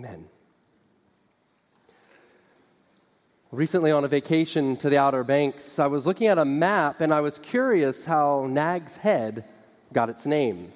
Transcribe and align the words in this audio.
Amen. 0.00 0.24
Recently, 3.52 3.90
on 3.90 4.02
a 4.02 4.08
vacation 4.08 4.78
to 4.78 4.88
the 4.88 4.96
Outer 4.96 5.24
Banks, 5.24 5.78
I 5.78 5.88
was 5.88 6.06
looking 6.06 6.28
at 6.28 6.38
a 6.38 6.44
map 6.46 7.02
and 7.02 7.12
I 7.12 7.20
was 7.20 7.38
curious 7.38 8.06
how 8.06 8.46
Nag's 8.48 8.96
Head 8.96 9.44
got 9.92 10.08
its 10.08 10.24
name. 10.24 10.72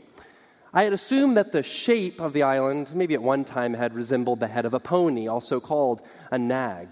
I 0.75 0.83
had 0.83 0.93
assumed 0.93 1.39
that 1.39 1.53
the 1.53 1.63
shape 1.63 2.21
of 2.21 2.35
the 2.35 2.43
island, 2.43 2.95
maybe 2.95 3.15
at 3.15 3.23
one 3.23 3.47
time, 3.47 3.73
had 3.73 3.95
resembled 3.95 4.41
the 4.41 4.47
head 4.47 4.67
of 4.67 4.75
a 4.75 4.81
pony, 4.81 5.27
also 5.27 5.59
called 5.59 6.03
a 6.31 6.37
nag. 6.37 6.89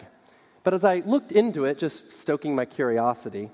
But 0.65 0.73
as 0.73 0.85
I 0.85 1.03
looked 1.05 1.33
into 1.33 1.67
it, 1.67 1.77
just 1.77 2.15
stoking 2.15 2.55
my 2.55 2.65
curiosity, 2.65 3.51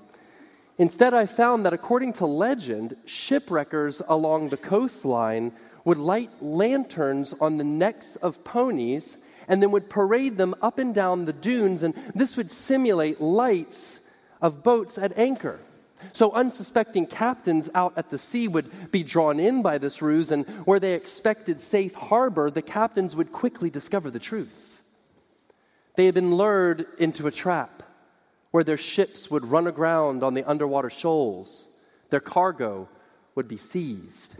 instead 0.77 1.13
I 1.13 1.25
found 1.25 1.65
that 1.65 1.73
according 1.73 2.13
to 2.13 2.25
legend, 2.25 2.95
shipwreckers 3.05 4.01
along 4.07 4.49
the 4.49 4.57
coastline 4.57 5.51
would 5.85 5.97
light 5.97 6.31
lanterns 6.41 7.33
on 7.39 7.57
the 7.57 7.63
necks 7.63 8.15
of 8.17 8.43
ponies 8.43 9.17
and 9.47 9.61
then 9.61 9.71
would 9.71 9.89
parade 9.89 10.37
them 10.37 10.55
up 10.61 10.79
and 10.79 10.93
down 10.93 11.25
the 11.25 11.33
dunes, 11.33 11.81
and 11.83 11.95
this 12.13 12.37
would 12.37 12.51
simulate 12.51 13.19
lights 13.19 13.99
of 14.41 14.63
boats 14.63 14.97
at 14.97 15.17
anchor. 15.17 15.59
So, 16.13 16.31
unsuspecting 16.31 17.07
captains 17.07 17.69
out 17.75 17.93
at 17.97 18.09
the 18.09 18.19
sea 18.19 18.47
would 18.47 18.91
be 18.91 19.03
drawn 19.03 19.39
in 19.39 19.61
by 19.61 19.79
this 19.79 20.01
ruse, 20.01 20.31
and 20.31 20.45
where 20.65 20.79
they 20.79 20.93
expected 20.93 21.59
safe 21.59 21.93
harbor, 21.93 22.49
the 22.49 22.61
captains 22.61 23.15
would 23.15 23.31
quickly 23.31 23.69
discover 23.69 24.09
the 24.09 24.19
truth. 24.19 24.81
They 25.95 26.05
had 26.05 26.15
been 26.15 26.35
lured 26.35 26.85
into 26.99 27.27
a 27.27 27.31
trap 27.31 27.83
where 28.51 28.63
their 28.63 28.77
ships 28.77 29.29
would 29.29 29.45
run 29.45 29.67
aground 29.67 30.23
on 30.23 30.35
the 30.35 30.43
underwater 30.49 30.89
shoals, 30.89 31.67
their 32.09 32.19
cargo 32.19 32.87
would 33.35 33.47
be 33.47 33.57
seized. 33.57 34.35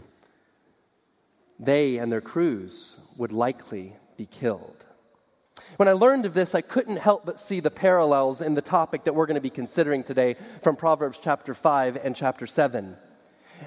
They 1.60 1.98
and 1.98 2.10
their 2.10 2.22
crews 2.22 2.96
would 3.18 3.32
likely 3.32 3.94
be 4.16 4.24
killed. 4.24 4.84
When 5.76 5.88
I 5.88 5.92
learned 5.92 6.24
of 6.24 6.32
this, 6.32 6.54
I 6.54 6.62
couldn't 6.62 6.96
help 6.96 7.26
but 7.26 7.38
see 7.38 7.60
the 7.60 7.70
parallels 7.70 8.40
in 8.40 8.54
the 8.54 8.62
topic 8.62 9.04
that 9.04 9.14
we're 9.14 9.26
going 9.26 9.34
to 9.36 9.42
be 9.42 9.50
considering 9.50 10.02
today 10.02 10.36
from 10.62 10.74
Proverbs 10.74 11.20
chapter 11.22 11.52
5 11.52 11.98
and 12.02 12.16
chapter 12.16 12.46
7. 12.46 12.96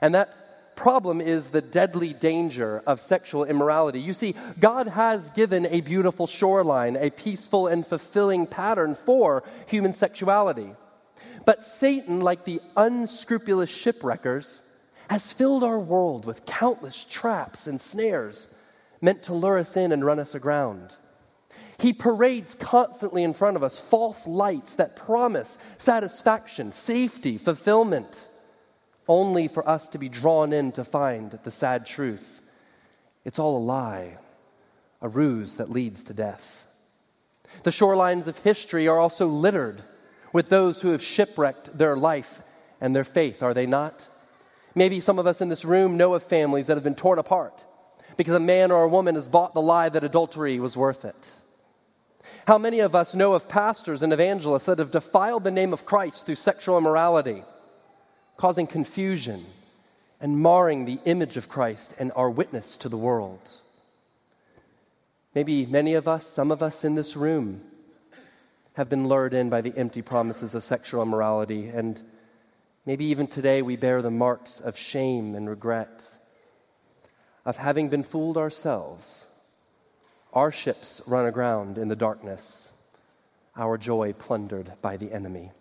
And 0.02 0.16
that 0.16 0.76
problem 0.76 1.22
is 1.22 1.50
the 1.50 1.62
deadly 1.62 2.14
danger 2.14 2.82
of 2.88 3.00
sexual 3.00 3.44
immorality. 3.44 4.02
You 4.02 4.14
see, 4.14 4.36
God 4.60 4.88
has 4.88 5.30
given 5.32 5.68
a 5.68 5.82
beautiful 5.82 6.26
shoreline, 6.26 6.98
a 6.98 7.12
peaceful 7.12 7.68
and 7.68 7.86
fulfilling 7.86 8.48
pattern 8.48 8.96
for 8.96 9.44
human 9.68 9.94
sexuality. 9.94 10.72
But 11.46 11.62
Satan, 11.62 12.22
like 12.22 12.44
the 12.44 12.60
unscrupulous 12.76 13.70
shipwreckers, 13.70 14.62
has 15.14 15.32
filled 15.32 15.64
our 15.64 15.78
world 15.78 16.26
with 16.26 16.44
countless 16.44 17.06
traps 17.06 17.68
and 17.68 17.80
snares 17.80 18.52
meant 19.00 19.22
to 19.22 19.32
lure 19.32 19.60
us 19.60 19.78
in 19.78 19.92
and 19.92 20.04
run 20.04 20.18
us 20.18 20.34
aground. 20.34 20.96
He 21.78 21.94
parades 21.94 22.56
constantly 22.56 23.22
in 23.22 23.36
front 23.36 23.56
of 23.56 23.62
us 23.62 23.80
false 23.80 24.26
lights 24.26 24.74
that 24.78 24.96
promise 24.96 25.60
satisfaction, 25.78 26.72
safety, 26.72 27.38
fulfillment, 27.38 28.28
only 29.08 29.48
for 29.48 29.70
us 29.70 29.88
to 29.90 30.00
be 30.00 30.10
drawn 30.10 30.52
in 30.52 30.72
to 30.72 30.84
find 30.84 31.38
the 31.44 31.52
sad 31.52 31.86
truth. 31.86 32.42
It's 33.24 33.38
all 33.38 33.58
a 33.58 33.60
lie, 33.60 34.18
a 35.00 35.08
ruse 35.08 35.58
that 35.58 35.70
leads 35.70 36.04
to 36.06 36.16
death. 36.16 36.68
The 37.62 37.70
shorelines 37.70 38.26
of 38.26 38.40
history 38.40 38.88
are 38.88 38.98
also 38.98 39.28
littered 39.28 39.84
with 40.32 40.50
those 40.50 40.82
who 40.82 40.90
have 40.90 41.04
shipwrecked 41.04 41.78
their 41.78 41.96
life 41.96 42.42
and 42.82 42.96
their 42.96 43.04
faith, 43.04 43.44
are 43.44 43.54
they 43.54 43.68
not? 43.68 44.08
Maybe 44.76 45.00
some 45.00 45.20
of 45.20 45.28
us 45.28 45.42
in 45.42 45.50
this 45.50 45.66
room 45.66 45.98
know 45.98 46.14
of 46.14 46.24
families 46.24 46.68
that 46.68 46.78
have 46.78 46.84
been 46.84 46.96
torn 46.96 47.20
apart 47.20 47.64
because 48.18 48.36
a 48.36 48.40
man 48.40 48.72
or 48.72 48.84
a 48.84 48.90
woman 48.90 49.16
has 49.16 49.28
bought 49.28 49.54
the 49.54 49.62
lie 49.62 49.90
that 49.90 50.04
adultery 50.04 50.60
was 50.60 50.78
worth 50.78 51.06
it. 51.06 51.30
How 52.48 52.58
many 52.58 52.80
of 52.80 52.96
us 52.96 53.16
know 53.16 53.34
of 53.34 53.48
pastors 53.48 54.02
and 54.02 54.12
evangelists 54.12 54.66
that 54.66 54.80
have 54.80 54.92
defiled 54.92 55.44
the 55.44 55.52
name 55.52 55.74
of 55.74 55.86
Christ 55.86 56.26
through 56.26 56.36
sexual 56.36 56.78
immorality, 56.78 57.44
causing 58.38 58.68
confusion 58.68 59.46
and 60.20 60.40
marring 60.40 60.86
the 60.86 61.00
image 61.06 61.38
of 61.38 61.50
Christ 61.50 61.94
and 61.98 62.12
our 62.16 62.30
witness 62.30 62.76
to 62.78 62.90
the 62.90 62.98
world? 62.98 63.40
Maybe 65.34 65.66
many 65.66 65.94
of 65.94 66.08
us, 66.08 66.28
some 66.28 66.52
of 66.52 66.62
us 66.62 66.84
in 66.84 66.96
this 66.96 67.16
room, 67.16 67.62
have 68.74 68.90
been 68.90 69.08
lured 69.08 69.34
in 69.34 69.50
by 69.50 69.62
the 69.62 69.76
empty 69.78 70.02
promises 70.02 70.54
of 70.54 70.64
sexual 70.64 71.02
immorality, 71.02 71.68
and 71.70 72.02
maybe 72.86 73.06
even 73.06 73.28
today 73.28 73.62
we 73.62 73.76
bear 73.76 74.02
the 74.02 74.12
marks 74.12 74.60
of 74.60 74.78
shame 74.78 75.36
and 75.36 75.50
regret 75.50 76.02
of 77.46 77.58
having 77.58 77.90
been 77.90 78.04
fooled 78.04 78.38
ourselves 78.38 79.26
our 80.34 80.52
ships 80.52 81.00
run 81.06 81.26
aground 81.26 81.78
in 81.78 81.88
the 81.88 81.96
darkness, 81.96 82.72
our 83.56 83.78
joy 83.78 84.14
plundered 84.14 84.74
by 84.82 84.98
the 84.98 85.12
enemy. 85.14 85.52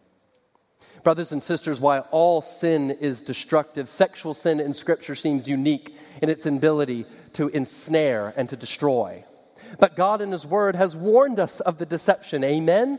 Brothers 1.05 1.33
and 1.33 1.43
sisters, 1.43 1.79
while 1.79 2.07
all 2.11 2.41
sin 2.41 2.91
is 2.91 3.21
destructive, 3.21 3.89
sexual 3.89 4.33
sin 4.33 4.61
in 4.61 4.73
Scripture 4.73 5.15
seems 5.15 5.49
unique 5.49 5.95
in 6.23 6.31
its 6.31 6.47
ability 6.47 7.05
to 7.35 7.49
ensnare 7.49 8.33
and 8.37 8.49
to 8.49 8.57
destroy. 8.57 9.25
But 9.79 9.97
God 9.97 10.23
in 10.23 10.33
His 10.33 10.47
Word 10.47 10.75
has 10.75 10.97
warned 10.97 11.39
us 11.39 11.61
of 11.61 11.77
the 11.77 11.87
deception. 11.87 12.45
Amen? 12.45 12.99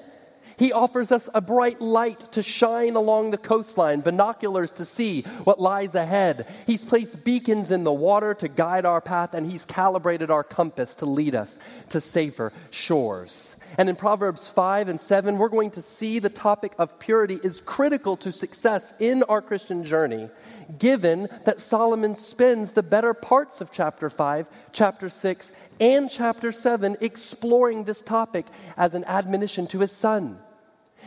He 0.57 0.71
offers 0.71 1.11
us 1.11 1.29
a 1.33 1.41
bright 1.41 1.81
light 1.81 2.31
to 2.33 2.43
shine 2.43 2.95
along 2.95 3.31
the 3.31 3.37
coastline, 3.37 4.01
binoculars 4.01 4.71
to 4.73 4.85
see 4.85 5.21
what 5.43 5.59
lies 5.59 5.95
ahead. 5.95 6.47
He's 6.67 6.83
placed 6.83 7.23
beacons 7.23 7.71
in 7.71 7.83
the 7.83 7.93
water 7.93 8.33
to 8.35 8.47
guide 8.47 8.85
our 8.85 9.01
path, 9.01 9.33
and 9.33 9.49
He's 9.51 9.65
calibrated 9.65 10.29
our 10.29 10.43
compass 10.43 10.95
to 10.95 11.05
lead 11.05 11.35
us 11.35 11.57
to 11.89 12.01
safer 12.01 12.53
shores. 12.69 13.55
And 13.77 13.89
in 13.89 13.95
Proverbs 13.95 14.47
5 14.49 14.87
and 14.87 15.01
7, 15.01 15.37
we're 15.37 15.49
going 15.49 15.71
to 15.71 15.81
see 15.81 16.19
the 16.19 16.29
topic 16.29 16.73
of 16.77 16.99
purity 16.99 17.39
is 17.43 17.61
critical 17.61 18.15
to 18.17 18.31
success 18.31 18.93
in 18.99 19.23
our 19.23 19.41
Christian 19.41 19.83
journey, 19.83 20.29
given 20.77 21.29
that 21.45 21.61
Solomon 21.61 22.15
spends 22.15 22.71
the 22.71 22.83
better 22.83 23.13
parts 23.13 23.61
of 23.61 23.71
chapter 23.71 24.09
5, 24.09 24.47
chapter 24.71 25.09
6, 25.09 25.51
and 25.79 26.09
chapter 26.09 26.51
7 26.51 26.97
exploring 27.01 27.83
this 27.83 28.01
topic 28.01 28.45
as 28.77 28.93
an 28.93 29.03
admonition 29.05 29.67
to 29.67 29.79
his 29.79 29.91
son. 29.91 30.39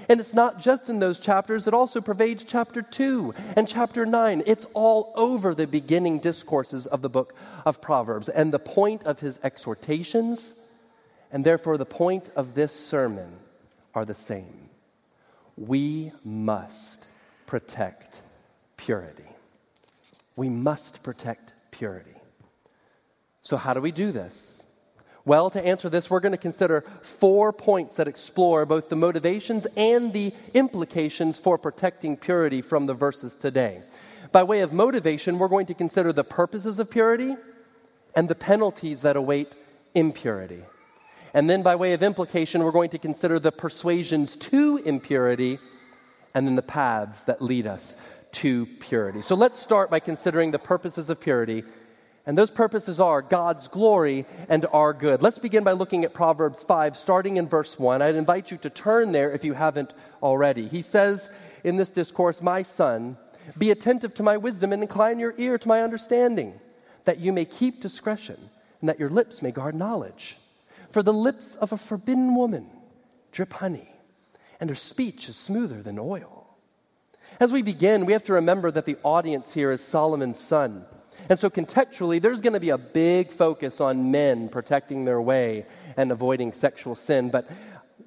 And 0.08 0.20
it's 0.20 0.34
not 0.34 0.60
just 0.60 0.88
in 0.88 1.00
those 1.00 1.18
chapters, 1.18 1.66
it 1.66 1.74
also 1.74 2.00
pervades 2.00 2.44
chapter 2.44 2.82
2 2.82 3.34
and 3.56 3.66
chapter 3.66 4.06
9. 4.06 4.42
It's 4.46 4.66
all 4.74 5.12
over 5.16 5.54
the 5.54 5.66
beginning 5.66 6.20
discourses 6.20 6.86
of 6.86 7.02
the 7.02 7.08
book 7.08 7.34
of 7.64 7.80
Proverbs. 7.80 8.28
And 8.28 8.52
the 8.52 8.58
point 8.58 9.04
of 9.04 9.18
his 9.20 9.40
exhortations, 9.42 10.54
and 11.32 11.44
therefore 11.44 11.76
the 11.76 11.86
point 11.86 12.30
of 12.36 12.54
this 12.54 12.72
sermon, 12.72 13.32
are 13.94 14.04
the 14.04 14.14
same. 14.14 14.68
We 15.56 16.12
must 16.22 17.06
protect 17.46 18.22
purity. 18.76 19.24
We 20.36 20.50
must 20.50 21.02
protect 21.02 21.54
purity. 21.70 22.14
So, 23.42 23.56
how 23.56 23.72
do 23.72 23.80
we 23.80 23.90
do 23.90 24.12
this? 24.12 24.62
Well, 25.24 25.50
to 25.50 25.66
answer 25.66 25.88
this, 25.88 26.08
we're 26.08 26.20
going 26.20 26.32
to 26.32 26.38
consider 26.38 26.84
four 27.02 27.52
points 27.52 27.96
that 27.96 28.06
explore 28.06 28.64
both 28.64 28.88
the 28.88 28.96
motivations 28.96 29.66
and 29.76 30.12
the 30.12 30.32
implications 30.54 31.40
for 31.40 31.58
protecting 31.58 32.16
purity 32.16 32.62
from 32.62 32.86
the 32.86 32.94
verses 32.94 33.34
today. 33.34 33.82
By 34.30 34.44
way 34.44 34.60
of 34.60 34.72
motivation, 34.72 35.38
we're 35.38 35.48
going 35.48 35.66
to 35.66 35.74
consider 35.74 36.12
the 36.12 36.22
purposes 36.22 36.78
of 36.78 36.90
purity 36.90 37.34
and 38.14 38.28
the 38.28 38.36
penalties 38.36 39.02
that 39.02 39.16
await 39.16 39.56
impurity. 39.94 40.62
And 41.34 41.50
then, 41.50 41.62
by 41.62 41.74
way 41.74 41.92
of 41.92 42.02
implication, 42.02 42.62
we're 42.62 42.70
going 42.70 42.90
to 42.90 42.98
consider 42.98 43.38
the 43.38 43.52
persuasions 43.52 44.36
to 44.36 44.76
impurity 44.78 45.58
and 46.34 46.46
then 46.46 46.54
the 46.54 46.62
paths 46.62 47.22
that 47.24 47.42
lead 47.42 47.66
us 47.66 47.96
to 48.36 48.66
purity. 48.66 49.22
So 49.22 49.34
let's 49.34 49.58
start 49.58 49.90
by 49.90 50.00
considering 50.00 50.50
the 50.50 50.58
purposes 50.58 51.10
of 51.10 51.20
purity 51.20 51.64
and 52.26 52.36
those 52.36 52.50
purposes 52.50 52.98
are 52.98 53.22
God's 53.22 53.68
glory 53.68 54.26
and 54.48 54.66
our 54.72 54.92
good. 54.92 55.22
Let's 55.22 55.38
begin 55.38 55.62
by 55.62 55.72
looking 55.72 56.04
at 56.04 56.12
Proverbs 56.12 56.64
5, 56.64 56.96
starting 56.96 57.36
in 57.36 57.48
verse 57.48 57.78
1. 57.78 58.02
I'd 58.02 58.16
invite 58.16 58.50
you 58.50 58.56
to 58.58 58.70
turn 58.70 59.12
there 59.12 59.30
if 59.30 59.44
you 59.44 59.52
haven't 59.52 59.94
already. 60.20 60.66
He 60.66 60.82
says 60.82 61.30
in 61.62 61.76
this 61.76 61.92
discourse, 61.92 62.42
My 62.42 62.62
son, 62.62 63.16
be 63.56 63.70
attentive 63.70 64.12
to 64.14 64.24
my 64.24 64.36
wisdom 64.36 64.72
and 64.72 64.82
incline 64.82 65.20
your 65.20 65.34
ear 65.38 65.56
to 65.56 65.68
my 65.68 65.82
understanding, 65.82 66.58
that 67.04 67.20
you 67.20 67.32
may 67.32 67.44
keep 67.44 67.80
discretion 67.80 68.50
and 68.80 68.88
that 68.88 68.98
your 68.98 69.10
lips 69.10 69.40
may 69.40 69.52
guard 69.52 69.76
knowledge. 69.76 70.36
For 70.90 71.04
the 71.04 71.12
lips 71.12 71.54
of 71.54 71.72
a 71.72 71.76
forbidden 71.76 72.34
woman 72.34 72.66
drip 73.30 73.52
honey, 73.52 73.88
and 74.58 74.68
her 74.68 74.76
speech 74.76 75.28
is 75.28 75.36
smoother 75.36 75.80
than 75.80 75.96
oil. 75.96 76.35
As 77.38 77.52
we 77.52 77.60
begin, 77.60 78.06
we 78.06 78.14
have 78.14 78.22
to 78.24 78.34
remember 78.34 78.70
that 78.70 78.86
the 78.86 78.96
audience 79.02 79.52
here 79.52 79.70
is 79.70 79.82
Solomon's 79.82 80.38
son. 80.38 80.86
And 81.28 81.38
so, 81.38 81.50
contextually, 81.50 82.20
there's 82.20 82.40
going 82.40 82.54
to 82.54 82.60
be 82.60 82.70
a 82.70 82.78
big 82.78 83.30
focus 83.30 83.80
on 83.80 84.10
men 84.10 84.48
protecting 84.48 85.04
their 85.04 85.20
way 85.20 85.66
and 85.96 86.10
avoiding 86.10 86.52
sexual 86.52 86.94
sin. 86.94 87.30
But 87.30 87.46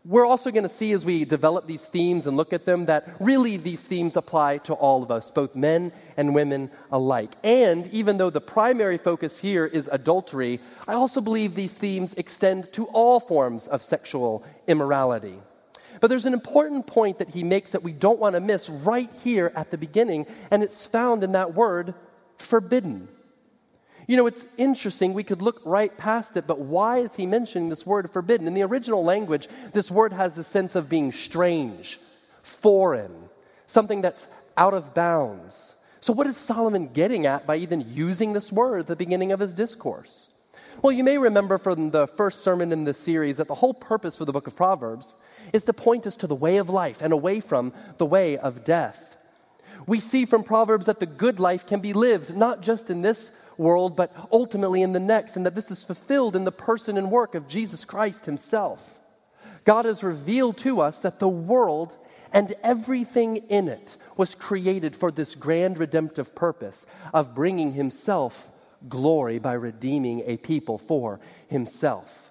we're 0.03 0.25
also 0.25 0.49
going 0.49 0.63
to 0.63 0.69
see 0.69 0.93
as 0.93 1.05
we 1.05 1.25
develop 1.25 1.67
these 1.67 1.83
themes 1.83 2.25
and 2.25 2.37
look 2.37 2.53
at 2.53 2.65
them 2.65 2.87
that 2.87 3.17
really 3.19 3.57
these 3.57 3.81
themes 3.81 4.15
apply 4.15 4.59
to 4.59 4.73
all 4.73 5.03
of 5.03 5.11
us, 5.11 5.29
both 5.29 5.53
men 5.55 5.91
and 6.17 6.33
women 6.33 6.71
alike. 6.91 7.31
And 7.43 7.85
even 7.87 8.17
though 8.17 8.31
the 8.31 8.41
primary 8.41 8.97
focus 8.97 9.37
here 9.37 9.65
is 9.65 9.89
adultery, 9.91 10.59
I 10.87 10.93
also 10.93 11.21
believe 11.21 11.53
these 11.53 11.77
themes 11.77 12.15
extend 12.17 12.73
to 12.73 12.85
all 12.85 13.19
forms 13.19 13.67
of 13.67 13.83
sexual 13.83 14.43
immorality. 14.65 15.39
But 15.99 16.07
there's 16.07 16.25
an 16.25 16.33
important 16.33 16.87
point 16.87 17.19
that 17.19 17.29
he 17.29 17.43
makes 17.43 17.71
that 17.71 17.83
we 17.83 17.91
don't 17.91 18.19
want 18.19 18.35
to 18.35 18.39
miss 18.39 18.69
right 18.69 19.09
here 19.23 19.51
at 19.55 19.71
the 19.71 19.77
beginning, 19.77 20.27
and 20.51 20.63
it's 20.63 20.85
found 20.85 21.23
in 21.23 21.33
that 21.33 21.53
word, 21.53 21.93
forbidden. 22.37 23.09
You 24.07 24.17
know, 24.17 24.25
it's 24.25 24.47
interesting. 24.57 25.13
We 25.13 25.23
could 25.23 25.41
look 25.41 25.61
right 25.65 25.95
past 25.95 26.35
it, 26.35 26.47
but 26.47 26.59
why 26.59 26.99
is 26.99 27.15
he 27.15 27.25
mentioning 27.25 27.69
this 27.69 27.85
word 27.85 28.09
forbidden? 28.11 28.47
In 28.47 28.53
the 28.53 28.63
original 28.63 29.03
language, 29.03 29.47
this 29.73 29.91
word 29.91 30.13
has 30.13 30.35
the 30.35 30.43
sense 30.43 30.75
of 30.75 30.89
being 30.89 31.11
strange, 31.11 31.99
foreign, 32.41 33.29
something 33.67 34.01
that's 34.01 34.27
out 34.57 34.73
of 34.73 34.93
bounds. 34.93 35.75
So, 36.01 36.13
what 36.13 36.27
is 36.27 36.37
Solomon 36.37 36.87
getting 36.87 37.25
at 37.25 37.45
by 37.45 37.57
even 37.57 37.85
using 37.93 38.33
this 38.33 38.51
word 38.51 38.79
at 38.79 38.87
the 38.87 38.95
beginning 38.95 39.31
of 39.31 39.41
his 39.41 39.53
discourse? 39.53 40.29
Well, 40.81 40.93
you 40.93 41.03
may 41.03 41.17
remember 41.17 41.57
from 41.57 41.91
the 41.91 42.07
first 42.07 42.39
sermon 42.39 42.71
in 42.71 42.85
this 42.85 42.97
series 42.97 43.37
that 43.37 43.47
the 43.47 43.55
whole 43.55 43.73
purpose 43.73 44.17
for 44.17 44.23
the 44.23 44.31
book 44.31 44.47
of 44.47 44.55
Proverbs 44.55 45.17
is 45.53 45.63
to 45.65 45.73
point 45.73 46.07
us 46.07 46.15
to 46.17 46.27
the 46.27 46.35
way 46.35 46.57
of 46.57 46.69
life 46.69 47.01
and 47.01 47.13
away 47.13 47.39
from 47.39 47.73
the 47.97 48.05
way 48.05 48.37
of 48.37 48.63
death. 48.63 49.17
We 49.87 49.99
see 49.99 50.25
from 50.25 50.43
Proverbs 50.43 50.85
that 50.85 50.99
the 50.99 51.05
good 51.05 51.39
life 51.39 51.65
can 51.65 51.79
be 51.79 51.93
lived 51.93 52.35
not 52.35 52.61
just 52.61 52.89
in 52.89 53.01
this 53.01 53.31
world, 53.57 53.95
but 53.95 54.15
ultimately 54.31 54.81
in 54.81 54.93
the 54.93 54.99
next, 54.99 55.35
and 55.35 55.45
that 55.45 55.55
this 55.55 55.71
is 55.71 55.83
fulfilled 55.83 56.35
in 56.35 56.45
the 56.45 56.51
person 56.51 56.97
and 56.97 57.11
work 57.11 57.35
of 57.35 57.47
Jesus 57.47 57.85
Christ 57.85 58.25
Himself. 58.25 58.99
God 59.65 59.85
has 59.85 60.03
revealed 60.03 60.57
to 60.59 60.81
us 60.81 60.99
that 60.99 61.19
the 61.19 61.27
world 61.27 61.95
and 62.31 62.53
everything 62.63 63.37
in 63.49 63.67
it 63.67 63.97
was 64.15 64.35
created 64.35 64.95
for 64.95 65.11
this 65.11 65.35
grand 65.35 65.77
redemptive 65.77 66.35
purpose 66.35 66.85
of 67.13 67.35
bringing 67.35 67.73
Himself 67.73 68.49
glory 68.87 69.39
by 69.39 69.53
redeeming 69.53 70.23
a 70.25 70.37
people 70.37 70.77
for 70.77 71.19
Himself. 71.47 72.28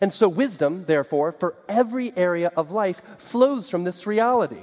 And 0.00 0.12
so, 0.12 0.28
wisdom, 0.28 0.84
therefore, 0.86 1.32
for 1.32 1.54
every 1.68 2.16
area 2.16 2.52
of 2.56 2.70
life 2.70 3.00
flows 3.18 3.70
from 3.70 3.84
this 3.84 4.06
reality. 4.06 4.62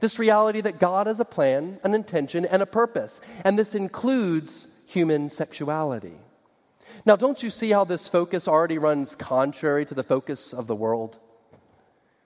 This 0.00 0.18
reality 0.18 0.60
that 0.62 0.78
God 0.78 1.06
has 1.06 1.20
a 1.20 1.24
plan, 1.24 1.78
an 1.84 1.94
intention, 1.94 2.44
and 2.44 2.62
a 2.62 2.66
purpose. 2.66 3.20
And 3.44 3.58
this 3.58 3.74
includes 3.74 4.68
human 4.86 5.30
sexuality. 5.30 6.14
Now, 7.06 7.16
don't 7.16 7.42
you 7.42 7.50
see 7.50 7.70
how 7.70 7.84
this 7.84 8.08
focus 8.08 8.48
already 8.48 8.78
runs 8.78 9.14
contrary 9.14 9.84
to 9.86 9.94
the 9.94 10.02
focus 10.02 10.52
of 10.52 10.66
the 10.66 10.74
world? 10.74 11.18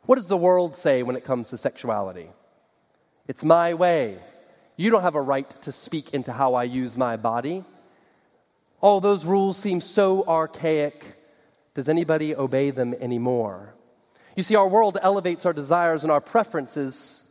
What 0.06 0.16
does 0.16 0.28
the 0.28 0.36
world 0.36 0.76
say 0.76 1.02
when 1.02 1.16
it 1.16 1.24
comes 1.24 1.50
to 1.50 1.58
sexuality? 1.58 2.30
It's 3.26 3.44
my 3.44 3.74
way. 3.74 4.18
You 4.76 4.90
don't 4.90 5.02
have 5.02 5.16
a 5.16 5.22
right 5.22 5.50
to 5.62 5.72
speak 5.72 6.14
into 6.14 6.32
how 6.32 6.54
I 6.54 6.64
use 6.64 6.96
my 6.96 7.16
body. 7.16 7.64
All 8.80 9.00
those 9.00 9.24
rules 9.24 9.56
seem 9.56 9.80
so 9.80 10.24
archaic. 10.26 11.04
Does 11.78 11.88
anybody 11.88 12.34
obey 12.34 12.72
them 12.72 12.92
anymore? 12.94 13.72
You 14.34 14.42
see, 14.42 14.56
our 14.56 14.66
world 14.66 14.98
elevates 15.00 15.46
our 15.46 15.52
desires 15.52 16.02
and 16.02 16.10
our 16.10 16.20
preferences 16.20 17.22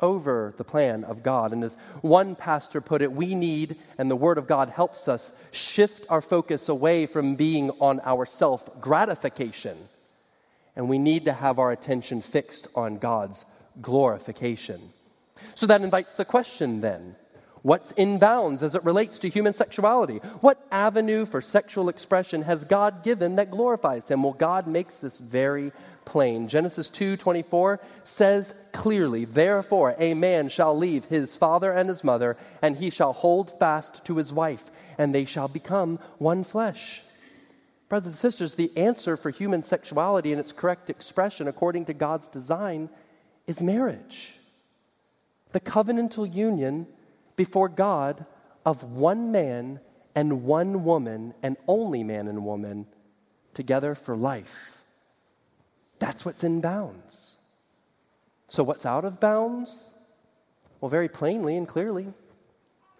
over 0.00 0.54
the 0.56 0.62
plan 0.62 1.02
of 1.02 1.24
God. 1.24 1.52
And 1.52 1.64
as 1.64 1.76
one 2.00 2.36
pastor 2.36 2.80
put 2.80 3.02
it, 3.02 3.10
we 3.10 3.34
need, 3.34 3.76
and 3.98 4.08
the 4.08 4.14
Word 4.14 4.38
of 4.38 4.46
God 4.46 4.68
helps 4.68 5.08
us, 5.08 5.32
shift 5.50 6.06
our 6.08 6.22
focus 6.22 6.68
away 6.68 7.06
from 7.06 7.34
being 7.34 7.72
on 7.80 8.00
our 8.04 8.24
self 8.24 8.70
gratification. 8.80 9.76
And 10.76 10.88
we 10.88 10.98
need 10.98 11.24
to 11.24 11.32
have 11.32 11.58
our 11.58 11.72
attention 11.72 12.22
fixed 12.22 12.68
on 12.76 12.98
God's 12.98 13.44
glorification. 13.82 14.80
So 15.56 15.66
that 15.66 15.80
invites 15.80 16.12
the 16.12 16.24
question 16.24 16.82
then 16.82 17.16
what's 17.68 17.92
in 17.92 18.18
bounds 18.18 18.62
as 18.62 18.74
it 18.74 18.82
relates 18.82 19.18
to 19.18 19.28
human 19.28 19.52
sexuality? 19.52 20.16
What 20.40 20.66
avenue 20.72 21.26
for 21.26 21.42
sexual 21.42 21.90
expression 21.90 22.42
has 22.42 22.64
God 22.64 23.04
given 23.04 23.36
that 23.36 23.50
glorifies 23.50 24.08
Him? 24.08 24.22
Well, 24.22 24.32
God 24.32 24.66
makes 24.66 24.96
this 24.96 25.18
very 25.18 25.72
plain. 26.06 26.48
Genesis 26.48 26.88
2:24 26.88 27.78
says 28.04 28.54
clearly, 28.72 29.26
"Therefore 29.26 29.94
a 29.98 30.14
man 30.14 30.48
shall 30.48 30.74
leave 30.74 31.04
his 31.04 31.36
father 31.36 31.70
and 31.70 31.90
his 31.90 32.02
mother, 32.02 32.38
and 32.62 32.76
he 32.76 32.88
shall 32.88 33.12
hold 33.12 33.52
fast 33.58 34.02
to 34.06 34.16
his 34.16 34.32
wife, 34.32 34.64
and 34.96 35.14
they 35.14 35.26
shall 35.26 35.48
become 35.48 35.98
one 36.16 36.44
flesh." 36.44 37.04
Brothers 37.90 38.12
and 38.14 38.18
sisters, 38.18 38.54
the 38.54 38.72
answer 38.78 39.18
for 39.18 39.28
human 39.28 39.62
sexuality 39.62 40.32
and 40.32 40.40
its 40.40 40.52
correct 40.52 40.88
expression 40.88 41.46
according 41.46 41.84
to 41.84 41.92
God's 41.92 42.28
design 42.28 42.88
is 43.46 43.60
marriage. 43.60 44.34
The 45.52 45.60
covenantal 45.60 46.32
union 46.32 46.86
before 47.38 47.68
God 47.68 48.26
of 48.66 48.82
one 48.82 49.32
man 49.32 49.80
and 50.14 50.42
one 50.42 50.82
woman, 50.82 51.32
and 51.42 51.56
only 51.68 52.02
man 52.02 52.26
and 52.26 52.44
woman, 52.44 52.84
together 53.54 53.94
for 53.94 54.16
life. 54.16 54.76
That's 56.00 56.24
what's 56.24 56.42
in 56.42 56.60
bounds. 56.60 57.36
So, 58.48 58.64
what's 58.64 58.84
out 58.84 59.04
of 59.04 59.20
bounds? 59.20 59.88
Well, 60.80 60.88
very 60.88 61.08
plainly 61.08 61.56
and 61.56 61.68
clearly, 61.68 62.12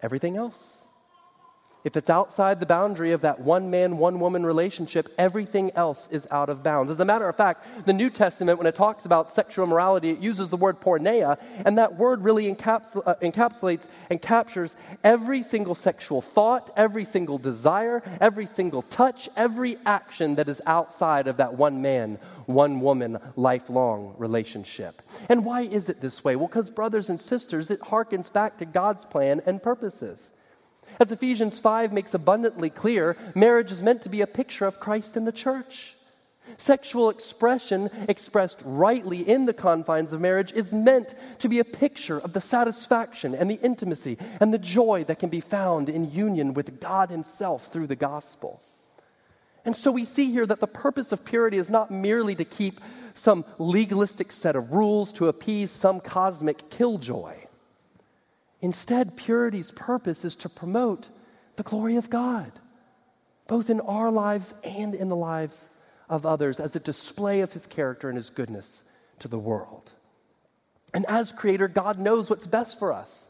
everything 0.01 0.37
else. 0.37 0.78
If 1.85 1.95
it's 1.95 2.09
outside 2.09 2.59
the 2.59 2.65
boundary 2.65 3.13
of 3.13 3.21
that 3.21 3.39
one 3.39 3.69
man, 3.69 3.97
one 3.97 4.19
woman 4.19 4.45
relationship, 4.45 5.07
everything 5.17 5.71
else 5.75 6.09
is 6.11 6.27
out 6.29 6.49
of 6.49 6.61
bounds. 6.61 6.91
As 6.91 6.99
a 6.99 7.05
matter 7.05 7.29
of 7.29 7.37
fact, 7.37 7.85
the 7.85 7.93
New 7.93 8.09
Testament, 8.09 8.57
when 8.57 8.67
it 8.67 8.75
talks 8.75 9.05
about 9.05 9.33
sexual 9.33 9.63
immorality, 9.63 10.09
it 10.09 10.19
uses 10.19 10.49
the 10.49 10.57
word 10.57 10.81
porneia, 10.81 11.37
and 11.65 11.77
that 11.77 11.95
word 11.95 12.21
really 12.21 12.49
uh, 12.49 12.53
encapsulates 12.53 13.87
and 14.09 14.21
captures 14.21 14.75
every 15.05 15.41
single 15.41 15.73
sexual 15.73 16.21
thought, 16.21 16.69
every 16.75 17.05
single 17.05 17.37
desire, 17.37 18.03
every 18.19 18.45
single 18.45 18.81
touch, 18.81 19.29
every 19.37 19.77
action 19.85 20.35
that 20.35 20.49
is 20.49 20.61
outside 20.65 21.27
of 21.27 21.37
that 21.37 21.53
one 21.53 21.81
man, 21.81 22.17
one 22.45 22.81
woman 22.81 23.17
lifelong 23.37 24.15
relationship. 24.17 25.01
And 25.29 25.45
why 25.45 25.61
is 25.61 25.87
it 25.87 26.01
this 26.01 26.25
way? 26.25 26.35
Well, 26.35 26.47
because, 26.47 26.69
brothers 26.69 27.09
and 27.09 27.21
sisters, 27.21 27.71
it 27.71 27.79
harkens 27.79 28.31
back 28.33 28.57
to 28.57 28.65
God's 28.65 29.05
plan 29.05 29.41
and 29.45 29.63
purposes. 29.63 30.31
As 30.99 31.11
Ephesians 31.13 31.59
5 31.59 31.93
makes 31.93 32.13
abundantly 32.13 32.69
clear, 32.69 33.15
marriage 33.33 33.71
is 33.71 33.81
meant 33.81 34.03
to 34.03 34.09
be 34.09 34.21
a 34.21 34.27
picture 34.27 34.65
of 34.65 34.81
Christ 34.81 35.15
in 35.15 35.23
the 35.23 35.31
church. 35.31 35.95
Sexual 36.57 37.09
expression, 37.09 37.89
expressed 38.09 38.61
rightly 38.65 39.21
in 39.27 39.45
the 39.45 39.53
confines 39.53 40.11
of 40.11 40.19
marriage, 40.19 40.51
is 40.51 40.73
meant 40.73 41.15
to 41.39 41.47
be 41.47 41.59
a 41.59 41.63
picture 41.63 42.19
of 42.19 42.33
the 42.33 42.41
satisfaction 42.41 43.33
and 43.33 43.49
the 43.49 43.59
intimacy 43.61 44.17
and 44.41 44.53
the 44.53 44.57
joy 44.57 45.05
that 45.05 45.19
can 45.19 45.29
be 45.29 45.39
found 45.39 45.87
in 45.87 46.11
union 46.11 46.53
with 46.53 46.81
God 46.81 47.09
Himself 47.09 47.71
through 47.71 47.87
the 47.87 47.95
gospel. 47.95 48.61
And 49.63 49.75
so 49.75 49.91
we 49.91 50.03
see 50.03 50.31
here 50.31 50.45
that 50.45 50.59
the 50.59 50.67
purpose 50.67 51.11
of 51.11 51.23
purity 51.23 51.57
is 51.57 51.69
not 51.69 51.91
merely 51.91 52.35
to 52.35 52.45
keep 52.45 52.81
some 53.13 53.45
legalistic 53.57 54.31
set 54.31 54.55
of 54.55 54.71
rules 54.71 55.13
to 55.13 55.27
appease 55.27 55.71
some 55.71 55.99
cosmic 55.99 56.69
killjoy. 56.69 57.35
Instead, 58.61 59.15
purity's 59.15 59.71
purpose 59.71 60.25
is 60.25 60.35
to 60.37 60.49
promote 60.49 61.09
the 61.55 61.63
glory 61.63 61.95
of 61.95 62.09
God, 62.09 62.51
both 63.47 63.69
in 63.69 63.79
our 63.81 64.11
lives 64.11 64.53
and 64.63 64.93
in 64.93 65.09
the 65.09 65.15
lives 65.15 65.67
of 66.09 66.25
others, 66.25 66.59
as 66.59 66.75
a 66.75 66.79
display 66.79 67.41
of 67.41 67.53
his 67.53 67.65
character 67.65 68.09
and 68.09 68.17
his 68.17 68.29
goodness 68.29 68.83
to 69.19 69.27
the 69.27 69.39
world. 69.39 69.91
And 70.93 71.05
as 71.07 71.31
creator, 71.31 71.67
God 71.67 71.99
knows 71.99 72.29
what's 72.29 72.47
best 72.47 72.79
for 72.79 72.91
us. 72.91 73.27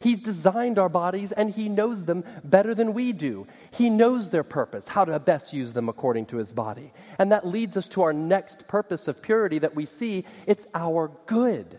He's 0.00 0.20
designed 0.20 0.78
our 0.78 0.88
bodies 0.88 1.30
and 1.30 1.50
He 1.50 1.68
knows 1.68 2.06
them 2.06 2.24
better 2.42 2.74
than 2.74 2.94
we 2.94 3.12
do. 3.12 3.46
He 3.70 3.90
knows 3.90 4.30
their 4.30 4.42
purpose, 4.42 4.88
how 4.88 5.04
to 5.04 5.18
best 5.20 5.52
use 5.52 5.74
them 5.74 5.88
according 5.90 6.26
to 6.26 6.38
His 6.38 6.52
body. 6.52 6.92
And 7.18 7.30
that 7.32 7.46
leads 7.46 7.76
us 7.76 7.86
to 7.88 8.02
our 8.02 8.12
next 8.12 8.66
purpose 8.66 9.08
of 9.08 9.20
purity 9.20 9.58
that 9.58 9.76
we 9.76 9.84
see 9.84 10.24
it's 10.46 10.66
our 10.74 11.10
good. 11.26 11.78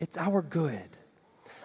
It's 0.00 0.18
our 0.18 0.42
good. 0.42 0.96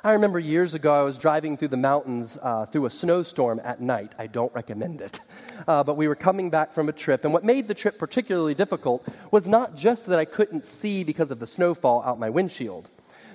I 0.01 0.13
remember 0.13 0.39
years 0.39 0.75
ago, 0.75 0.97
I 0.97 1.03
was 1.03 1.17
driving 1.17 1.57
through 1.57 1.67
the 1.69 1.77
mountains 1.77 2.37
uh, 2.41 2.65
through 2.65 2.85
a 2.85 2.89
snowstorm 2.89 3.59
at 3.65 3.81
night. 3.81 4.13
I 4.17 4.27
don't 4.27 4.53
recommend 4.53 5.01
it. 5.01 5.19
Uh, 5.67 5.83
but 5.83 5.97
we 5.97 6.07
were 6.07 6.15
coming 6.15 6.49
back 6.49 6.73
from 6.73 6.87
a 6.87 6.93
trip, 6.93 7.25
and 7.25 7.33
what 7.33 7.43
made 7.43 7.67
the 7.67 7.73
trip 7.73 7.99
particularly 7.99 8.55
difficult 8.55 9.05
was 9.29 9.45
not 9.45 9.75
just 9.75 10.05
that 10.05 10.17
I 10.17 10.23
couldn't 10.23 10.63
see 10.63 11.03
because 11.03 11.31
of 11.31 11.39
the 11.39 11.45
snowfall 11.45 12.01
out 12.01 12.17
my 12.17 12.29
windshield. 12.29 12.89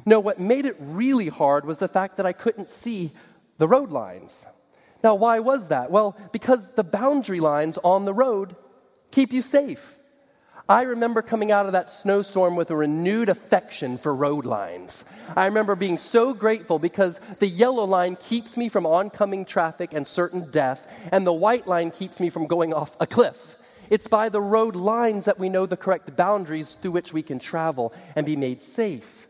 No, 0.06 0.20
what 0.20 0.40
made 0.40 0.64
it 0.64 0.74
really 0.80 1.28
hard 1.28 1.66
was 1.66 1.76
the 1.76 1.86
fact 1.86 2.16
that 2.16 2.24
I 2.24 2.32
couldn't 2.32 2.68
see 2.68 3.12
the 3.58 3.68
road 3.68 3.90
lines. 3.92 4.46
Now, 5.04 5.16
why 5.16 5.40
was 5.40 5.68
that? 5.68 5.90
Well, 5.90 6.16
because 6.32 6.66
the 6.70 6.82
boundary 6.82 7.40
lines 7.40 7.78
on 7.84 8.06
the 8.06 8.14
road 8.14 8.56
keep 9.10 9.30
you 9.30 9.42
safe. 9.42 9.94
I 10.66 10.82
remember 10.82 11.20
coming 11.20 11.52
out 11.52 11.66
of 11.66 11.72
that 11.72 11.90
snowstorm 11.90 12.56
with 12.56 12.70
a 12.70 12.76
renewed 12.76 13.28
affection 13.28 13.98
for 13.98 14.14
road 14.14 14.46
lines. 14.46 15.04
I 15.36 15.44
remember 15.44 15.76
being 15.76 15.98
so 15.98 16.32
grateful 16.32 16.78
because 16.78 17.20
the 17.38 17.46
yellow 17.46 17.84
line 17.84 18.16
keeps 18.16 18.56
me 18.56 18.70
from 18.70 18.86
oncoming 18.86 19.44
traffic 19.44 19.92
and 19.92 20.06
certain 20.06 20.50
death, 20.50 20.86
and 21.12 21.26
the 21.26 21.34
white 21.34 21.66
line 21.66 21.90
keeps 21.90 22.18
me 22.18 22.30
from 22.30 22.46
going 22.46 22.72
off 22.72 22.96
a 22.98 23.06
cliff. 23.06 23.56
It's 23.90 24.08
by 24.08 24.30
the 24.30 24.40
road 24.40 24.74
lines 24.74 25.26
that 25.26 25.38
we 25.38 25.50
know 25.50 25.66
the 25.66 25.76
correct 25.76 26.16
boundaries 26.16 26.78
through 26.80 26.92
which 26.92 27.12
we 27.12 27.22
can 27.22 27.38
travel 27.38 27.92
and 28.16 28.24
be 28.24 28.34
made 28.34 28.62
safe. 28.62 29.28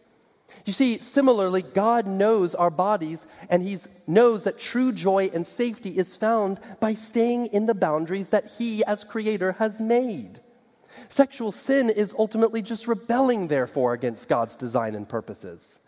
You 0.64 0.73
see, 0.73 0.99
similarly, 0.99 1.62
God 1.62 2.07
knows 2.07 2.55
our 2.55 2.71
bodies 2.71 3.26
and 3.50 3.61
He 3.61 3.79
knows 4.07 4.45
that 4.45 4.57
true 4.57 4.93
joy 4.93 5.31
and 5.35 5.45
safety 5.45 5.99
is 5.99 6.17
found 6.17 6.61
by 6.79 6.95
staying 6.95 7.47
in 7.47 7.67
the 7.67 7.75
boundaries 7.75 8.29
that 8.29 8.53
He, 8.57 8.85
as 8.85 9.03
Creator, 9.03 9.57
has 9.59 9.81
made. 9.81 10.41
Sexual 11.09 11.53
sin 11.53 11.91
is 11.91 12.15
ultimately 12.19 12.63
just 12.63 12.89
rebelling, 12.89 13.49
therefore, 13.49 13.93
against 13.93 14.29
God's 14.29 14.57
design 14.57 14.95
and 14.95 15.09
purposes. 15.09 15.79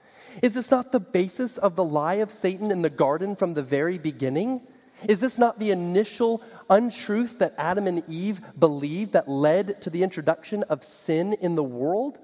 Is 0.42 0.54
this 0.54 0.70
not 0.70 0.92
the 0.92 1.00
basis 1.00 1.58
of 1.58 1.76
the 1.76 1.84
lie 1.84 2.14
of 2.14 2.30
Satan 2.30 2.70
in 2.70 2.82
the 2.82 2.90
garden 2.90 3.36
from 3.36 3.54
the 3.54 3.62
very 3.62 3.98
beginning? 3.98 4.60
Is 5.08 5.20
this 5.20 5.38
not 5.38 5.58
the 5.58 5.70
initial 5.70 6.42
untruth 6.68 7.38
that 7.38 7.54
Adam 7.56 7.86
and 7.86 8.02
Eve 8.08 8.40
believed 8.58 9.12
that 9.12 9.28
led 9.28 9.80
to 9.82 9.90
the 9.90 10.02
introduction 10.02 10.62
of 10.64 10.84
sin 10.84 11.32
in 11.34 11.54
the 11.54 11.62
world? 11.62 12.18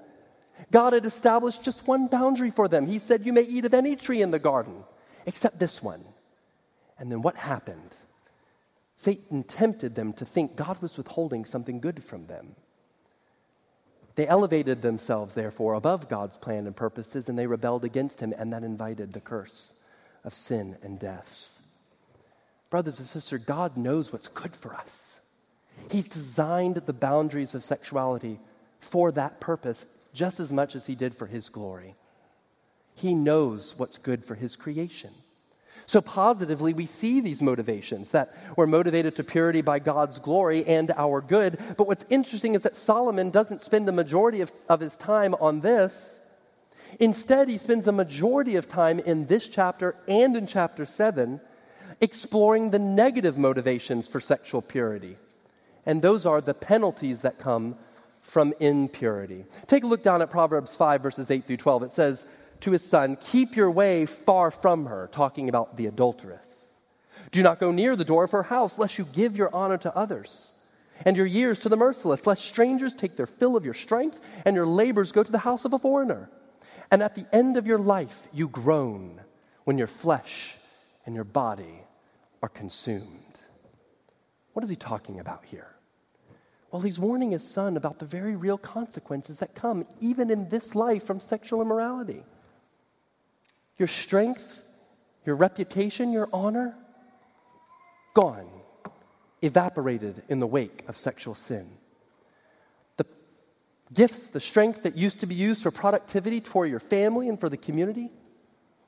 God 0.71 0.93
had 0.93 1.05
established 1.05 1.63
just 1.63 1.87
one 1.87 2.07
boundary 2.07 2.51
for 2.51 2.67
them. 2.67 2.87
He 2.87 2.99
said, 2.99 3.25
You 3.25 3.33
may 3.33 3.43
eat 3.43 3.65
of 3.65 3.73
any 3.73 3.95
tree 3.95 4.21
in 4.21 4.31
the 4.31 4.39
garden 4.39 4.83
except 5.25 5.59
this 5.59 5.81
one. 5.81 6.03
And 6.99 7.11
then 7.11 7.21
what 7.21 7.35
happened? 7.35 7.91
Satan 8.95 9.43
tempted 9.43 9.95
them 9.95 10.13
to 10.13 10.25
think 10.25 10.55
God 10.55 10.81
was 10.81 10.97
withholding 10.97 11.45
something 11.45 11.79
good 11.79 12.03
from 12.03 12.27
them. 12.27 12.55
They 14.15 14.27
elevated 14.27 14.81
themselves, 14.81 15.33
therefore, 15.33 15.73
above 15.73 16.07
God's 16.07 16.37
plan 16.37 16.67
and 16.67 16.75
purposes, 16.75 17.29
and 17.29 17.37
they 17.37 17.47
rebelled 17.47 17.83
against 17.83 18.19
him, 18.19 18.33
and 18.37 18.53
that 18.53 18.63
invited 18.63 19.13
the 19.13 19.19
curse 19.19 19.73
of 20.23 20.33
sin 20.33 20.77
and 20.83 20.99
death. 20.99 21.51
Brothers 22.69 22.99
and 22.99 23.07
sisters, 23.07 23.43
God 23.43 23.75
knows 23.75 24.11
what's 24.11 24.27
good 24.27 24.55
for 24.55 24.75
us. 24.75 25.19
He's 25.89 26.05
designed 26.05 26.75
the 26.75 26.93
boundaries 26.93 27.55
of 27.55 27.63
sexuality 27.63 28.39
for 28.79 29.11
that 29.13 29.39
purpose 29.39 29.85
just 30.13 30.39
as 30.39 30.51
much 30.51 30.75
as 30.75 30.85
He 30.85 30.95
did 30.95 31.15
for 31.15 31.25
His 31.25 31.49
glory. 31.49 31.95
He 32.93 33.15
knows 33.15 33.73
what's 33.77 33.97
good 33.97 34.23
for 34.23 34.35
His 34.35 34.55
creation. 34.55 35.11
So, 35.93 36.01
positively, 36.01 36.73
we 36.73 36.87
see 36.87 37.19
these 37.21 37.39
motivations 37.39 38.09
that 38.13 38.35
we're 38.57 38.65
motivated 38.65 39.15
to 39.17 39.23
purity 39.23 39.61
by 39.61 39.77
God's 39.77 40.17
glory 40.17 40.65
and 40.65 40.89
our 40.89 41.21
good. 41.21 41.59
But 41.77 41.85
what's 41.85 42.03
interesting 42.09 42.55
is 42.55 42.63
that 42.63 42.75
Solomon 42.75 43.29
doesn't 43.29 43.61
spend 43.61 43.87
the 43.87 43.91
majority 43.91 44.41
of, 44.41 44.51
of 44.67 44.79
his 44.79 44.95
time 44.95 45.35
on 45.35 45.61
this. 45.61 46.15
Instead, 46.99 47.47
he 47.47 47.59
spends 47.59 47.85
a 47.85 47.91
majority 47.91 48.55
of 48.55 48.67
time 48.67 48.97
in 48.97 49.27
this 49.27 49.47
chapter 49.47 49.95
and 50.07 50.35
in 50.35 50.47
chapter 50.47 50.83
7 50.87 51.39
exploring 52.01 52.71
the 52.71 52.79
negative 52.79 53.37
motivations 53.37 54.07
for 54.07 54.19
sexual 54.19 54.63
purity. 54.63 55.15
And 55.85 56.01
those 56.01 56.25
are 56.25 56.41
the 56.41 56.55
penalties 56.55 57.21
that 57.21 57.37
come 57.37 57.75
from 58.23 58.55
impurity. 58.59 59.45
Take 59.67 59.83
a 59.83 59.87
look 59.87 60.01
down 60.01 60.23
at 60.23 60.31
Proverbs 60.31 60.75
5, 60.75 61.03
verses 61.03 61.29
8 61.29 61.45
through 61.45 61.57
12. 61.57 61.83
It 61.83 61.91
says, 61.91 62.25
to 62.63 62.71
his 62.71 62.83
son, 62.83 63.17
Keep 63.21 63.55
your 63.55 63.69
way 63.69 64.05
far 64.05 64.51
from 64.51 64.87
her, 64.87 65.09
talking 65.11 65.49
about 65.49 65.77
the 65.77 65.85
adulteress. 65.85 66.71
Do 67.31 67.43
not 67.43 67.59
go 67.59 67.71
near 67.71 67.95
the 67.95 68.05
door 68.05 68.23
of 68.23 68.31
her 68.31 68.43
house, 68.43 68.77
lest 68.77 68.97
you 68.97 69.05
give 69.05 69.37
your 69.37 69.53
honor 69.53 69.77
to 69.79 69.95
others, 69.95 70.53
and 71.05 71.15
your 71.17 71.25
years 71.25 71.59
to 71.59 71.69
the 71.69 71.77
merciless, 71.77 72.25
lest 72.25 72.43
strangers 72.43 72.93
take 72.93 73.15
their 73.15 73.27
fill 73.27 73.55
of 73.55 73.65
your 73.65 73.73
strength, 73.73 74.19
and 74.45 74.55
your 74.55 74.67
labors 74.67 75.11
go 75.11 75.23
to 75.23 75.31
the 75.31 75.37
house 75.39 75.65
of 75.65 75.73
a 75.73 75.79
foreigner. 75.79 76.29
And 76.91 77.01
at 77.01 77.15
the 77.15 77.25
end 77.33 77.57
of 77.57 77.67
your 77.67 77.79
life, 77.79 78.27
you 78.31 78.47
groan 78.47 79.21
when 79.63 79.77
your 79.77 79.87
flesh 79.87 80.55
and 81.05 81.15
your 81.15 81.23
body 81.23 81.81
are 82.41 82.49
consumed. 82.49 83.19
What 84.53 84.63
is 84.63 84.69
he 84.69 84.75
talking 84.75 85.19
about 85.19 85.43
here? 85.45 85.69
Well, 86.71 86.81
he's 86.81 86.99
warning 86.99 87.31
his 87.31 87.47
son 87.47 87.77
about 87.77 87.99
the 87.99 88.05
very 88.05 88.35
real 88.35 88.57
consequences 88.57 89.39
that 89.39 89.55
come, 89.55 89.85
even 90.01 90.29
in 90.29 90.49
this 90.49 90.75
life, 90.75 91.03
from 91.03 91.19
sexual 91.19 91.61
immorality 91.61 92.23
your 93.77 93.87
strength, 93.87 94.63
your 95.25 95.35
reputation, 95.35 96.11
your 96.11 96.29
honor, 96.31 96.75
gone, 98.13 98.49
evaporated 99.41 100.23
in 100.29 100.39
the 100.39 100.47
wake 100.47 100.83
of 100.87 100.97
sexual 100.97 101.35
sin. 101.35 101.67
The 102.97 103.05
gifts, 103.93 104.29
the 104.29 104.39
strength 104.39 104.83
that 104.83 104.95
used 104.95 105.19
to 105.21 105.25
be 105.25 105.35
used 105.35 105.63
for 105.63 105.71
productivity 105.71 106.39
for 106.39 106.65
your 106.65 106.79
family 106.79 107.29
and 107.29 107.39
for 107.39 107.49
the 107.49 107.57
community, 107.57 108.09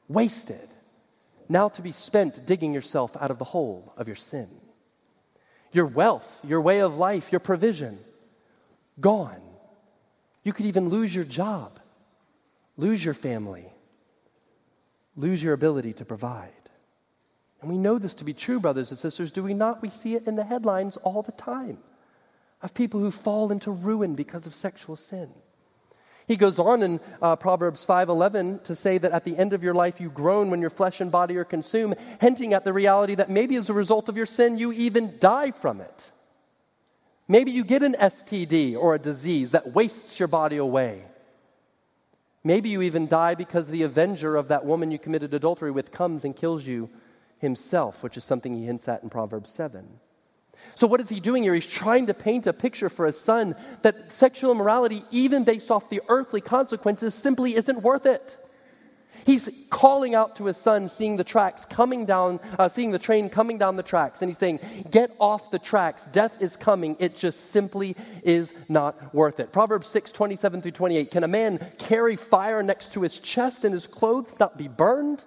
wasted, 0.08 0.70
now 1.50 1.70
to 1.70 1.82
be 1.82 1.92
spent 1.92 2.46
digging 2.46 2.74
yourself 2.74 3.16
out 3.20 3.32
of 3.32 3.40
the 3.40 3.46
hole 3.46 3.94
of 3.98 4.08
your 4.08 4.16
sin. 4.16 4.48
Your 5.72 5.86
wealth, 5.86 6.42
your 6.44 6.62
way 6.62 6.80
of 6.80 6.98
life, 6.98 7.32
your 7.32 7.40
provision, 7.40 8.00
gone. 9.00 9.42
You 10.44 10.54
could 10.54 10.68
even 10.68 10.90
lose 10.90 11.14
your 11.14 11.26
job, 11.26 11.80
lose 12.78 13.04
your 13.04 13.14
family, 13.14 13.66
lose 15.16 15.42
your 15.42 15.54
ability 15.54 15.94
to 15.94 16.06
provide. 16.06 16.52
And 17.62 17.70
we 17.70 17.78
know 17.78 17.98
this 17.98 18.14
to 18.16 18.24
be 18.24 18.34
true, 18.34 18.60
brothers 18.60 18.92
and 18.92 19.00
sisters, 19.00 19.32
do 19.32 19.42
we 19.44 19.54
not? 19.54 19.82
We 19.82 19.90
see 19.90 20.16
it 20.16 20.28
in 20.28 20.36
the 20.36 20.44
headlines 20.44 20.98
all 20.98 21.22
the 21.22 21.32
time 21.32 21.80
of 22.62 22.74
people 22.74 23.00
who 23.00 23.12
fall 23.12 23.52
into 23.52 23.72
ruin 23.72 24.16
because 24.16 24.46
of 24.46 24.56
sexual 24.56 24.96
sin. 24.96 25.30
He 26.28 26.36
goes 26.36 26.58
on 26.58 26.82
in 26.82 27.00
uh, 27.22 27.36
Proverbs 27.36 27.86
5:11 27.86 28.64
to 28.64 28.76
say 28.76 28.98
that 28.98 29.12
at 29.12 29.26
the 29.26 29.38
end 29.38 29.54
of 29.54 29.64
your 29.64 29.76
life 29.76 30.02
you 30.02 30.10
groan 30.10 30.50
when 30.50 30.62
your 30.62 30.72
flesh 30.72 31.00
and 31.00 31.12
body 31.12 31.38
are 31.38 31.44
consumed, 31.46 31.96
hinting 32.20 32.54
at 32.54 32.64
the 32.64 32.74
reality 32.74 33.16
that 33.16 33.30
maybe 33.30 33.56
as 33.56 33.70
a 33.70 33.74
result 33.74 34.10
of 34.10 34.18
your 34.18 34.26
sin 34.26 34.58
you 34.58 34.72
even 34.72 35.18
die 35.20 35.52
from 35.52 35.82
it. 35.82 36.12
Maybe 37.28 37.52
you 37.52 37.64
get 37.64 37.84
an 37.84 37.96
STD 38.00 38.76
or 38.76 38.96
a 38.96 39.00
disease 39.00 39.52
that 39.52 39.74
wastes 39.74 40.20
your 40.20 40.28
body 40.28 40.58
away. 40.58 41.04
Maybe 42.46 42.70
you 42.70 42.84
even 42.84 43.08
die 43.08 43.34
because 43.34 43.68
the 43.68 43.82
avenger 43.82 44.36
of 44.36 44.50
that 44.50 44.64
woman 44.64 44.92
you 44.92 45.00
committed 45.00 45.34
adultery 45.34 45.72
with 45.72 45.92
comes 45.92 46.24
and 46.24 46.36
kills 46.36 46.66
you 46.66 46.92
himself, 47.40 48.04
which 48.04 48.18
is 48.18 48.24
something 48.24 48.54
he 48.54 48.66
hints 48.66 48.88
at 48.88 49.02
in 49.02 49.10
Proverbs 49.10 49.50
7. 49.50 49.84
So, 50.76 50.86
what 50.86 51.02
is 51.02 51.10
he 51.10 51.20
doing 51.20 51.42
here? 51.42 51.56
He's 51.56 51.66
trying 51.66 52.06
to 52.06 52.14
paint 52.14 52.46
a 52.46 52.54
picture 52.54 52.88
for 52.88 53.08
his 53.08 53.20
son 53.20 53.56
that 53.82 54.12
sexual 54.12 54.52
immorality, 54.52 55.04
even 55.10 55.44
based 55.44 55.72
off 55.72 55.90
the 55.90 56.02
earthly 56.08 56.40
consequences, 56.40 57.16
simply 57.16 57.56
isn't 57.56 57.82
worth 57.82 58.06
it. 58.06 58.38
He's 59.26 59.50
calling 59.72 60.14
out 60.14 60.36
to 60.36 60.46
his 60.46 60.56
son, 60.56 60.88
seeing 60.88 61.18
the 61.18 61.24
tracks 61.24 61.66
coming 61.66 62.06
down, 62.06 62.40
uh, 62.60 62.70
seeing 62.70 62.92
the 62.92 63.00
train 63.00 63.28
coming 63.28 63.58
down 63.58 63.76
the 63.76 63.82
tracks, 63.82 64.22
and 64.22 64.30
he's 64.30 64.38
saying, 64.38 64.60
Get 64.92 65.16
off 65.20 65.50
the 65.50 65.58
tracks. 65.58 66.06
Death 66.12 66.40
is 66.40 66.56
coming. 66.56 66.96
It 67.00 67.16
just 67.16 67.50
simply 67.50 67.96
is 68.24 68.54
not 68.70 69.16
worth 69.16 69.40
it. 69.40 69.52
Proverbs 69.52 69.88
6, 69.88 70.12
27 70.12 70.62
through 70.62 70.72
28. 70.72 71.10
Can 71.10 71.24
a 71.24 71.28
man 71.28 71.58
carry 71.80 72.16
fire 72.16 72.62
next 72.62 72.94
to 72.94 73.02
his 73.02 73.18
chest 73.18 73.66
and 73.66 73.74
his 73.74 73.88
clothes 73.88 74.36
not 74.40 74.60
be 74.60 74.68
burned? 74.68 75.26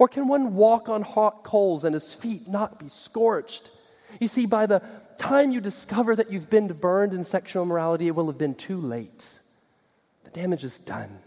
Or 0.00 0.08
can 0.08 0.26
one 0.26 0.56
walk 0.56 0.88
on 0.88 1.02
hot 1.02 1.44
coals 1.44 1.84
and 1.84 1.94
his 1.94 2.12
feet 2.12 2.48
not 2.48 2.80
be 2.80 2.88
scorched? 2.88 3.70
You 4.18 4.26
see, 4.26 4.46
by 4.46 4.66
the 4.66 4.82
time 5.16 5.52
you 5.52 5.60
discover 5.60 6.16
that 6.16 6.32
you've 6.32 6.50
been 6.50 6.66
burned 6.66 7.14
in 7.14 7.24
sexual 7.24 7.62
immorality, 7.62 8.08
it 8.08 8.16
will 8.16 8.26
have 8.26 8.36
been 8.36 8.56
too 8.56 8.80
late. 8.80 9.28
The 10.24 10.30
damage 10.30 10.64
is 10.64 10.78
done. 10.78 11.20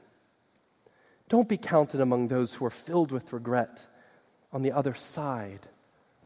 Don't 1.30 1.48
be 1.48 1.58
counted 1.58 2.02
among 2.02 2.28
those 2.28 2.56
who 2.56 2.66
are 2.66 2.72
filled 2.72 3.12
with 3.12 3.32
regret 3.32 3.86
on 4.52 4.64
the 4.64 4.72
other 4.72 4.96
side 4.96 5.68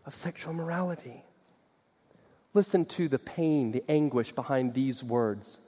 of 0.05 0.15
sexual 0.15 0.53
morality. 0.53 1.25
Listen 2.53 2.85
to 2.85 3.09
the 3.09 3.19
pain, 3.19 3.73
the 3.73 3.83
anguish 3.89 4.31
behind 4.31 4.73
these 4.73 5.03
words 5.03 5.59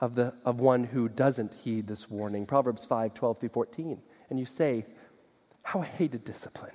of, 0.00 0.14
the, 0.14 0.34
of 0.44 0.60
one 0.60 0.84
who 0.84 1.08
doesn't 1.08 1.54
heed 1.54 1.86
this 1.86 2.10
warning. 2.10 2.44
Proverbs 2.44 2.84
5 2.84 3.14
12 3.14 3.38
through 3.40 3.48
14. 3.48 4.02
And 4.28 4.38
you 4.38 4.44
say, 4.44 4.84
How 5.62 5.80
I 5.80 5.86
hated 5.86 6.24
discipline, 6.24 6.74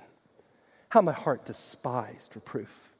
how 0.88 1.00
my 1.00 1.12
heart 1.12 1.44
despised 1.44 2.34
reproof. 2.34 2.90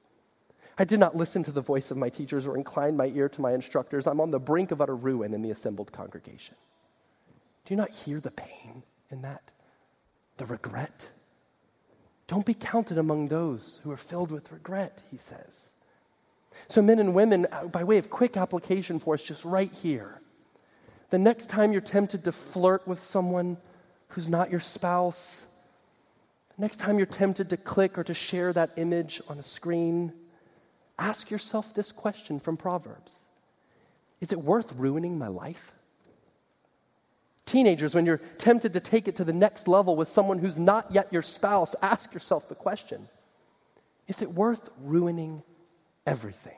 I 0.79 0.85
did 0.85 1.01
not 1.01 1.17
listen 1.17 1.43
to 1.45 1.53
the 1.53 1.61
voice 1.61 1.91
of 1.91 1.97
my 1.97 2.09
teachers 2.09 2.47
or 2.47 2.57
incline 2.57 2.97
my 2.97 3.07
ear 3.07 3.29
to 3.29 3.41
my 3.41 3.53
instructors. 3.53 4.07
I'm 4.07 4.21
on 4.21 4.31
the 4.31 4.41
brink 4.41 4.71
of 4.71 4.81
utter 4.81 4.97
ruin 4.97 5.35
in 5.35 5.43
the 5.43 5.51
assembled 5.51 5.93
congregation. 5.93 6.57
Do 7.65 7.73
you 7.73 7.77
not 7.77 7.91
hear 7.91 8.21
the 8.21 8.31
pain 8.31 8.83
in 9.11 9.23
that? 9.23 9.43
The 10.37 10.47
regret? 10.47 11.09
Don't 12.27 12.47
be 12.47 12.55
counted 12.55 12.99
among 12.99 13.29
those 13.29 13.81
who 13.83 13.91
are 13.91 13.97
filled 13.97 14.31
with 14.31 14.53
regret, 14.53 15.03
he 15.11 15.17
says. 15.17 15.71
So, 16.69 16.81
men 16.83 16.99
and 16.99 17.15
women, 17.15 17.47
uh, 17.51 17.65
by 17.65 17.85
way 17.85 17.99
of 17.99 18.11
quick 18.11 18.37
application 18.37 18.99
for 18.99 19.15
us, 19.15 19.23
just 19.23 19.45
right 19.45 19.73
here. 19.73 20.21
The 21.11 21.19
next 21.19 21.49
time 21.49 21.73
you're 21.73 21.81
tempted 21.81 22.25
to 22.25 22.33
flirt 22.33 22.87
with 22.89 23.03
someone 23.03 23.59
who's 24.09 24.29
not 24.29 24.51
your 24.51 24.61
spouse, 24.61 25.45
the 26.57 26.63
next 26.63 26.79
time 26.79 26.99
you're 26.99 27.07
tempted 27.07 27.51
to 27.51 27.57
click 27.57 27.99
or 27.99 28.05
to 28.05 28.15
share 28.15 28.53
that 28.53 28.71
image 28.77 29.21
on 29.29 29.39
a 29.39 29.43
screen, 29.43 30.13
ask 30.99 31.31
yourself 31.31 31.75
this 31.75 31.93
question 31.93 32.41
from 32.41 32.57
Proverbs 32.57 33.19
Is 34.21 34.33
it 34.33 34.41
worth 34.41 34.73
ruining 34.75 35.19
my 35.19 35.29
life? 35.29 35.74
Teenagers, 37.47 37.95
when 37.95 38.07
you're 38.07 38.21
tempted 38.39 38.73
to 38.73 38.81
take 38.81 39.07
it 39.07 39.17
to 39.17 39.25
the 39.25 39.33
next 39.33 39.69
level 39.69 39.97
with 39.97 40.09
someone 40.09 40.39
who's 40.39 40.59
not 40.59 40.91
yet 40.91 41.13
your 41.13 41.23
spouse, 41.23 41.75
ask 41.83 42.13
yourself 42.15 42.49
the 42.49 42.55
question 42.55 43.09
Is 44.09 44.23
it 44.23 44.33
worth 44.33 44.71
ruining 44.81 45.43
everything? 46.07 46.57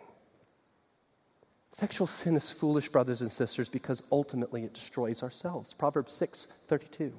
Sexual 1.72 2.06
sin 2.06 2.36
is 2.36 2.50
foolish, 2.50 2.88
brothers 2.88 3.20
and 3.20 3.30
sisters, 3.30 3.68
because 3.68 4.02
ultimately 4.10 4.64
it 4.64 4.72
destroys 4.72 5.22
ourselves. 5.22 5.74
Proverbs 5.74 6.14
6 6.14 6.48
32. 6.68 7.12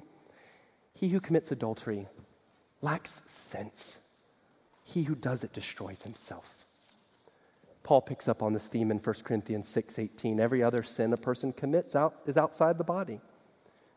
He 0.94 1.08
who 1.10 1.20
commits 1.20 1.52
adultery 1.52 2.08
lacks 2.82 3.22
sense. 3.26 3.98
He 4.82 5.04
who 5.04 5.14
does 5.14 5.44
it 5.44 5.52
destroys 5.52 6.02
himself. 6.02 6.58
Paul 7.84 8.00
picks 8.02 8.26
up 8.26 8.42
on 8.42 8.52
this 8.52 8.66
theme 8.66 8.90
in 8.90 8.98
1 8.98 9.14
Corinthians 9.24 9.68
6:18. 9.68 10.40
Every 10.40 10.62
other 10.62 10.82
sin 10.82 11.12
a 11.12 11.16
person 11.16 11.52
commits 11.52 11.94
out, 11.94 12.20
is 12.26 12.36
outside 12.36 12.78
the 12.78 12.84
body, 12.84 13.20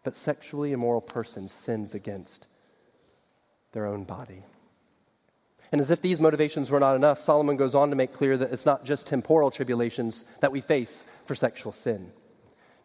but 0.03 0.15
sexually 0.15 0.71
immoral 0.71 1.01
person 1.01 1.47
sins 1.47 1.93
against 1.93 2.47
their 3.71 3.85
own 3.85 4.03
body. 4.03 4.43
And 5.71 5.79
as 5.79 5.91
if 5.91 6.01
these 6.01 6.19
motivations 6.19 6.69
were 6.69 6.79
not 6.79 6.95
enough, 6.95 7.21
Solomon 7.21 7.55
goes 7.55 7.75
on 7.75 7.89
to 7.91 7.95
make 7.95 8.13
clear 8.13 8.35
that 8.37 8.51
it's 8.51 8.65
not 8.65 8.83
just 8.83 9.07
temporal 9.07 9.51
tribulations 9.51 10.25
that 10.41 10.51
we 10.51 10.59
face 10.59 11.05
for 11.25 11.35
sexual 11.35 11.71
sin. 11.71 12.11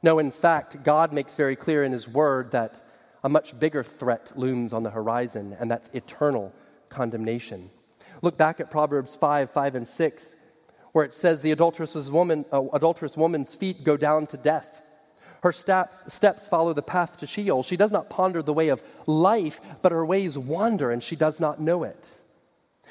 No, 0.03 0.19
in 0.21 0.31
fact, 0.31 0.85
God 0.85 1.13
makes 1.13 1.35
very 1.35 1.57
clear 1.57 1.83
in 1.83 1.91
His 1.91 2.07
Word 2.07 2.53
that 2.53 2.87
a 3.25 3.29
much 3.29 3.59
bigger 3.59 3.83
threat 3.83 4.31
looms 4.37 4.73
on 4.73 4.85
the 4.85 4.91
horizon, 4.91 5.57
and 5.59 5.69
that's 5.69 5.91
eternal 5.93 6.53
condemnation. 6.89 7.71
Look 8.23 8.37
back 8.37 8.61
at 8.61 8.71
Proverbs 8.71 9.17
5 9.17 9.51
5 9.51 9.75
and 9.75 9.89
6, 9.89 10.37
where 10.93 11.05
it 11.05 11.13
says, 11.13 11.43
The 11.43 11.51
adulterous, 11.51 11.95
woman, 12.09 12.45
uh, 12.53 12.63
adulterous 12.73 13.17
woman's 13.17 13.55
feet 13.55 13.83
go 13.83 13.97
down 13.97 14.29
to 14.29 14.37
death. 14.37 14.83
Her 15.43 15.53
steps, 15.53 16.13
steps 16.13 16.49
follow 16.49 16.73
the 16.73 16.83
path 16.83 17.19
to 17.19 17.27
Sheol. 17.27 17.63
She 17.63 17.77
does 17.77 17.93
not 17.93 18.11
ponder 18.11 18.43
the 18.43 18.53
way 18.53 18.69
of 18.69 18.83
life, 19.07 19.61
but 19.83 19.93
her 19.93 20.05
ways 20.05 20.37
wander, 20.37 20.91
and 20.91 21.03
she 21.03 21.17
does 21.17 21.41
not 21.41 21.61
know 21.61 21.85
it. 21.85 22.05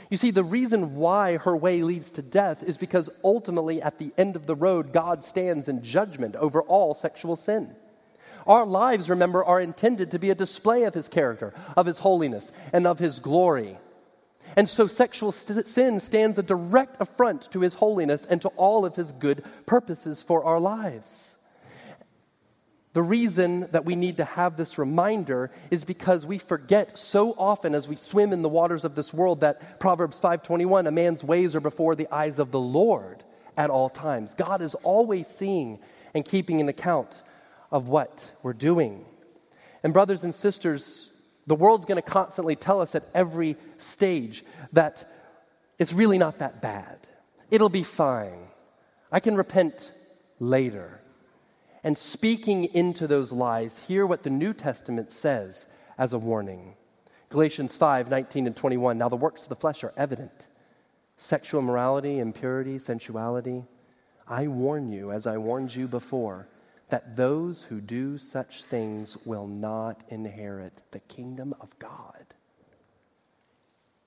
You 0.09 0.17
see, 0.17 0.31
the 0.31 0.43
reason 0.43 0.95
why 0.95 1.37
her 1.37 1.57
way 1.57 1.81
leads 1.81 2.11
to 2.11 2.21
death 2.21 2.61
is 2.63 2.77
because 2.77 3.09
ultimately, 3.23 3.81
at 3.81 3.97
the 3.97 4.13
end 4.17 4.35
of 4.35 4.45
the 4.45 4.55
road, 4.55 4.93
God 4.93 5.23
stands 5.23 5.67
in 5.67 5.83
judgment 5.83 6.35
over 6.35 6.61
all 6.61 6.93
sexual 6.93 7.35
sin. 7.35 7.75
Our 8.45 8.65
lives, 8.65 9.09
remember, 9.09 9.43
are 9.43 9.59
intended 9.59 10.11
to 10.11 10.19
be 10.19 10.29
a 10.29 10.35
display 10.35 10.83
of 10.83 10.93
His 10.93 11.09
character, 11.09 11.53
of 11.75 11.87
His 11.87 11.99
holiness, 11.99 12.51
and 12.71 12.85
of 12.85 12.99
His 12.99 13.19
glory. 13.19 13.79
And 14.55 14.69
so, 14.69 14.85
sexual 14.85 15.31
st- 15.31 15.67
sin 15.67 15.99
stands 15.99 16.37
a 16.37 16.43
direct 16.43 17.01
affront 17.01 17.49
to 17.51 17.61
His 17.61 17.73
holiness 17.73 18.25
and 18.25 18.41
to 18.43 18.49
all 18.49 18.85
of 18.85 18.95
His 18.95 19.11
good 19.11 19.43
purposes 19.65 20.21
for 20.21 20.43
our 20.43 20.59
lives. 20.59 21.34
The 22.95 23.03
reason 23.03 23.67
that 23.71 23.83
we 23.83 23.97
need 23.97 24.15
to 24.17 24.23
have 24.23 24.55
this 24.55 24.77
reminder 24.77 25.51
is 25.69 25.83
because 25.83 26.25
we 26.25 26.37
forget 26.37 26.97
so 26.97 27.33
often 27.33 27.75
as 27.75 27.89
we 27.89 27.97
swim 27.97 28.31
in 28.31 28.41
the 28.41 28.47
waters 28.47 28.85
of 28.85 28.95
this 28.95 29.13
world 29.13 29.41
that 29.41 29.81
Proverbs 29.81 30.17
5:21 30.17 30.87
a 30.87 30.91
man's 30.91 31.21
ways 31.21 31.57
are 31.57 31.59
before 31.59 31.95
the 31.95 32.07
eyes 32.09 32.39
of 32.39 32.51
the 32.51 32.59
Lord 32.59 33.21
at 33.57 33.69
all 33.69 33.89
times. 33.89 34.33
God 34.35 34.61
is 34.61 34.75
always 34.75 35.27
seeing 35.27 35.79
and 36.13 36.23
keeping 36.23 36.61
an 36.61 36.69
account 36.69 37.23
of 37.69 37.89
what 37.89 38.31
we're 38.43 38.53
doing. 38.53 39.03
And 39.83 39.91
brothers 39.91 40.23
and 40.23 40.33
sisters, 40.33 41.11
the 41.47 41.55
world's 41.55 41.83
going 41.83 42.01
to 42.01 42.09
constantly 42.09 42.55
tell 42.55 42.79
us 42.79 42.95
at 42.95 43.09
every 43.13 43.57
stage 43.77 44.45
that 44.71 45.03
it's 45.79 45.91
really 45.91 46.17
not 46.17 46.39
that 46.39 46.61
bad. 46.61 47.09
It'll 47.51 47.67
be 47.67 47.83
fine. 47.83 48.47
I 49.11 49.19
can 49.19 49.35
repent 49.35 49.93
later 50.39 51.01
and 51.85 51.95
speaking 51.95 52.65
into 52.73 53.05
those 53.05 53.31
lies, 53.31 53.77
hear 53.77 54.07
what 54.07 54.23
the 54.23 54.29
New 54.31 54.53
Testament 54.53 55.11
says 55.11 55.65
as 55.99 56.13
a 56.13 56.17
warning. 56.17 56.73
Galatians 57.29 57.77
5 57.77 58.09
19 58.09 58.47
and 58.47 58.55
21. 58.55 58.97
Now 58.97 59.07
the 59.07 59.15
works 59.15 59.43
of 59.43 59.49
the 59.49 59.55
flesh 59.55 59.83
are 59.83 59.93
evident 59.95 60.47
sexual 61.17 61.61
immorality, 61.61 62.17
impurity, 62.17 62.79
sensuality. 62.79 63.63
I 64.27 64.47
warn 64.47 64.91
you, 64.91 65.11
as 65.11 65.27
I 65.27 65.37
warned 65.37 65.75
you 65.75 65.87
before, 65.87 66.47
that 66.89 67.15
those 67.15 67.61
who 67.61 67.79
do 67.79 68.17
such 68.17 68.63
things 68.63 69.15
will 69.23 69.47
not 69.47 70.03
inherit 70.09 70.81
the 70.89 70.99
kingdom 71.01 71.53
of 71.61 71.77
God. 71.77 72.25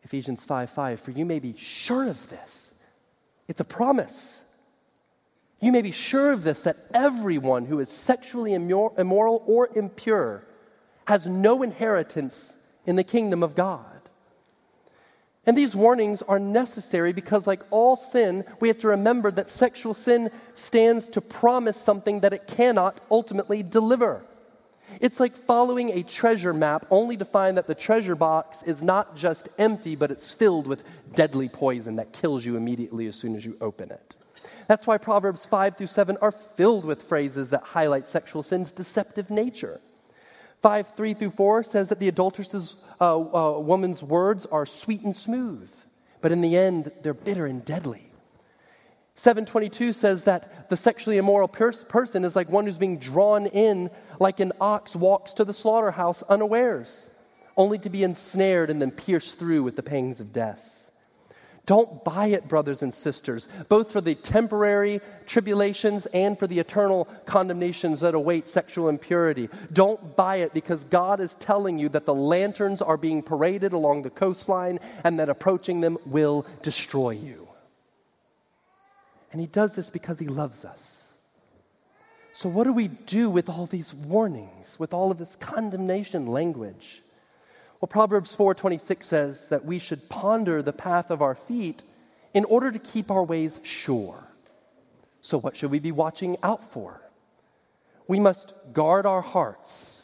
Ephesians 0.03 0.45
5 0.45 0.69
5. 0.69 1.01
For 1.01 1.13
you 1.13 1.25
may 1.25 1.39
be 1.39 1.55
sure 1.57 2.09
of 2.09 2.29
this. 2.29 2.73
It's 3.47 3.61
a 3.61 3.65
promise. 3.65 4.43
You 5.61 5.73
may 5.73 5.83
be 5.83 5.91
sure 5.91 6.33
of 6.33 6.45
this 6.45 6.63
that 6.63 6.87
everyone 6.95 7.67
who 7.67 7.81
is 7.81 7.89
sexually 7.89 8.55
immoral 8.55 9.43
or 9.47 9.69
impure 9.75 10.45
has 11.07 11.27
no 11.27 11.63
inheritance 11.63 12.53
in 12.87 12.97
the 12.97 13.05
kingdom 13.05 13.43
of 13.43 13.55
God. 13.55 13.85
And 15.47 15.57
these 15.57 15.75
warnings 15.75 16.21
are 16.23 16.39
necessary 16.39 17.13
because, 17.13 17.47
like 17.47 17.63
all 17.71 17.97
sin, 17.97 18.45
we 18.61 18.69
have 18.69 18.79
to 18.81 18.89
remember 18.89 19.31
that 19.31 19.49
sexual 19.49 19.95
sin 19.95 20.31
stands 20.53 21.09
to 21.09 21.23
promise 21.23 21.77
something 21.77 22.21
that 22.21 22.35
it 22.35 22.47
cannot 22.47 23.01
ultimately 23.11 23.63
deliver. 23.63 24.23
It's 25.01 25.19
like 25.19 25.35
following 25.37 25.91
a 25.91 26.03
treasure 26.03 26.53
map 26.53 26.87
only 26.91 27.17
to 27.17 27.25
find 27.25 27.57
that 27.57 27.67
the 27.67 27.75
treasure 27.75 28.15
box 28.15 28.63
is 28.63 28.83
not 28.83 29.17
just 29.17 29.49
empty, 29.59 29.97
but 29.97 30.11
it's 30.11 30.35
filled 30.35 30.67
with 30.67 30.85
deadly 31.15 31.49
poison 31.49 31.97
that 31.97 32.13
kills 32.13 32.45
you 32.45 32.57
immediately 32.57 33.07
as 33.07 33.17
soon 33.17 33.35
as 33.35 33.45
you 33.45 33.57
open 33.63 33.91
it. 33.91 34.17
That's 34.69 34.87
why 34.87 34.99
Proverbs 34.99 35.47
5 35.47 35.79
through 35.79 35.87
7 35.87 36.19
are 36.21 36.31
filled 36.31 36.85
with 36.85 37.03
phrases 37.03 37.51
that 37.51 37.63
highlight 37.63 38.07
sexual 38.07 38.43
sin's 38.43 38.71
deceptive 38.71 39.31
nature. 39.31 39.81
5 40.63 40.95
3 40.95 41.15
through 41.15 41.31
4 41.31 41.65
says 41.65 41.89
that 41.89 41.99
the 41.99 42.09
adulteress 42.09 42.75
uh, 43.01 43.17
uh, 43.17 43.59
woman's 43.59 44.03
words 44.03 44.45
are 44.47 44.67
sweet 44.67 45.03
and 45.03 45.17
smooth, 45.17 45.73
but 46.21 46.33
in 46.33 46.43
the 46.43 46.57
end, 46.57 46.93
they're 47.03 47.15
bitter 47.15 47.47
and 47.47 47.65
deadly. 47.65 48.05
722 49.15 49.95
says 49.95 50.25
that 50.25 50.69
the 50.69 50.77
sexually 50.77 51.17
immoral 51.17 51.49
pers- 51.49 51.83
person 51.83 52.25
is 52.25 52.37
like 52.37 52.51
one 52.51 52.67
who's 52.67 52.79
being 52.79 52.99
drawn 52.99 53.47
in 53.47 53.91
like 54.21 54.39
an 54.39 54.53
ox 54.61 54.95
walks 54.95 55.33
to 55.33 55.45
the 55.45 55.55
slaughterhouse 55.55 56.23
unawares, 56.25 57.09
only 57.57 57.79
to 57.79 57.89
be 57.89 58.05
ensnared 58.05 58.69
and 58.69 58.83
then 58.83 58.91
pierced 58.91 59.39
through 59.39 59.63
with 59.63 59.77
the 59.77 59.83
pangs 59.83 60.21
of 60.21 60.33
death. 60.33 60.78
Don't 61.69 62.03
buy 62.03 62.29
it, 62.29 62.49
brothers 62.49 62.83
and 62.83 62.95
sisters, 62.95 63.47
both 63.69 63.93
for 63.93 64.01
the 64.01 64.15
temporary 64.15 65.03
tribulations 65.27 66.07
and 66.15 66.39
for 66.39 66.47
the 66.47 66.59
eternal 66.59 67.05
condemnations 67.27 68.01
that 68.01 68.15
await 68.15 68.49
sexual 68.49 68.89
impurity. 68.89 69.51
Don't 69.71 70.17
buy 70.17 70.37
it 70.37 70.55
because 70.55 70.85
God 70.85 71.21
is 71.21 71.35
telling 71.35 71.79
you 71.79 71.91
that 71.91 72.07
the 72.07 72.15
lanterns 72.15 72.81
are 72.81 72.97
being 72.97 73.21
paraded 73.21 73.75
along 73.75 74.01
the 74.01 74.09
coastline 74.09 74.81
and 75.05 75.21
that 75.21 75.29
approaching 75.29 75.83
them 75.83 75.99
will 76.07 76.47
destroy 76.63 77.11
you. 77.11 77.47
And 79.31 79.39
He 79.39 79.47
does 79.47 79.75
this 79.75 79.91
because 79.91 80.19
He 80.19 80.29
loves 80.29 80.65
us. 80.65 81.03
So, 82.33 82.49
what 82.49 82.65
do 82.65 82.73
we 82.73 82.89
do 82.89 83.29
with 83.29 83.51
all 83.51 83.67
these 83.67 83.93
warnings, 83.93 84.79
with 84.79 84.95
all 84.95 85.11
of 85.11 85.19
this 85.19 85.37
condemnation 85.37 86.29
language? 86.29 87.03
Well, 87.81 87.89
Proverbs 87.89 88.35
4:26 88.35 89.07
says 89.07 89.49
that 89.51 89.65
we 89.65 89.79
should 89.79 90.09
ponder 90.09 90.63
the 90.63 90.73
path 90.73 91.11
of 91.11 91.23
our 91.23 91.35
feet 91.35 91.83
in 92.35 92.45
order 92.45 92.73
to 92.73 92.79
keep 92.79 93.11
our 93.11 93.23
ways 93.23 93.61
sure. 93.63 94.29
So 95.21 95.39
what 95.39 95.57
should 95.57 95.71
we 95.71 95.79
be 95.79 95.93
watching 95.93 96.37
out 96.43 96.65
for? 96.65 97.01
We 98.07 98.19
must 98.19 98.55
guard 98.73 99.07
our 99.07 99.21
hearts 99.21 100.03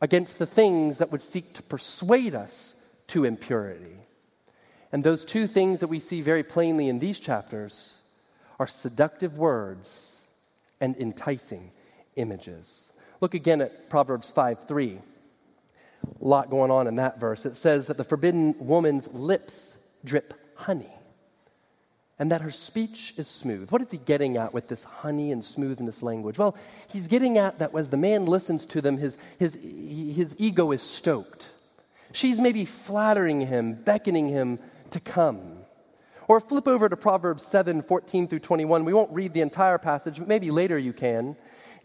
against 0.00 0.38
the 0.38 0.46
things 0.46 0.98
that 0.98 1.10
would 1.12 1.22
seek 1.22 1.54
to 1.54 1.62
persuade 1.62 2.34
us 2.34 2.74
to 3.08 3.24
impurity. 3.24 3.96
And 4.92 5.02
those 5.02 5.24
two 5.24 5.46
things 5.46 5.80
that 5.80 5.88
we 5.88 6.00
see 6.00 6.20
very 6.20 6.42
plainly 6.42 6.88
in 6.88 6.98
these 6.98 7.18
chapters 7.18 7.98
are 8.58 8.66
seductive 8.66 9.38
words 9.38 10.16
and 10.80 10.96
enticing 10.96 11.70
images. 12.16 12.92
Look 13.20 13.34
again 13.34 13.60
at 13.60 13.88
Proverbs 13.88 14.30
5 14.30 14.66
3 14.66 15.00
a 16.20 16.24
lot 16.26 16.50
going 16.50 16.70
on 16.70 16.86
in 16.86 16.96
that 16.96 17.20
verse. 17.20 17.46
It 17.46 17.56
says 17.56 17.86
that 17.88 17.96
the 17.96 18.04
forbidden 18.04 18.54
woman's 18.58 19.08
lips 19.08 19.76
drip 20.04 20.34
honey 20.54 20.92
and 22.18 22.32
that 22.32 22.40
her 22.40 22.50
speech 22.50 23.14
is 23.18 23.28
smooth. 23.28 23.70
What 23.70 23.82
is 23.82 23.90
he 23.90 23.98
getting 23.98 24.36
at 24.36 24.54
with 24.54 24.68
this 24.68 24.84
honey 24.84 25.32
and 25.32 25.44
smoothness 25.44 26.02
language? 26.02 26.38
Well, 26.38 26.56
he's 26.88 27.08
getting 27.08 27.36
at 27.36 27.58
that 27.58 27.74
as 27.74 27.90
the 27.90 27.98
man 27.98 28.26
listens 28.26 28.64
to 28.66 28.80
them, 28.80 28.96
his, 28.96 29.18
his, 29.38 29.54
his 29.54 30.34
ego 30.38 30.72
is 30.72 30.82
stoked. 30.82 31.48
She's 32.12 32.40
maybe 32.40 32.64
flattering 32.64 33.42
him, 33.42 33.74
beckoning 33.74 34.28
him 34.28 34.58
to 34.92 35.00
come. 35.00 35.58
Or 36.28 36.40
flip 36.40 36.66
over 36.66 36.88
to 36.88 36.96
Proverbs 36.96 37.44
7 37.44 37.82
14 37.82 38.28
through 38.28 38.38
21. 38.38 38.84
We 38.84 38.94
won't 38.94 39.12
read 39.12 39.34
the 39.34 39.42
entire 39.42 39.78
passage, 39.78 40.18
but 40.18 40.26
maybe 40.26 40.50
later 40.50 40.78
you 40.78 40.92
can. 40.92 41.36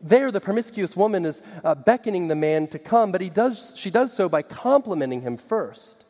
There, 0.03 0.31
the 0.31 0.41
promiscuous 0.41 0.95
woman 0.95 1.25
is 1.25 1.41
uh, 1.63 1.75
beckoning 1.75 2.27
the 2.27 2.35
man 2.35 2.67
to 2.67 2.79
come, 2.79 3.11
but 3.11 3.21
he 3.21 3.29
does, 3.29 3.73
she 3.75 3.91
does 3.91 4.13
so 4.13 4.27
by 4.27 4.41
complimenting 4.41 5.21
him 5.21 5.37
first. 5.37 6.05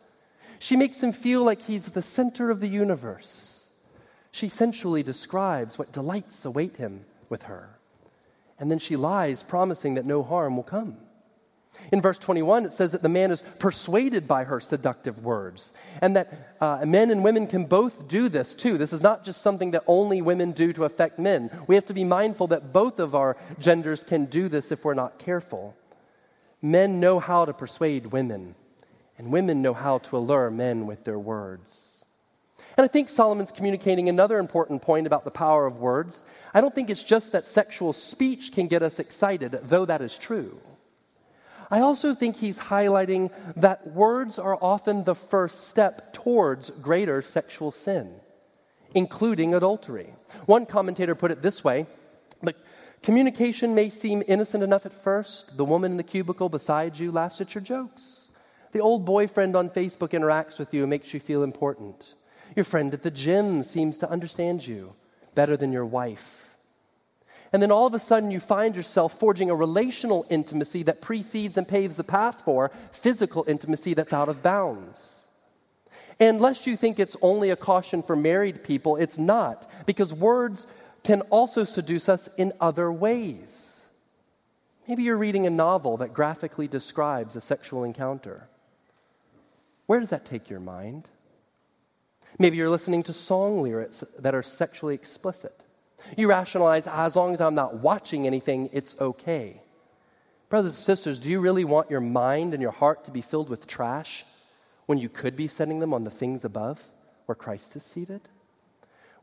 She 0.60 0.76
makes 0.76 1.02
him 1.02 1.12
feel 1.12 1.44
like 1.44 1.62
he's 1.62 1.90
the 1.90 2.02
center 2.02 2.50
of 2.50 2.60
the 2.60 2.68
universe. 2.68 3.68
She 4.32 4.48
sensually 4.48 5.04
describes 5.04 5.78
what 5.78 5.92
delights 5.92 6.46
await 6.46 6.78
him 6.78 7.06
with 7.30 7.44
her. 7.44 7.70
And 8.60 8.70
then 8.70 8.80
she 8.80 8.96
lies, 8.96 9.44
promising 9.44 9.96
that 9.96 10.06
no 10.06 10.24
harm 10.24 10.56
will 10.56 10.64
come. 10.64 10.98
In 11.92 12.02
verse 12.02 12.18
21, 12.20 12.66
it 12.66 12.74
says 12.74 12.92
that 12.92 13.02
the 13.02 13.10
man 13.10 13.32
is 13.32 13.44
persuaded 13.60 14.28
by 14.28 14.44
her 14.46 14.60
seductive 14.60 15.24
words, 15.24 15.74
and 16.02 16.16
that 16.16 16.56
uh, 16.62 16.86
men 16.86 17.12
and 17.12 17.24
women 17.24 17.48
can 17.48 17.66
both 17.66 18.08
do 18.08 18.30
this 18.30 18.54
too. 18.54 18.78
This 18.78 18.94
is 18.94 19.02
not 19.02 19.26
just 19.26 19.42
something 19.42 19.72
that 19.72 19.84
only 19.88 20.22
women 20.22 20.52
do 20.52 20.72
to 20.74 20.86
affect 20.86 21.20
men. 21.20 21.50
We 21.68 21.76
have 21.76 21.86
to 21.88 21.94
be 21.94 22.04
mindful 22.04 22.48
that 22.48 22.72
both 22.72 23.00
of 23.00 23.16
our 23.16 23.36
genders 23.60 24.04
can 24.04 24.26
do 24.26 24.48
this 24.48 24.72
if 24.72 24.86
we're 24.86 24.94
not 24.94 25.20
careful. 25.20 25.76
Men 26.62 27.00
know 27.00 27.20
how 27.20 27.46
to 27.46 27.54
persuade 27.54 28.08
women, 28.08 28.56
and 29.18 29.32
women 29.32 29.62
know 29.62 29.74
how 29.74 29.98
to 29.98 30.18
allure 30.18 30.50
men 30.50 30.86
with 30.86 31.04
their 31.04 31.20
words. 31.20 32.06
And 32.78 32.86
I 32.86 32.88
think 32.88 33.10
Solomon's 33.10 33.52
communicating 33.52 34.08
another 34.08 34.40
important 34.40 34.82
point 34.82 35.08
about 35.08 35.26
the 35.26 35.32
power 35.32 35.66
of 35.66 35.80
words. 35.80 36.24
I 36.54 36.62
don't 36.62 36.74
think 36.74 36.90
it's 36.90 37.04
just 37.04 37.34
that 37.34 37.46
sexual 37.46 37.92
speech 37.92 38.54
can 38.54 38.68
get 38.68 38.82
us 38.82 39.00
excited, 39.00 39.60
though 39.64 39.86
that 39.86 40.02
is 40.02 40.18
true. 40.18 40.60
I 41.72 41.80
also 41.80 42.14
think 42.14 42.36
he's 42.36 42.60
highlighting 42.60 43.32
that 43.56 43.88
words 43.88 44.38
are 44.38 44.58
often 44.62 45.06
the 45.06 45.16
first 45.16 45.70
step 45.70 46.12
towards 46.12 46.70
greater 46.70 47.22
sexual 47.22 47.72
sin, 47.72 48.14
including 48.94 49.56
adultery. 49.56 50.14
One 50.48 50.66
commentator 50.66 51.16
put 51.16 51.32
it 51.32 51.42
this 51.42 51.64
way 51.64 51.88
the 52.44 52.54
communication 53.02 53.74
may 53.74 53.90
seem 53.90 54.22
innocent 54.28 54.64
enough 54.64 54.86
at 54.86 54.94
first. 54.94 55.56
The 55.56 55.64
woman 55.64 55.92
in 55.92 55.98
the 55.98 56.04
cubicle 56.04 56.50
beside 56.50 57.00
you 57.00 57.10
laughs 57.10 57.40
at 57.40 57.56
your 57.56 57.62
jokes. 57.62 58.28
The 58.74 58.82
old 58.82 59.06
boyfriend 59.06 59.56
on 59.56 59.70
Facebook 59.70 60.10
interacts 60.10 60.60
with 60.60 60.74
you 60.74 60.82
and 60.82 60.90
makes 60.90 61.14
you 61.14 61.22
feel 61.22 61.44
important. 61.44 62.16
Your 62.56 62.66
friend 62.66 62.94
at 62.94 63.04
the 63.04 63.12
gym 63.12 63.64
seems 63.64 63.98
to 64.00 64.10
understand 64.10 64.68
you 64.68 64.94
better 65.36 65.56
than 65.56 65.72
your 65.72 65.86
wife. 65.86 66.41
And 67.54 67.62
then 67.62 67.72
all 67.72 67.86
of 67.86 67.94
a 67.94 68.00
sudden, 68.00 68.32
you 68.32 68.40
find 68.40 68.76
yourself 68.76 69.20
forging 69.20 69.50
a 69.50 69.56
relational 69.56 70.26
intimacy 70.30 70.84
that 70.84 71.02
precedes 71.02 71.58
and 71.58 71.68
paves 71.68 71.98
the 71.98 72.04
path 72.04 72.44
for 72.46 72.72
physical 72.92 73.44
intimacy 73.48 73.94
that's 73.94 74.14
out 74.14 74.30
of 74.30 74.42
bounds. 74.42 75.22
And 76.20 76.40
you 76.66 76.78
think 76.78 77.00
it's 77.00 77.18
only 77.22 77.50
a 77.50 77.56
caution 77.56 78.04
for 78.04 78.16
married 78.16 78.64
people, 78.64 78.96
it's 78.96 79.18
not, 79.18 79.70
because 79.86 80.14
words 80.14 80.68
can 81.04 81.22
also 81.24 81.66
seduce 81.66 82.08
us 82.08 82.30
in 82.38 82.54
other 82.62 82.92
ways. 82.92 83.72
Maybe 84.88 85.04
you're 85.04 85.18
reading 85.18 85.48
a 85.48 85.50
novel 85.50 85.98
that 85.98 86.14
graphically 86.14 86.68
describes 86.68 87.36
a 87.36 87.42
sexual 87.42 87.84
encounter. 87.84 88.48
Where 89.88 90.00
does 90.00 90.10
that 90.10 90.26
take 90.26 90.50
your 90.50 90.60
mind? 90.60 91.08
Maybe 92.38 92.58
you're 92.58 92.70
listening 92.70 93.04
to 93.04 93.14
song 93.14 93.62
lyrics 93.62 94.04
that 94.20 94.36
are 94.36 94.44
sexually 94.44 94.94
explicit. 94.94 95.66
You 96.17 96.30
rationalize, 96.30 96.88
ah, 96.88 97.06
as 97.06 97.15
long 97.15 97.34
as 97.34 97.41
I'm 97.41 97.56
not 97.56 97.76
watching 97.76 98.28
anything, 98.28 98.69
it's 98.74 99.00
okay. 99.00 99.62
Brothers 100.50 100.71
and 100.71 100.84
sisters, 100.84 101.19
do 101.19 101.30
you 101.30 101.39
really 101.39 101.63
want 101.63 101.89
your 101.89 102.02
mind 102.02 102.54
and 102.54 102.62
your 102.62 102.71
heart 102.71 103.06
to 103.06 103.12
be 103.12 103.21
filled 103.21 103.50
with 103.50 103.67
trash 103.67 104.26
when 104.86 104.97
you 104.97 105.08
could 105.08 105.36
be 105.36 105.47
setting 105.47 105.80
them 105.80 105.93
on 105.93 106.04
the 106.04 106.10
things 106.10 106.43
above 106.43 106.82
where 107.26 107.36
Christ 107.36 107.76
is 107.76 107.84
seated? 107.84 108.21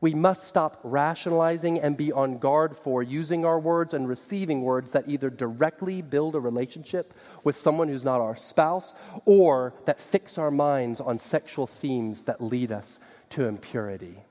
We 0.01 0.13
must 0.13 0.47
stop 0.47 0.79
rationalizing 0.83 1.79
and 1.79 1.97
be 1.97 2.11
on 2.11 2.37
guard 2.37 2.75
for 2.75 3.03
using 3.03 3.45
our 3.45 3.59
words 3.59 3.93
and 3.93 4.07
receiving 4.07 4.61
words 4.61 4.93
that 4.93 5.09
either 5.09 5.29
directly 5.29 6.01
build 6.01 6.35
a 6.35 6.39
relationship 6.39 7.13
with 7.43 7.57
someone 7.57 7.89
who's 7.89 8.05
not 8.05 8.21
our 8.21 8.35
spouse 8.35 8.93
or 9.25 9.73
that 9.85 9.99
fix 9.99 10.37
our 10.37 10.51
minds 10.51 11.01
on 11.01 11.19
sexual 11.19 11.67
themes 11.67 12.23
that 12.23 12.41
lead 12.41 12.71
us 12.71 12.97
to 13.31 13.45
impurity. 13.45 14.23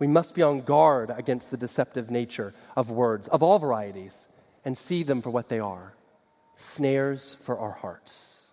We 0.00 0.08
must 0.08 0.34
be 0.34 0.42
on 0.42 0.62
guard 0.62 1.12
against 1.16 1.52
the 1.52 1.56
deceptive 1.56 2.10
nature 2.10 2.52
of 2.76 2.90
words 2.90 3.28
of 3.28 3.44
all 3.44 3.60
varieties 3.60 4.26
and 4.64 4.76
see 4.76 5.04
them 5.04 5.22
for 5.22 5.30
what 5.30 5.48
they 5.48 5.60
are 5.60 5.94
snares 6.56 7.34
for 7.44 7.58
our 7.58 7.70
hearts. 7.70 8.46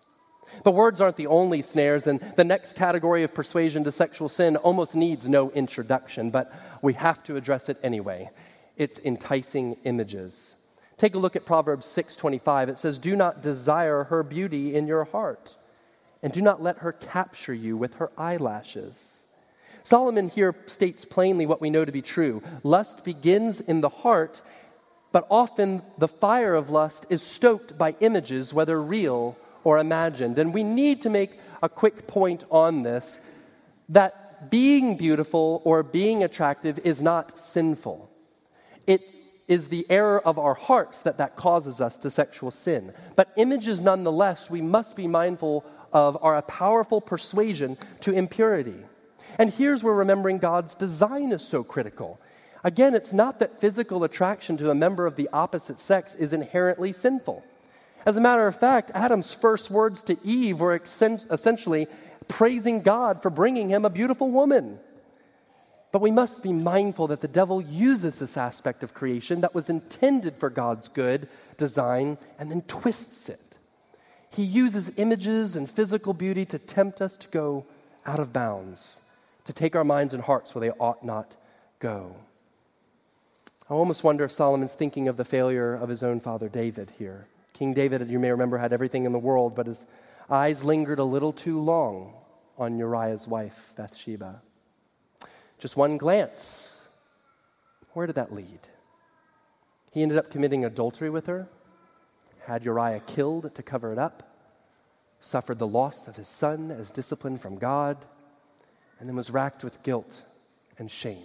But 0.64 0.72
words 0.72 1.00
aren't 1.00 1.16
the 1.16 1.26
only 1.26 1.60
snares, 1.60 2.06
and 2.06 2.20
the 2.36 2.44
next 2.44 2.74
category 2.74 3.22
of 3.22 3.34
persuasion 3.34 3.84
to 3.84 3.92
sexual 3.92 4.28
sin 4.28 4.56
almost 4.56 4.94
needs 4.94 5.28
no 5.28 5.50
introduction, 5.50 6.30
but 6.30 6.50
we 6.80 6.94
have 6.94 7.22
to 7.24 7.36
address 7.36 7.68
it 7.68 7.78
anyway. 7.82 8.30
It's 8.76 8.98
enticing 9.00 9.76
images. 9.84 10.54
Take 10.96 11.14
a 11.14 11.18
look 11.18 11.36
at 11.36 11.44
Proverbs 11.44 11.86
6:25. 11.86 12.68
It 12.68 12.78
says, 12.78 12.98
"Do 12.98 13.14
not 13.14 13.42
desire 13.42 14.04
her 14.04 14.22
beauty 14.22 14.74
in 14.74 14.86
your 14.86 15.04
heart, 15.04 15.56
and 16.22 16.32
do 16.32 16.40
not 16.40 16.62
let 16.62 16.78
her 16.78 16.92
capture 16.92 17.54
you 17.54 17.76
with 17.76 17.94
her 17.94 18.10
eyelashes." 18.16 19.17
Solomon 19.88 20.28
here 20.28 20.54
states 20.66 21.06
plainly 21.06 21.46
what 21.46 21.62
we 21.62 21.70
know 21.70 21.82
to 21.82 21.90
be 21.92 22.02
true 22.02 22.42
lust 22.62 23.04
begins 23.04 23.62
in 23.62 23.80
the 23.80 23.88
heart, 23.88 24.42
but 25.12 25.26
often 25.30 25.80
the 25.96 26.06
fire 26.06 26.54
of 26.54 26.68
lust 26.68 27.06
is 27.08 27.22
stoked 27.22 27.78
by 27.78 27.96
images, 28.00 28.52
whether 28.52 28.82
real 28.82 29.34
or 29.64 29.78
imagined. 29.78 30.38
And 30.38 30.52
we 30.52 30.62
need 30.62 31.00
to 31.02 31.08
make 31.08 31.40
a 31.62 31.70
quick 31.70 32.06
point 32.06 32.44
on 32.50 32.82
this 32.82 33.18
that 33.88 34.50
being 34.50 34.98
beautiful 34.98 35.62
or 35.64 35.82
being 35.82 36.22
attractive 36.22 36.78
is 36.84 37.00
not 37.00 37.40
sinful. 37.40 38.10
It 38.86 39.00
is 39.46 39.68
the 39.68 39.86
error 39.88 40.20
of 40.20 40.38
our 40.38 40.52
hearts 40.52 41.00
that 41.00 41.16
that 41.16 41.34
causes 41.34 41.80
us 41.80 41.96
to 41.98 42.10
sexual 42.10 42.50
sin. 42.50 42.92
But 43.16 43.32
images, 43.38 43.80
nonetheless, 43.80 44.50
we 44.50 44.60
must 44.60 44.96
be 44.96 45.08
mindful 45.08 45.64
of, 45.94 46.18
are 46.20 46.36
a 46.36 46.42
powerful 46.42 47.00
persuasion 47.00 47.78
to 48.00 48.12
impurity. 48.12 48.84
And 49.38 49.54
here's 49.54 49.84
where 49.84 49.94
remembering 49.94 50.38
God's 50.38 50.74
design 50.74 51.30
is 51.30 51.46
so 51.46 51.62
critical. 51.62 52.20
Again, 52.64 52.94
it's 52.94 53.12
not 53.12 53.38
that 53.38 53.60
physical 53.60 54.02
attraction 54.02 54.56
to 54.56 54.70
a 54.70 54.74
member 54.74 55.06
of 55.06 55.14
the 55.14 55.28
opposite 55.32 55.78
sex 55.78 56.16
is 56.16 56.32
inherently 56.32 56.92
sinful. 56.92 57.44
As 58.04 58.16
a 58.16 58.20
matter 58.20 58.48
of 58.48 58.58
fact, 58.58 58.90
Adam's 58.94 59.32
first 59.32 59.70
words 59.70 60.02
to 60.04 60.16
Eve 60.24 60.58
were 60.58 60.74
essentially 60.74 61.86
praising 62.26 62.82
God 62.82 63.22
for 63.22 63.30
bringing 63.30 63.68
him 63.68 63.84
a 63.84 63.90
beautiful 63.90 64.30
woman. 64.30 64.80
But 65.92 66.02
we 66.02 66.10
must 66.10 66.42
be 66.42 66.52
mindful 66.52 67.06
that 67.06 67.20
the 67.20 67.28
devil 67.28 67.62
uses 67.62 68.18
this 68.18 68.36
aspect 68.36 68.82
of 68.82 68.92
creation 68.92 69.40
that 69.40 69.54
was 69.54 69.70
intended 69.70 70.36
for 70.36 70.50
God's 70.50 70.88
good 70.88 71.28
design 71.56 72.18
and 72.38 72.50
then 72.50 72.62
twists 72.62 73.28
it. 73.28 73.40
He 74.30 74.42
uses 74.42 74.92
images 74.96 75.56
and 75.56 75.70
physical 75.70 76.12
beauty 76.12 76.44
to 76.46 76.58
tempt 76.58 77.00
us 77.00 77.16
to 77.18 77.28
go 77.28 77.64
out 78.04 78.18
of 78.18 78.32
bounds 78.32 79.00
to 79.48 79.52
take 79.54 79.74
our 79.74 79.82
minds 79.82 80.12
and 80.12 80.22
hearts 80.22 80.54
where 80.54 80.60
they 80.60 80.70
ought 80.78 81.02
not 81.02 81.34
go. 81.78 82.14
I 83.70 83.72
almost 83.72 84.04
wonder 84.04 84.24
if 84.24 84.30
Solomon's 84.30 84.74
thinking 84.74 85.08
of 85.08 85.16
the 85.16 85.24
failure 85.24 85.74
of 85.74 85.88
his 85.88 86.02
own 86.02 86.20
father 86.20 86.50
David 86.50 86.92
here. 86.98 87.28
King 87.54 87.72
David, 87.72 88.10
you 88.10 88.18
may 88.18 88.30
remember, 88.30 88.58
had 88.58 88.74
everything 88.74 89.06
in 89.06 89.12
the 89.12 89.18
world, 89.18 89.54
but 89.54 89.66
his 89.66 89.86
eyes 90.28 90.64
lingered 90.64 90.98
a 90.98 91.04
little 91.04 91.32
too 91.32 91.58
long 91.58 92.12
on 92.58 92.76
Uriah's 92.76 93.26
wife, 93.26 93.72
Bathsheba. 93.74 94.42
Just 95.58 95.78
one 95.78 95.96
glance. 95.96 96.70
Where 97.94 98.06
did 98.06 98.16
that 98.16 98.34
lead? 98.34 98.68
He 99.92 100.02
ended 100.02 100.18
up 100.18 100.30
committing 100.30 100.66
adultery 100.66 101.08
with 101.08 101.24
her, 101.24 101.48
had 102.44 102.66
Uriah 102.66 103.00
killed 103.00 103.54
to 103.54 103.62
cover 103.62 103.94
it 103.94 103.98
up, 103.98 104.30
suffered 105.20 105.58
the 105.58 105.66
loss 105.66 106.06
of 106.06 106.16
his 106.16 106.28
son 106.28 106.70
as 106.70 106.90
discipline 106.90 107.38
from 107.38 107.56
God 107.56 108.04
and 108.98 109.08
then 109.08 109.16
was 109.16 109.30
racked 109.30 109.64
with 109.64 109.82
guilt 109.82 110.22
and 110.78 110.90
shame. 110.90 111.24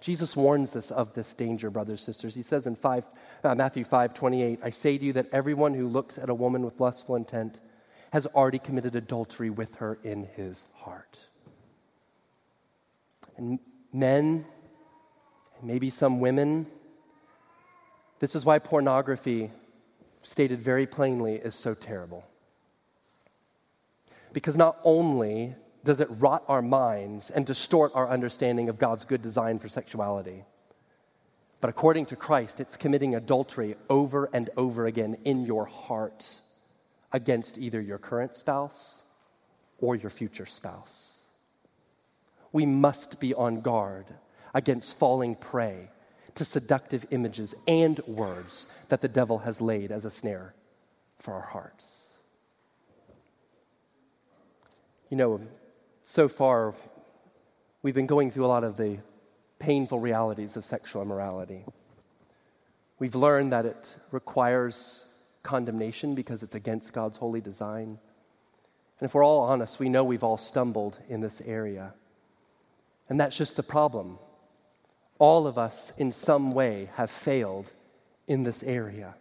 Jesus 0.00 0.36
warns 0.36 0.76
us 0.76 0.90
of 0.90 1.12
this 1.14 1.34
danger, 1.34 1.70
brothers 1.70 2.06
and 2.06 2.14
sisters. 2.14 2.34
He 2.34 2.42
says 2.42 2.66
in 2.66 2.76
five, 2.76 3.04
uh, 3.42 3.54
Matthew 3.54 3.84
5 3.84 4.14
28, 4.14 4.60
I 4.62 4.70
say 4.70 4.96
to 4.96 5.04
you 5.04 5.12
that 5.14 5.26
everyone 5.32 5.74
who 5.74 5.88
looks 5.88 6.18
at 6.18 6.30
a 6.30 6.34
woman 6.34 6.64
with 6.64 6.80
lustful 6.80 7.16
intent 7.16 7.60
has 8.12 8.26
already 8.26 8.58
committed 8.58 8.94
adultery 8.94 9.50
with 9.50 9.74
her 9.76 9.98
in 10.04 10.24
his 10.36 10.66
heart. 10.74 11.18
And 13.36 13.58
men, 13.92 14.46
and 15.58 15.64
maybe 15.68 15.90
some 15.90 16.20
women, 16.20 16.66
this 18.20 18.34
is 18.34 18.44
why 18.44 18.58
pornography, 18.58 19.50
stated 20.22 20.60
very 20.60 20.86
plainly, 20.86 21.34
is 21.34 21.54
so 21.54 21.74
terrible. 21.74 22.24
Because 24.32 24.56
not 24.56 24.78
only 24.84 25.54
does 25.84 26.00
it 26.00 26.08
rot 26.10 26.44
our 26.48 26.62
minds 26.62 27.30
and 27.30 27.46
distort 27.46 27.92
our 27.94 28.08
understanding 28.08 28.68
of 28.68 28.78
God's 28.78 29.04
good 29.04 29.22
design 29.22 29.58
for 29.58 29.68
sexuality. 29.68 30.44
But 31.60 31.70
according 31.70 32.06
to 32.06 32.16
Christ, 32.16 32.60
it's 32.60 32.76
committing 32.76 33.14
adultery 33.14 33.76
over 33.90 34.30
and 34.32 34.50
over 34.56 34.86
again 34.86 35.16
in 35.24 35.44
your 35.44 35.66
heart 35.66 36.40
against 37.12 37.58
either 37.58 37.80
your 37.80 37.98
current 37.98 38.34
spouse 38.34 39.02
or 39.78 39.96
your 39.96 40.10
future 40.10 40.46
spouse. 40.46 41.18
We 42.52 42.66
must 42.66 43.20
be 43.20 43.34
on 43.34 43.60
guard 43.60 44.06
against 44.54 44.98
falling 44.98 45.34
prey 45.34 45.90
to 46.34 46.44
seductive 46.44 47.06
images 47.10 47.54
and 47.66 47.98
words 48.06 48.66
that 48.88 49.00
the 49.00 49.08
devil 49.08 49.38
has 49.38 49.60
laid 49.60 49.90
as 49.90 50.04
a 50.04 50.10
snare 50.10 50.54
for 51.18 51.34
our 51.34 51.40
hearts. 51.40 52.04
You 55.10 55.16
know, 55.16 55.40
so 56.10 56.26
far, 56.26 56.74
we've 57.82 57.94
been 57.94 58.06
going 58.06 58.30
through 58.30 58.46
a 58.46 58.48
lot 58.48 58.64
of 58.64 58.78
the 58.78 58.96
painful 59.58 60.00
realities 60.00 60.56
of 60.56 60.64
sexual 60.64 61.02
immorality. 61.02 61.66
We've 62.98 63.14
learned 63.14 63.52
that 63.52 63.66
it 63.66 63.94
requires 64.10 65.04
condemnation 65.42 66.14
because 66.14 66.42
it's 66.42 66.54
against 66.54 66.94
God's 66.94 67.18
holy 67.18 67.42
design. 67.42 67.98
And 69.00 69.06
if 69.06 69.12
we're 69.12 69.22
all 69.22 69.40
honest, 69.40 69.78
we 69.78 69.90
know 69.90 70.02
we've 70.02 70.24
all 70.24 70.38
stumbled 70.38 70.98
in 71.10 71.20
this 71.20 71.42
area. 71.44 71.92
And 73.10 73.20
that's 73.20 73.36
just 73.36 73.56
the 73.56 73.62
problem. 73.62 74.18
All 75.18 75.46
of 75.46 75.58
us, 75.58 75.92
in 75.98 76.10
some 76.10 76.52
way, 76.52 76.88
have 76.94 77.10
failed 77.10 77.70
in 78.26 78.44
this 78.44 78.62
area. 78.62 79.14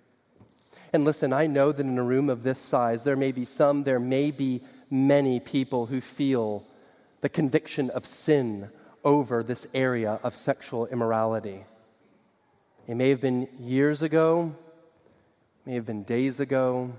And 0.93 1.03
listen, 1.03 1.33
I 1.33 1.47
know 1.47 1.73
that 1.73 1.85
in 1.85 1.97
a 1.97 2.03
room 2.03 2.29
of 2.29 2.43
this 2.43 2.59
size, 2.59 3.03
there 3.03 3.17
may 3.17 3.33
be 3.33 3.43
some, 3.43 3.83
there 3.83 3.99
may 3.99 4.31
be 4.31 4.63
many 4.89 5.41
people 5.41 5.85
who 5.85 5.99
feel 5.99 6.65
the 7.21 7.29
conviction 7.29 7.89
of 7.89 8.05
sin 8.05 8.69
over 9.03 9.43
this 9.43 9.67
area 9.73 10.19
of 10.23 10.35
sexual 10.35 10.85
immorality. 10.87 11.65
It 12.87 12.95
may 12.95 13.09
have 13.09 13.21
been 13.21 13.47
years 13.59 14.01
ago, 14.01 14.55
may 15.65 15.75
have 15.75 15.85
been 15.85 16.03
days 16.03 16.39
ago, 16.39 16.93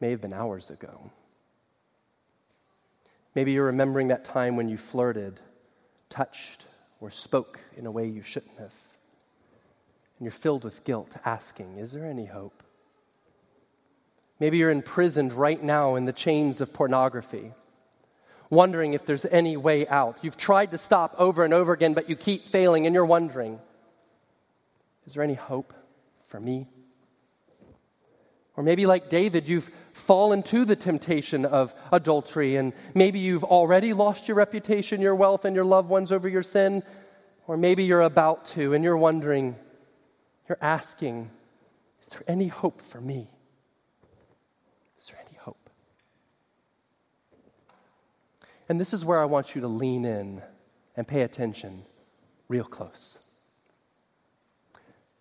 may 0.00 0.10
have 0.10 0.20
been 0.20 0.32
hours 0.32 0.70
ago. 0.70 1.10
Maybe 3.34 3.52
you're 3.52 3.66
remembering 3.66 4.08
that 4.08 4.24
time 4.24 4.56
when 4.56 4.68
you 4.68 4.76
flirted, 4.76 5.40
touched, 6.08 6.66
or 7.00 7.10
spoke 7.10 7.60
in 7.76 7.86
a 7.86 7.90
way 7.90 8.06
you 8.06 8.22
shouldn't 8.22 8.58
have. 8.58 8.72
And 10.18 10.26
you're 10.26 10.32
filled 10.32 10.64
with 10.64 10.84
guilt, 10.84 11.16
asking, 11.24 11.78
Is 11.78 11.92
there 11.92 12.06
any 12.06 12.26
hope? 12.26 12.62
Maybe 14.38 14.58
you're 14.58 14.70
imprisoned 14.70 15.32
right 15.32 15.62
now 15.62 15.96
in 15.96 16.04
the 16.04 16.12
chains 16.12 16.60
of 16.60 16.72
pornography, 16.72 17.52
wondering 18.50 18.94
if 18.94 19.04
there's 19.06 19.24
any 19.26 19.56
way 19.56 19.86
out. 19.86 20.18
You've 20.22 20.36
tried 20.36 20.70
to 20.72 20.78
stop 20.78 21.14
over 21.18 21.44
and 21.44 21.54
over 21.54 21.72
again, 21.72 21.94
but 21.94 22.08
you 22.08 22.16
keep 22.16 22.48
failing, 22.48 22.86
and 22.86 22.94
you're 22.94 23.04
wondering, 23.04 23.58
Is 25.06 25.14
there 25.14 25.22
any 25.22 25.34
hope 25.34 25.72
for 26.26 26.40
me? 26.40 26.68
Or 28.56 28.62
maybe, 28.62 28.86
like 28.86 29.10
David, 29.10 29.48
you've 29.48 29.70
fallen 29.92 30.42
to 30.44 30.64
the 30.64 30.76
temptation 30.76 31.44
of 31.44 31.74
adultery, 31.90 32.56
and 32.56 32.72
maybe 32.94 33.18
you've 33.18 33.44
already 33.44 33.92
lost 33.92 34.28
your 34.28 34.36
reputation, 34.36 35.00
your 35.00 35.14
wealth, 35.14 35.44
and 35.44 35.56
your 35.56 35.64
loved 35.64 35.88
ones 35.88 36.12
over 36.12 36.28
your 36.28 36.42
sin. 36.42 36.82
Or 37.46 37.56
maybe 37.56 37.84
you're 37.84 38.00
about 38.00 38.44
to, 38.46 38.72
and 38.72 38.84
you're 38.84 38.96
wondering, 38.96 39.56
you're 40.48 40.58
asking, 40.60 41.30
Is 42.00 42.08
there 42.08 42.22
any 42.28 42.46
hope 42.46 42.80
for 42.80 43.00
me? 43.00 43.28
Is 44.98 45.06
there 45.06 45.18
any 45.28 45.36
hope? 45.36 45.68
And 48.68 48.80
this 48.80 48.94
is 48.94 49.04
where 49.04 49.20
I 49.20 49.26
want 49.26 49.54
you 49.54 49.60
to 49.60 49.68
lean 49.68 50.04
in 50.04 50.42
and 50.96 51.06
pay 51.06 51.22
attention 51.22 51.84
real 52.48 52.64
close. 52.64 53.18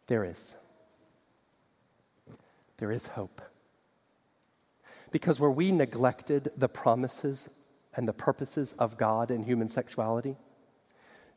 There 0.07 0.23
is 0.23 0.55
there 2.83 2.91
is 2.91 3.07
hope. 3.07 3.41
Because 5.11 5.39
where 5.39 5.49
we 5.49 5.71
neglected 5.71 6.51
the 6.57 6.67
promises 6.67 7.47
and 7.95 8.05
the 8.05 8.11
purposes 8.11 8.73
of 8.77 8.97
God 8.97 9.31
in 9.31 9.43
human 9.43 9.69
sexuality, 9.69 10.35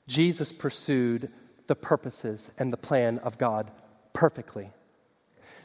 Jesus 0.09 0.53
pursued 0.53 1.31
the 1.69 1.77
purposes 1.77 2.51
and 2.59 2.73
the 2.73 2.77
plan 2.77 3.19
of 3.19 3.39
God 3.39 3.71
perfectly. 4.13 4.73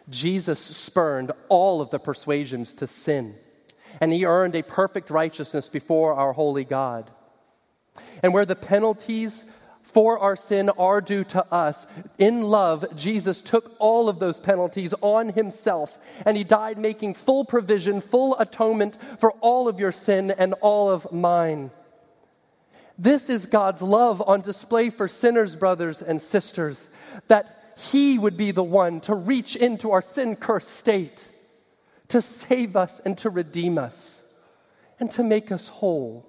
Jesus 0.08 0.60
spurned 0.60 1.32
all 1.50 1.82
of 1.82 1.90
the 1.90 1.98
persuasions 1.98 2.76
to 2.76 2.86
sin, 2.86 3.36
and 4.00 4.14
he 4.14 4.26
earned 4.26 4.56
a 4.56 4.64
perfect 4.64 5.10
righteousness 5.10 5.70
before 5.70 6.14
our 6.14 6.34
holy 6.34 6.64
God. 6.64 7.10
And 8.24 8.34
where 8.34 8.46
the 8.46 8.56
penalties 8.56 9.46
for 9.84 10.20
our 10.20 10.36
sin 10.36 10.70
are 10.70 11.02
due 11.02 11.24
to 11.26 11.54
us. 11.54 11.86
In 12.18 12.44
love, 12.44 12.96
Jesus 12.96 13.42
took 13.42 13.76
all 13.80 14.10
of 14.10 14.20
those 14.20 14.40
penalties 14.40 14.94
on 15.02 15.30
himself, 15.30 15.98
and 16.26 16.38
he 16.38 16.44
died 16.44 16.78
making 16.78 17.16
full 17.16 17.46
provision, 17.46 18.00
full 18.00 18.38
atonement 18.40 18.98
for 19.20 19.32
all 19.42 19.68
of 19.68 19.80
your 19.80 19.92
sin 19.92 20.32
and 20.32 20.54
all 20.62 20.90
of 20.90 21.12
mine. 21.12 21.72
This 22.98 23.30
is 23.30 23.46
God's 23.48 23.82
love 23.82 24.22
on 24.22 24.42
display 24.42 24.90
for 24.90 25.08
sinners, 25.08 25.56
brothers 25.56 26.02
and 26.02 26.22
sisters, 26.22 26.90
that 27.28 27.76
he 27.78 28.20
would 28.20 28.38
be 28.38 28.52
the 28.52 28.64
one 28.64 29.02
to 29.02 29.16
reach 29.16 29.56
into 29.56 29.92
our 29.92 30.02
sin 30.02 30.36
cursed 30.36 30.70
state, 30.70 31.28
to 32.12 32.22
save 32.22 32.76
us 32.76 33.02
and 33.04 33.18
to 33.20 33.30
redeem 33.30 33.78
us, 33.78 34.22
and 35.00 35.10
to 35.12 35.24
make 35.24 35.52
us 35.52 35.68
whole. 35.70 36.28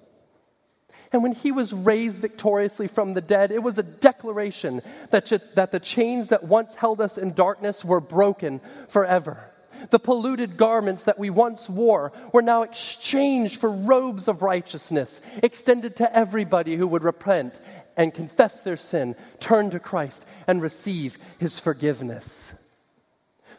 And 1.11 1.21
when 1.21 1.33
he 1.33 1.51
was 1.51 1.71
raised 1.73 2.17
victoriously 2.17 2.87
from 2.87 3.13
the 3.13 3.21
dead, 3.21 3.51
it 3.51 3.61
was 3.61 3.77
a 3.77 3.83
declaration 3.83 4.81
that, 5.11 5.31
that 5.55 5.71
the 5.71 5.79
chains 5.79 6.29
that 6.29 6.43
once 6.43 6.75
held 6.75 6.99
us 6.99 7.17
in 7.17 7.33
darkness 7.33 7.85
were 7.85 7.99
broken 7.99 8.61
forever. 8.87 9.43
The 9.89 9.99
polluted 9.99 10.57
garments 10.57 11.03
that 11.03 11.19
we 11.19 11.29
once 11.29 11.69
wore 11.69 12.13
were 12.31 12.41
now 12.41 12.63
exchanged 12.63 13.59
for 13.59 13.69
robes 13.69 14.27
of 14.27 14.41
righteousness, 14.41 15.21
extended 15.43 15.97
to 15.97 16.15
everybody 16.15 16.75
who 16.77 16.87
would 16.87 17.03
repent 17.03 17.59
and 17.97 18.13
confess 18.13 18.61
their 18.61 18.77
sin, 18.77 19.15
turn 19.39 19.69
to 19.71 19.79
Christ, 19.79 20.25
and 20.47 20.61
receive 20.61 21.19
his 21.37 21.59
forgiveness. 21.59 22.53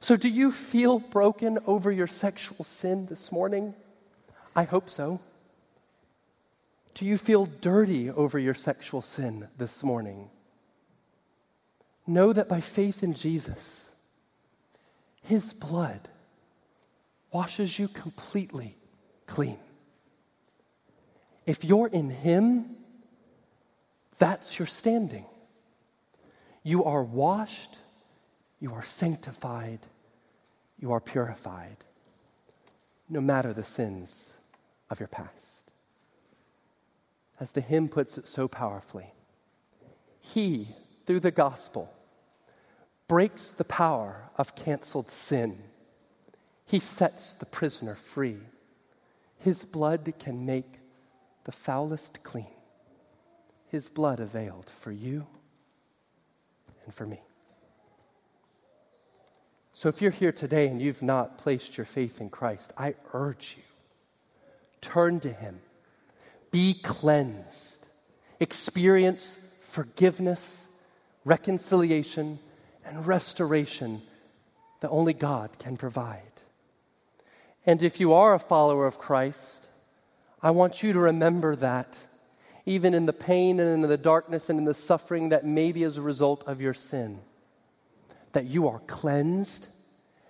So, 0.04 0.16
do 0.16 0.28
you 0.28 0.52
feel 0.52 0.98
broken 0.98 1.58
over 1.66 1.90
your 1.90 2.06
sexual 2.06 2.62
sin 2.62 3.06
this 3.06 3.32
morning? 3.32 3.72
I 4.54 4.64
hope 4.64 4.90
so. 4.90 5.18
Do 6.92 7.06
you 7.06 7.16
feel 7.16 7.46
dirty 7.46 8.10
over 8.10 8.38
your 8.38 8.52
sexual 8.52 9.00
sin 9.00 9.48
this 9.56 9.82
morning? 9.82 10.28
Know 12.06 12.34
that 12.34 12.50
by 12.50 12.60
faith 12.60 13.02
in 13.02 13.14
Jesus, 13.14 13.80
His 15.22 15.54
blood 15.54 16.06
washes 17.32 17.78
you 17.78 17.88
completely 17.88 18.76
clean. 19.26 19.56
If 21.46 21.64
you're 21.64 21.88
in 21.88 22.10
Him, 22.10 22.76
that's 24.18 24.58
your 24.58 24.68
standing. 24.68 25.24
You 26.62 26.84
are 26.84 27.02
washed, 27.02 27.78
you 28.60 28.74
are 28.74 28.84
sanctified, 28.84 29.78
you 30.84 30.92
are 30.92 31.00
purified, 31.00 31.78
no 33.08 33.18
matter 33.18 33.54
the 33.54 33.64
sins 33.64 34.28
of 34.90 35.00
your 35.00 35.08
past 35.08 35.54
as 37.40 37.52
the 37.52 37.60
hymn 37.62 37.88
puts 37.88 38.18
it 38.18 38.26
so 38.26 38.46
powerfully. 38.46 39.12
He, 40.20 40.68
through 41.06 41.20
the 41.20 41.30
gospel, 41.30 41.90
breaks 43.08 43.48
the 43.48 43.64
power 43.64 44.28
of 44.36 44.54
canceled 44.54 45.10
sin. 45.10 45.58
He 46.66 46.80
sets 46.80 47.32
the 47.32 47.46
prisoner 47.46 47.94
free. 47.94 48.38
His 49.38 49.64
blood 49.64 50.12
can 50.18 50.44
make 50.44 50.80
the 51.44 51.52
foulest 51.52 52.22
clean. 52.22 52.46
His 53.68 53.88
blood 53.88 54.20
availed 54.20 54.70
for 54.80 54.92
you 54.92 55.26
and 56.84 56.94
for 56.94 57.06
me. 57.06 57.22
So 59.74 59.88
if 59.88 60.00
you're 60.00 60.12
here 60.12 60.32
today 60.32 60.68
and 60.68 60.80
you've 60.80 61.02
not 61.02 61.38
placed 61.38 61.76
your 61.76 61.84
faith 61.84 62.20
in 62.20 62.30
Christ, 62.30 62.72
I 62.78 62.94
urge 63.12 63.56
you 63.56 63.62
turn 64.80 65.18
to 65.18 65.32
him 65.32 65.60
be 66.50 66.74
cleansed, 66.74 67.84
experience 68.38 69.40
forgiveness, 69.62 70.64
reconciliation, 71.24 72.38
and 72.84 73.04
restoration 73.04 74.00
that 74.78 74.90
only 74.90 75.14
God 75.14 75.50
can 75.58 75.76
provide. 75.76 76.20
And 77.66 77.82
if 77.82 77.98
you 77.98 78.12
are 78.12 78.34
a 78.34 78.38
follower 78.38 78.86
of 78.86 78.98
Christ, 78.98 79.66
I 80.40 80.52
want 80.52 80.84
you 80.84 80.92
to 80.92 81.00
remember 81.00 81.56
that 81.56 81.98
even 82.66 82.94
in 82.94 83.06
the 83.06 83.12
pain 83.12 83.58
and 83.58 83.82
in 83.82 83.88
the 83.88 83.96
darkness 83.96 84.48
and 84.48 84.60
in 84.60 84.64
the 84.64 84.74
suffering 84.74 85.30
that 85.30 85.44
may 85.44 85.72
be 85.72 85.82
as 85.82 85.98
a 85.98 86.02
result 86.02 86.44
of 86.46 86.60
your 86.60 86.74
sin, 86.74 87.18
that 88.34 88.46
you 88.46 88.68
are 88.68 88.80
cleansed 88.80 89.66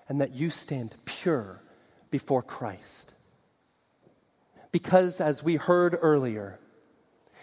and 0.09 0.21
that 0.21 0.35
you 0.35 0.51
stand 0.51 0.95
pure 1.05 1.61
before 2.11 2.43
Christ. 2.43 3.15
Because, 4.71 5.21
as 5.21 5.43
we 5.43 5.57
heard 5.57 5.99
earlier, 6.01 6.59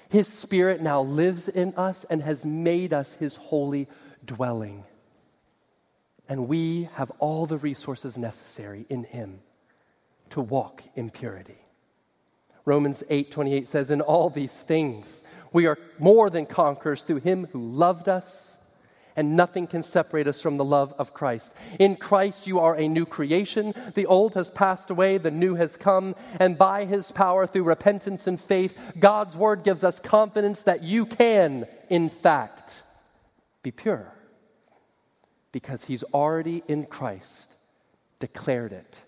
His 0.10 0.28
Spirit 0.28 0.82
now 0.82 1.02
lives 1.02 1.48
in 1.48 1.74
us 1.76 2.06
and 2.10 2.22
has 2.22 2.46
made 2.46 2.94
us 2.94 3.14
His 3.14 3.36
holy 3.36 3.88
dwelling. 4.24 4.84
And 6.30 6.48
we 6.48 6.90
have 6.94 7.12
all 7.20 7.46
the 7.46 7.58
resources 7.58 8.18
necessary 8.18 8.86
in 8.90 9.04
Him 9.04 9.40
to 10.30 10.42
walk 10.42 10.84
in 10.96 11.10
purity. 11.10 11.58
Romans 12.66 13.04
8 13.10 13.32
28 13.32 13.68
says, 13.68 13.92
In 13.92 14.02
all 14.02 14.30
these 14.30 14.54
things, 14.54 15.24
we 15.52 15.68
are 15.68 15.78
more 16.00 16.30
than 16.30 16.46
conquerors 16.46 17.04
through 17.04 17.22
Him 17.22 17.48
who 17.52 17.72
loved 17.72 18.08
us 18.08 18.51
and 19.16 19.36
nothing 19.36 19.68
can 19.68 19.84
separate 19.84 20.28
us 20.28 20.42
from 20.42 20.58
the 20.58 20.66
love 20.66 20.94
of 20.98 21.14
Christ. 21.14 21.54
In 21.80 21.96
Christ, 21.96 22.48
you 22.48 22.60
are 22.60 22.76
a 22.76 22.88
new 22.88 23.06
creation. 23.06 23.74
The 23.96 24.06
old 24.06 24.34
has 24.36 24.50
passed 24.50 24.90
away, 24.90 25.18
the 25.18 25.32
new 25.32 25.56
has 25.56 25.78
come, 25.78 26.16
and 26.40 26.58
by 26.58 26.86
his 26.86 27.12
power, 27.12 27.48
through 27.48 27.64
repentance 27.64 28.28
and 28.28 28.40
faith, 28.40 28.78
God's 29.00 29.36
word 29.36 29.64
gives 29.64 29.84
us 29.84 30.00
confidence 30.00 30.64
that 30.64 30.84
you 30.84 31.06
can, 31.06 31.66
in 31.90 32.10
fact, 32.10 32.84
be 33.64 33.72
pure. 33.72 34.14
Because 35.52 35.84
he's 35.84 36.04
already 36.14 36.64
in 36.68 36.86
Christ 36.86 37.58
declared 38.20 38.72
it 38.72 39.02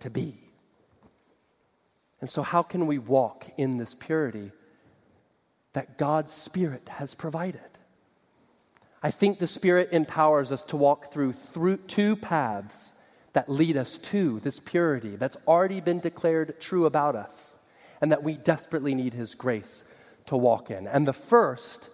to 0.00 0.08
be. 0.08 0.38
And 2.20 2.28
so, 2.28 2.42
how 2.42 2.62
can 2.62 2.86
we 2.86 2.98
walk 2.98 3.46
in 3.56 3.78
this 3.78 3.94
purity 3.94 4.52
that 5.72 5.98
God's 5.98 6.32
Spirit 6.32 6.88
has 6.88 7.14
provided? 7.14 7.69
I 9.02 9.10
think 9.10 9.38
the 9.38 9.46
Spirit 9.46 9.90
empowers 9.92 10.52
us 10.52 10.62
to 10.64 10.76
walk 10.76 11.12
through, 11.12 11.32
through 11.32 11.78
two 11.78 12.16
paths 12.16 12.92
that 13.32 13.48
lead 13.48 13.76
us 13.76 13.96
to 13.98 14.40
this 14.40 14.60
purity 14.60 15.16
that's 15.16 15.38
already 15.46 15.80
been 15.80 16.00
declared 16.00 16.60
true 16.60 16.84
about 16.84 17.16
us 17.16 17.54
and 18.00 18.12
that 18.12 18.22
we 18.22 18.36
desperately 18.36 18.94
need 18.94 19.14
His 19.14 19.34
grace 19.34 19.84
to 20.26 20.36
walk 20.36 20.70
in. 20.70 20.86
And 20.86 21.06
the 21.06 21.12
first 21.12 21.88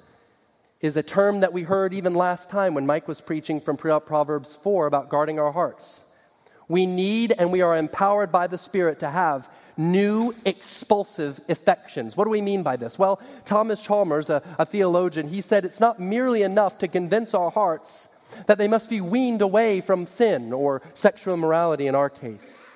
is 0.81 0.97
a 0.97 1.03
term 1.03 1.41
that 1.41 1.53
we 1.53 1.63
heard 1.63 1.95
even 1.95 2.15
last 2.15 2.51
time 2.51 2.75
when 2.75 2.87
Mike 2.87 3.07
was 3.07 3.21
preaching 3.21 3.61
from 3.61 3.77
Proverbs 3.77 4.55
4 4.57 4.87
about 4.87 5.09
guarding 5.09 5.39
our 5.39 5.53
hearts. 5.53 6.05
We 6.69 6.87
need 6.87 7.33
and 7.39 7.53
we 7.53 7.63
are 7.63 7.77
empowered 7.77 8.33
by 8.33 8.49
the 8.49 8.59
Spirit 8.59 8.99
to 9.01 9.11
have 9.11 9.49
new 9.77 10.35
expulsive 10.45 11.41
affections. 11.49 12.17
What 12.17 12.25
do 12.25 12.31
we 12.31 12.41
mean 12.41 12.63
by 12.63 12.77
this? 12.77 12.99
Well, 12.99 13.21
Thomas 13.45 13.83
Chalmers, 13.83 14.31
a, 14.31 14.43
a 14.59 14.67
theologian, 14.67 15.29
he 15.29 15.41
said 15.41 15.65
it's 15.65 15.81
not 15.81 16.01
merely 16.01 16.43
enough 16.43 16.79
to 16.79 16.89
convince 16.89 17.35
our 17.35 17.51
hearts 17.51 18.09
that 18.47 18.59
they 18.59 18.69
must 18.69 18.91
be 18.91 19.01
weaned 19.01 19.43
away 19.43 19.81
from 19.81 20.07
sin 20.07 20.53
or 20.53 20.83
sexual 20.95 21.35
immorality 21.35 21.87
in 21.87 21.95
our 21.95 22.11
case. 22.11 22.75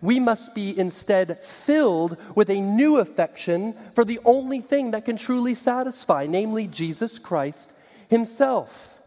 We 0.00 0.18
must 0.18 0.54
be 0.54 0.76
instead 0.76 1.44
filled 1.44 2.16
with 2.34 2.50
a 2.50 2.60
new 2.60 2.98
affection 2.98 3.74
for 3.94 4.04
the 4.04 4.20
only 4.24 4.60
thing 4.60 4.90
that 4.92 5.04
can 5.04 5.16
truly 5.16 5.54
satisfy, 5.54 6.26
namely 6.26 6.66
Jesus 6.66 7.18
Christ 7.18 7.72
Himself. 8.08 8.98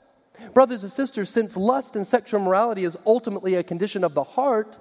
Brothers 0.53 0.83
and 0.83 0.91
sisters, 0.91 1.29
since 1.29 1.57
lust 1.57 1.95
and 1.95 2.07
sexual 2.07 2.39
morality 2.39 2.85
is 2.85 2.97
ultimately 3.05 3.55
a 3.55 3.63
condition 3.63 4.03
of 4.03 4.13
the 4.13 4.23
heart, 4.23 4.77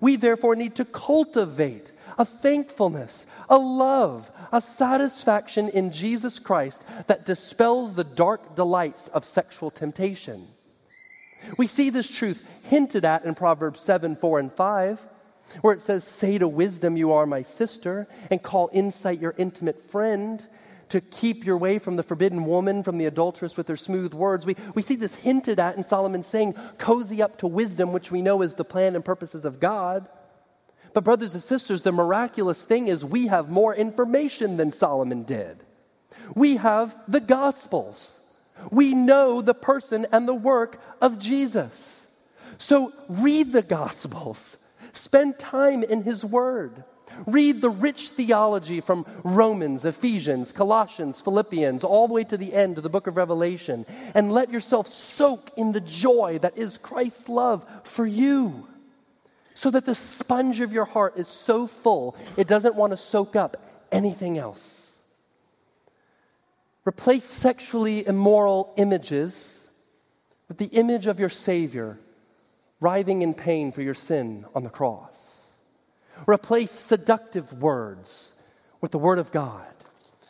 we 0.00 0.16
therefore 0.16 0.54
need 0.54 0.74
to 0.76 0.84
cultivate 0.84 1.92
a 2.18 2.24
thankfulness, 2.24 3.26
a 3.48 3.56
love, 3.56 4.30
a 4.52 4.60
satisfaction 4.60 5.68
in 5.68 5.92
Jesus 5.92 6.38
Christ 6.38 6.82
that 7.06 7.24
dispels 7.24 7.94
the 7.94 8.04
dark 8.04 8.56
delights 8.56 9.08
of 9.08 9.24
sexual 9.24 9.70
temptation. 9.70 10.48
We 11.56 11.68
see 11.68 11.90
this 11.90 12.10
truth 12.10 12.44
hinted 12.64 13.04
at 13.04 13.24
in 13.24 13.36
Proverbs 13.36 13.80
7 13.80 14.16
4 14.16 14.40
and 14.40 14.52
5, 14.52 15.06
where 15.60 15.74
it 15.74 15.80
says, 15.80 16.02
Say 16.04 16.38
to 16.38 16.48
wisdom, 16.48 16.96
You 16.96 17.12
are 17.12 17.24
my 17.24 17.42
sister, 17.42 18.08
and 18.30 18.42
call 18.42 18.68
insight 18.72 19.20
your 19.20 19.34
intimate 19.38 19.88
friend. 19.90 20.46
To 20.90 21.02
keep 21.02 21.44
your 21.44 21.58
way 21.58 21.78
from 21.78 21.96
the 21.96 22.02
forbidden 22.02 22.46
woman, 22.46 22.82
from 22.82 22.96
the 22.96 23.04
adulteress 23.04 23.58
with 23.58 23.68
her 23.68 23.76
smooth 23.76 24.14
words. 24.14 24.46
We, 24.46 24.56
we 24.74 24.80
see 24.80 24.94
this 24.94 25.14
hinted 25.14 25.60
at 25.60 25.76
in 25.76 25.82
Solomon 25.82 26.22
saying, 26.22 26.54
Cozy 26.78 27.20
up 27.20 27.36
to 27.38 27.46
wisdom, 27.46 27.92
which 27.92 28.10
we 28.10 28.22
know 28.22 28.40
is 28.40 28.54
the 28.54 28.64
plan 28.64 28.96
and 28.96 29.04
purposes 29.04 29.44
of 29.44 29.60
God. 29.60 30.08
But, 30.94 31.04
brothers 31.04 31.34
and 31.34 31.42
sisters, 31.42 31.82
the 31.82 31.92
miraculous 31.92 32.60
thing 32.60 32.88
is 32.88 33.04
we 33.04 33.26
have 33.26 33.50
more 33.50 33.74
information 33.74 34.56
than 34.56 34.72
Solomon 34.72 35.24
did. 35.24 35.62
We 36.34 36.56
have 36.56 36.96
the 37.06 37.20
Gospels. 37.20 38.20
We 38.70 38.94
know 38.94 39.40
the 39.40 39.54
person 39.54 40.06
and 40.12 40.26
the 40.26 40.34
work 40.34 40.80
of 41.00 41.18
Jesus. 41.18 42.06
So, 42.58 42.92
read 43.08 43.52
the 43.52 43.62
Gospels, 43.62 44.56
spend 44.92 45.38
time 45.38 45.82
in 45.82 46.02
His 46.02 46.24
Word. 46.24 46.84
Read 47.26 47.60
the 47.60 47.70
rich 47.70 48.10
theology 48.10 48.80
from 48.80 49.04
Romans, 49.24 49.84
Ephesians, 49.84 50.52
Colossians, 50.52 51.20
Philippians, 51.20 51.82
all 51.82 52.06
the 52.06 52.14
way 52.14 52.24
to 52.24 52.36
the 52.36 52.52
end 52.52 52.76
of 52.76 52.84
the 52.84 52.90
book 52.90 53.06
of 53.06 53.16
Revelation, 53.16 53.86
and 54.14 54.32
let 54.32 54.52
yourself 54.52 54.86
soak 54.86 55.50
in 55.56 55.72
the 55.72 55.80
joy 55.80 56.38
that 56.42 56.56
is 56.56 56.78
Christ's 56.78 57.28
love 57.28 57.66
for 57.82 58.06
you 58.06 58.67
so 59.58 59.72
that 59.72 59.84
the 59.84 59.94
sponge 59.96 60.60
of 60.60 60.72
your 60.72 60.84
heart 60.84 61.14
is 61.16 61.26
so 61.26 61.66
full 61.66 62.14
it 62.36 62.46
doesn't 62.46 62.76
want 62.76 62.92
to 62.92 62.96
soak 62.96 63.34
up 63.34 63.56
anything 63.90 64.38
else. 64.38 65.00
Replace 66.86 67.24
sexually 67.24 68.06
immoral 68.06 68.72
images 68.76 69.58
with 70.46 70.58
the 70.58 70.66
image 70.66 71.08
of 71.08 71.18
your 71.18 71.28
Savior 71.28 71.98
writhing 72.78 73.22
in 73.22 73.34
pain 73.34 73.72
for 73.72 73.82
your 73.82 73.94
sin 73.94 74.44
on 74.54 74.62
the 74.62 74.70
cross. 74.70 75.48
Replace 76.28 76.70
seductive 76.70 77.52
words 77.60 78.40
with 78.80 78.92
the 78.92 78.98
Word 78.98 79.18
of 79.18 79.32
God. 79.32 79.66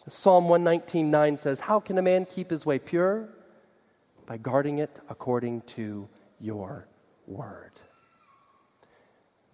Psalm 0.08 0.46
119.9 0.46 1.38
says, 1.38 1.60
How 1.60 1.80
can 1.80 1.98
a 1.98 2.02
man 2.02 2.24
keep 2.24 2.48
his 2.48 2.64
way 2.64 2.78
pure? 2.78 3.28
By 4.24 4.38
guarding 4.38 4.78
it 4.78 5.00
according 5.10 5.60
to 5.76 6.08
your 6.40 6.88
word. 7.26 7.72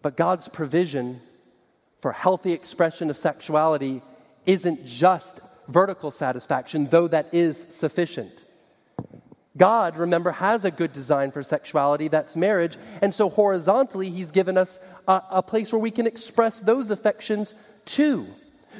But 0.05 0.19
God's 0.19 0.49
provision 0.49 1.23
for 2.03 2.13
healthy 2.13 2.53
expression 2.53 3.09
of 3.09 3.17
sexuality 3.17 4.03
isn't 4.45 4.85
just 4.85 5.41
vertical 5.67 6.11
satisfaction, 6.11 6.89
though 6.91 7.09
that 7.09 7.33
is 7.33 7.65
sufficient. 7.71 8.31
God, 9.57 9.97
remember, 9.97 10.31
has 10.31 10.67
a 10.67 10.71
good 10.71 10.93
design 10.93 11.31
for 11.31 11.43
sexuality, 11.43 12.09
that's 12.09 12.37
marriage. 12.37 12.77
And 13.01 13.15
so 13.15 13.31
horizontally, 13.31 14.11
He's 14.11 14.31
given 14.31 14.59
us 14.59 14.79
a, 15.09 15.23
a, 15.31 15.43
place 15.43 15.73
where 15.73 15.81
we 15.81 15.91
can 15.91 16.07
express 16.07 16.61
those 16.61 16.91
affections 16.91 17.55
too. 17.87 18.27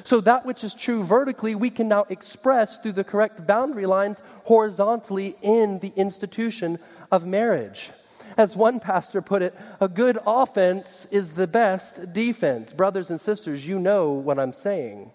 So 0.03 0.21
that 0.21 0.45
which 0.45 0.63
is 0.63 0.75
true 0.75 1.05
vertically, 1.05 1.55
we 1.55 1.71
can 1.71 1.89
now 1.89 2.05
express 2.11 2.77
through 2.77 2.93
the 2.93 3.05
correct 3.05 3.47
boundary 3.47 3.87
lines 3.87 4.21
horizontally 4.43 5.37
in 5.41 5.79
the 5.79 5.95
institution 5.97 6.79
of 7.11 7.25
marriage. 7.25 7.93
As 8.37 8.57
one 8.57 8.81
pastor 8.81 9.23
put 9.23 9.43
it, 9.43 9.57
a 9.81 9.89
good 9.89 10.19
offense 10.27 11.07
is 11.11 11.33
the 11.33 11.47
best 11.47 12.13
defense. 12.13 12.73
Brothers 12.73 13.11
and 13.11 13.21
sisters, 13.21 13.67
you 13.67 13.79
know 13.79 14.11
what 14.11 14.39
I'm 14.39 14.53
saying. 14.53 15.11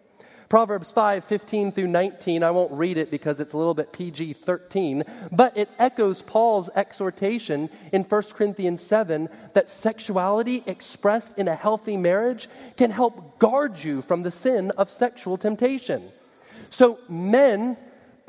Proverbs 0.50 0.92
5 0.92 1.26
15 1.26 1.72
through 1.72 1.88
19, 1.88 2.44
I 2.44 2.50
won't 2.50 2.72
read 2.72 2.98
it 2.98 3.12
because 3.12 3.40
it's 3.40 3.54
a 3.54 3.58
little 3.58 3.76
bit 3.76 3.94
PG 3.94 4.34
13, 4.34 5.04
but 5.32 5.56
it 5.56 5.70
echoes 5.78 6.24
Paul's 6.24 6.72
exhortation 6.76 7.70
in 7.92 8.02
1 8.04 8.24
Corinthians 8.34 8.82
7 8.82 9.30
that 9.54 9.70
sexuality 9.70 10.64
expressed 10.66 11.38
in 11.38 11.48
a 11.48 11.56
healthy 11.56 11.98
marriage 11.98 12.50
can 12.78 12.90
help 12.90 13.38
guard 13.38 13.84
you 13.84 14.02
from 14.02 14.24
the 14.24 14.32
sin 14.32 14.72
of 14.72 14.90
sexual 14.90 15.38
temptation. 15.38 16.12
So, 16.72 16.98
men, 17.08 17.78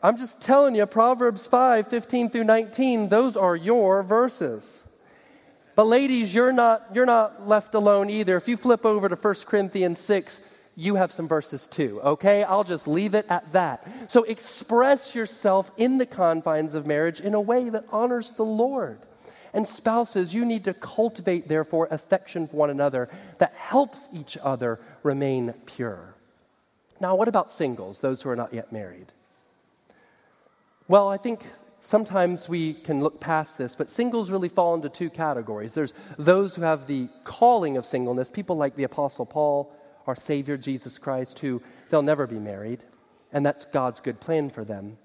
I'm 0.02 0.16
just 0.16 0.40
telling 0.40 0.74
you, 0.74 0.86
Proverbs 0.86 1.46
5 1.46 1.88
15 1.88 2.30
through 2.30 2.44
19, 2.44 3.08
those 3.08 3.36
are 3.36 3.54
your 3.54 4.02
verses. 4.02 4.84
But 5.76 5.86
ladies, 5.86 6.34
you're 6.34 6.52
not, 6.52 6.86
you're 6.94 7.06
not 7.06 7.46
left 7.48 7.74
alone 7.74 8.10
either. 8.10 8.36
If 8.36 8.48
you 8.48 8.56
flip 8.56 8.84
over 8.84 9.08
to 9.08 9.14
1 9.14 9.34
Corinthians 9.46 9.98
6, 9.98 10.40
you 10.76 10.94
have 10.94 11.12
some 11.12 11.28
verses 11.28 11.66
too, 11.66 12.00
okay? 12.02 12.42
I'll 12.42 12.64
just 12.64 12.88
leave 12.88 13.14
it 13.14 13.26
at 13.28 13.52
that. 13.52 13.86
So 14.08 14.22
express 14.24 15.14
yourself 15.14 15.70
in 15.76 15.98
the 15.98 16.06
confines 16.06 16.74
of 16.74 16.86
marriage 16.86 17.20
in 17.20 17.34
a 17.34 17.40
way 17.40 17.68
that 17.68 17.84
honors 17.90 18.30
the 18.32 18.44
Lord. 18.44 18.98
And 19.52 19.66
spouses, 19.66 20.32
you 20.32 20.44
need 20.44 20.64
to 20.64 20.74
cultivate, 20.74 21.48
therefore, 21.48 21.88
affection 21.90 22.46
for 22.46 22.56
one 22.56 22.70
another 22.70 23.10
that 23.38 23.52
helps 23.54 24.08
each 24.12 24.38
other 24.42 24.78
remain 25.02 25.52
pure. 25.66 26.14
Now, 27.00 27.16
what 27.16 27.28
about 27.28 27.50
singles, 27.50 27.98
those 27.98 28.22
who 28.22 28.28
are 28.30 28.36
not 28.36 28.54
yet 28.54 28.72
married? 28.72 29.12
Well, 30.90 31.06
I 31.06 31.18
think 31.18 31.44
sometimes 31.82 32.48
we 32.48 32.74
can 32.74 33.00
look 33.00 33.20
past 33.20 33.56
this, 33.56 33.76
but 33.76 33.88
singles 33.88 34.28
really 34.28 34.48
fall 34.48 34.74
into 34.74 34.88
two 34.88 35.08
categories. 35.08 35.72
There's 35.72 35.94
those 36.18 36.56
who 36.56 36.62
have 36.62 36.88
the 36.88 37.08
calling 37.22 37.76
of 37.76 37.86
singleness, 37.86 38.28
people 38.28 38.56
like 38.56 38.74
the 38.74 38.82
Apostle 38.82 39.24
Paul, 39.24 39.72
our 40.08 40.16
Savior 40.16 40.56
Jesus 40.56 40.98
Christ, 40.98 41.38
who 41.38 41.62
they'll 41.90 42.02
never 42.02 42.26
be 42.26 42.40
married, 42.40 42.82
and 43.32 43.46
that's 43.46 43.66
God's 43.66 44.00
good 44.00 44.18
plan 44.18 44.50
for 44.50 44.64
them. 44.64 44.98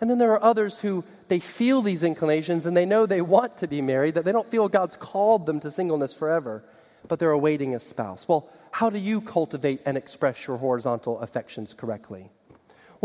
And 0.00 0.08
then 0.08 0.18
there 0.18 0.30
are 0.30 0.40
others 0.44 0.78
who 0.78 1.02
they 1.26 1.40
feel 1.40 1.82
these 1.82 2.04
inclinations 2.04 2.64
and 2.64 2.76
they 2.76 2.86
know 2.86 3.04
they 3.04 3.20
want 3.20 3.56
to 3.56 3.66
be 3.66 3.82
married, 3.82 4.14
that 4.14 4.24
they 4.24 4.30
don't 4.30 4.48
feel 4.48 4.68
God's 4.68 4.94
called 4.94 5.46
them 5.46 5.58
to 5.58 5.70
singleness 5.72 6.14
forever, 6.14 6.62
but 7.08 7.18
they're 7.18 7.32
awaiting 7.32 7.74
a 7.74 7.80
spouse. 7.80 8.28
Well, 8.28 8.48
how 8.70 8.88
do 8.88 9.00
you 9.00 9.20
cultivate 9.20 9.82
and 9.84 9.96
express 9.96 10.46
your 10.46 10.58
horizontal 10.58 11.18
affections 11.18 11.74
correctly? 11.74 12.30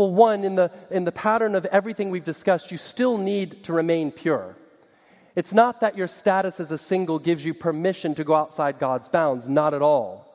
Well, 0.00 0.10
one, 0.10 0.44
in 0.44 0.54
the, 0.54 0.70
in 0.90 1.04
the 1.04 1.12
pattern 1.12 1.54
of 1.54 1.66
everything 1.66 2.08
we've 2.08 2.24
discussed, 2.24 2.72
you 2.72 2.78
still 2.78 3.18
need 3.18 3.64
to 3.64 3.74
remain 3.74 4.10
pure. 4.10 4.56
It's 5.36 5.52
not 5.52 5.82
that 5.82 5.94
your 5.94 6.08
status 6.08 6.58
as 6.58 6.70
a 6.70 6.78
single 6.78 7.18
gives 7.18 7.44
you 7.44 7.52
permission 7.52 8.14
to 8.14 8.24
go 8.24 8.34
outside 8.34 8.78
God's 8.78 9.10
bounds, 9.10 9.46
not 9.46 9.74
at 9.74 9.82
all. 9.82 10.26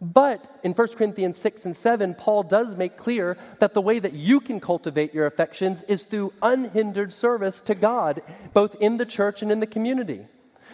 But 0.00 0.58
in 0.64 0.72
1 0.72 0.88
Corinthians 0.96 1.38
6 1.38 1.64
and 1.64 1.76
7, 1.76 2.14
Paul 2.14 2.42
does 2.42 2.74
make 2.74 2.96
clear 2.96 3.38
that 3.60 3.72
the 3.72 3.80
way 3.80 4.00
that 4.00 4.14
you 4.14 4.40
can 4.40 4.58
cultivate 4.58 5.14
your 5.14 5.26
affections 5.26 5.84
is 5.84 6.06
through 6.06 6.32
unhindered 6.42 7.12
service 7.12 7.60
to 7.60 7.76
God, 7.76 8.20
both 8.52 8.74
in 8.80 8.96
the 8.96 9.06
church 9.06 9.42
and 9.42 9.52
in 9.52 9.60
the 9.60 9.68
community. 9.68 10.26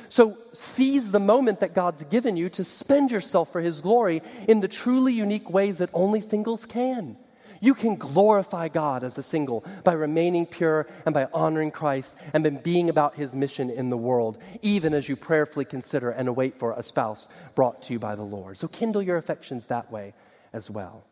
So 0.09 0.39
seize 0.55 1.11
the 1.11 1.21
moment 1.21 1.61
that 1.61 1.75
God's 1.75 2.05
given 2.05 2.39
you 2.39 2.49
to 2.49 2.65
spend 2.65 3.11
yourself 3.11 3.53
for 3.53 3.61
His 3.61 3.83
glory 3.83 4.23
in 4.49 4.63
the 4.63 4.67
truly 4.69 5.13
unique 5.13 5.51
ways 5.51 5.77
that 5.77 5.91
only 5.93 6.23
singles 6.23 6.65
can. 6.65 7.19
You 7.61 7.75
can 7.75 7.97
glorify 7.97 8.69
God 8.69 9.05
as 9.05 9.19
a 9.19 9.23
single 9.23 9.65
by 9.85 9.93
remaining 9.93 10.47
pure 10.47 10.87
and 11.05 11.13
by 11.13 11.29
honoring 11.33 11.71
Christ 11.71 12.17
and 12.33 12.43
by 12.43 12.51
being 12.51 12.89
about 12.89 13.15
his 13.15 13.35
mission 13.35 13.69
in 13.69 13.91
the 13.91 13.99
world, 13.99 14.39
even 14.63 14.95
as 14.95 15.09
you 15.09 15.17
prayerfully 15.17 15.67
consider 15.67 16.11
and 16.11 16.27
await 16.27 16.59
for 16.59 16.73
a 16.73 16.83
spouse 16.83 17.29
brought 17.55 17.83
to 17.83 17.93
you 17.93 17.99
by 17.99 18.17
the 18.17 18.23
Lord. 18.23 18.57
So 18.57 18.67
kindle 18.67 19.03
your 19.03 19.19
affections 19.19 19.67
that 19.67 19.93
way 19.93 20.15
as 20.55 20.71
well. 20.71 21.05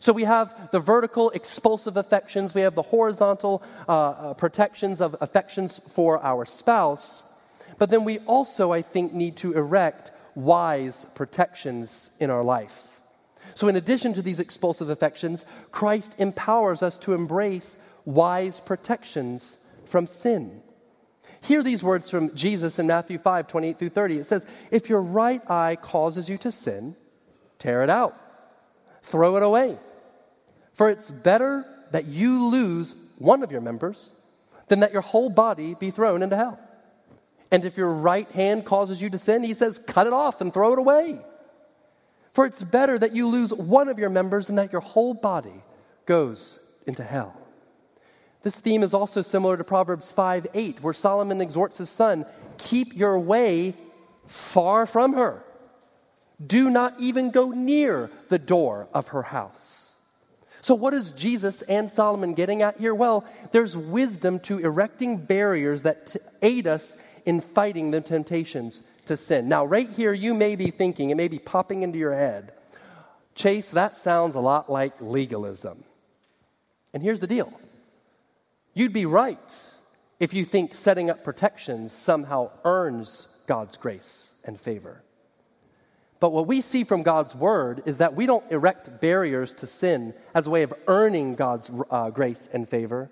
So 0.00 0.12
we 0.12 0.24
have 0.24 0.70
the 0.72 0.78
vertical 0.78 1.30
expulsive 1.30 1.96
affections, 1.96 2.54
we 2.54 2.62
have 2.62 2.74
the 2.74 2.82
horizontal 2.82 3.62
uh, 3.88 3.92
uh, 3.92 4.34
protections 4.34 5.00
of 5.00 5.16
affections 5.20 5.80
for 5.90 6.22
our 6.24 6.44
spouse, 6.44 7.24
but 7.78 7.90
then 7.90 8.04
we 8.04 8.18
also, 8.20 8.72
I 8.72 8.82
think, 8.82 9.12
need 9.12 9.36
to 9.38 9.52
erect 9.52 10.12
wise 10.34 11.06
protections 11.14 12.10
in 12.18 12.30
our 12.30 12.42
life. 12.42 12.95
So, 13.56 13.68
in 13.68 13.76
addition 13.76 14.12
to 14.12 14.22
these 14.22 14.38
expulsive 14.38 14.90
affections, 14.90 15.46
Christ 15.72 16.14
empowers 16.18 16.82
us 16.82 16.98
to 16.98 17.14
embrace 17.14 17.78
wise 18.04 18.60
protections 18.60 19.56
from 19.86 20.06
sin. 20.06 20.60
Hear 21.40 21.62
these 21.62 21.82
words 21.82 22.10
from 22.10 22.34
Jesus 22.34 22.78
in 22.78 22.86
Matthew 22.86 23.16
5 23.16 23.48
28 23.48 23.78
through 23.78 23.88
30. 23.88 24.18
It 24.18 24.26
says, 24.26 24.44
If 24.70 24.90
your 24.90 25.00
right 25.00 25.40
eye 25.50 25.76
causes 25.76 26.28
you 26.28 26.36
to 26.38 26.52
sin, 26.52 26.96
tear 27.58 27.82
it 27.82 27.88
out, 27.88 28.14
throw 29.02 29.38
it 29.38 29.42
away. 29.42 29.78
For 30.74 30.90
it's 30.90 31.10
better 31.10 31.64
that 31.92 32.04
you 32.04 32.48
lose 32.48 32.94
one 33.16 33.42
of 33.42 33.50
your 33.50 33.62
members 33.62 34.10
than 34.68 34.80
that 34.80 34.92
your 34.92 35.00
whole 35.00 35.30
body 35.30 35.74
be 35.74 35.90
thrown 35.90 36.22
into 36.22 36.36
hell. 36.36 36.60
And 37.50 37.64
if 37.64 37.78
your 37.78 37.90
right 37.90 38.30
hand 38.32 38.66
causes 38.66 39.00
you 39.00 39.08
to 39.08 39.18
sin, 39.18 39.42
he 39.42 39.54
says, 39.54 39.78
cut 39.78 40.06
it 40.06 40.12
off 40.12 40.42
and 40.42 40.52
throw 40.52 40.74
it 40.74 40.78
away. 40.78 41.20
For 42.36 42.44
it's 42.44 42.62
better 42.62 42.98
that 42.98 43.16
you 43.16 43.28
lose 43.28 43.50
one 43.50 43.88
of 43.88 43.98
your 43.98 44.10
members 44.10 44.44
than 44.44 44.56
that 44.56 44.70
your 44.70 44.82
whole 44.82 45.14
body 45.14 45.64
goes 46.04 46.58
into 46.86 47.02
hell. 47.02 47.34
This 48.42 48.60
theme 48.60 48.82
is 48.82 48.92
also 48.92 49.22
similar 49.22 49.56
to 49.56 49.64
Proverbs 49.64 50.12
5 50.12 50.48
8, 50.52 50.82
where 50.82 50.92
Solomon 50.92 51.40
exhorts 51.40 51.78
his 51.78 51.88
son 51.88 52.26
keep 52.58 52.94
your 52.94 53.18
way 53.18 53.72
far 54.26 54.84
from 54.84 55.14
her. 55.14 55.42
Do 56.46 56.68
not 56.68 57.00
even 57.00 57.30
go 57.30 57.52
near 57.52 58.10
the 58.28 58.38
door 58.38 58.86
of 58.92 59.08
her 59.08 59.22
house. 59.22 59.96
So, 60.60 60.74
what 60.74 60.92
is 60.92 61.12
Jesus 61.12 61.62
and 61.62 61.90
Solomon 61.90 62.34
getting 62.34 62.60
at 62.60 62.76
here? 62.76 62.94
Well, 62.94 63.24
there's 63.50 63.74
wisdom 63.74 64.40
to 64.40 64.58
erecting 64.58 65.16
barriers 65.24 65.84
that 65.84 66.08
t- 66.08 66.18
aid 66.42 66.66
us 66.66 66.98
in 67.24 67.40
fighting 67.40 67.92
the 67.92 68.02
temptations 68.02 68.82
to 69.06 69.16
sin. 69.16 69.48
Now, 69.48 69.64
right 69.64 69.88
here, 69.88 70.12
you 70.12 70.34
may 70.34 70.56
be 70.56 70.70
thinking, 70.70 71.10
it 71.10 71.16
may 71.16 71.28
be 71.28 71.38
popping 71.38 71.82
into 71.82 71.98
your 71.98 72.14
head, 72.14 72.52
Chase, 73.36 73.70
that 73.72 73.98
sounds 73.98 74.34
a 74.34 74.40
lot 74.40 74.70
like 74.70 74.94
legalism. 75.00 75.84
And 76.92 77.02
here's 77.02 77.20
the 77.20 77.26
deal 77.26 77.52
you'd 78.74 78.92
be 78.92 79.06
right 79.06 79.54
if 80.18 80.32
you 80.32 80.44
think 80.44 80.74
setting 80.74 81.10
up 81.10 81.22
protections 81.22 81.92
somehow 81.92 82.50
earns 82.64 83.28
God's 83.46 83.76
grace 83.76 84.32
and 84.44 84.58
favor. 84.58 85.02
But 86.18 86.32
what 86.32 86.46
we 86.46 86.62
see 86.62 86.84
from 86.84 87.02
God's 87.02 87.34
word 87.34 87.82
is 87.84 87.98
that 87.98 88.14
we 88.14 88.24
don't 88.24 88.50
erect 88.50 89.02
barriers 89.02 89.52
to 89.54 89.66
sin 89.66 90.14
as 90.34 90.46
a 90.46 90.50
way 90.50 90.62
of 90.62 90.72
earning 90.86 91.34
God's 91.34 91.70
uh, 91.90 92.08
grace 92.08 92.48
and 92.50 92.66
favor. 92.66 93.10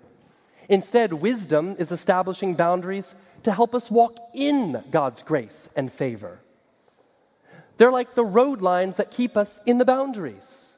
Instead, 0.67 1.13
wisdom 1.13 1.75
is 1.77 1.91
establishing 1.91 2.55
boundaries 2.55 3.13
to 3.45 3.53
help 3.53 3.75
us 3.75 3.91
walk 3.91 4.17
in 4.33 4.83
God's 4.89 5.21
grace 5.21 5.69
and 5.75 5.93
favor. 5.93 6.39
They're 7.77 7.91
like 7.91 8.15
the 8.15 8.25
road 8.25 8.61
lines 8.61 8.97
that 8.97 9.11
keep 9.11 9.37
us 9.37 9.59
in 9.67 9.77
the 9.77 9.85
boundaries. 9.85 10.73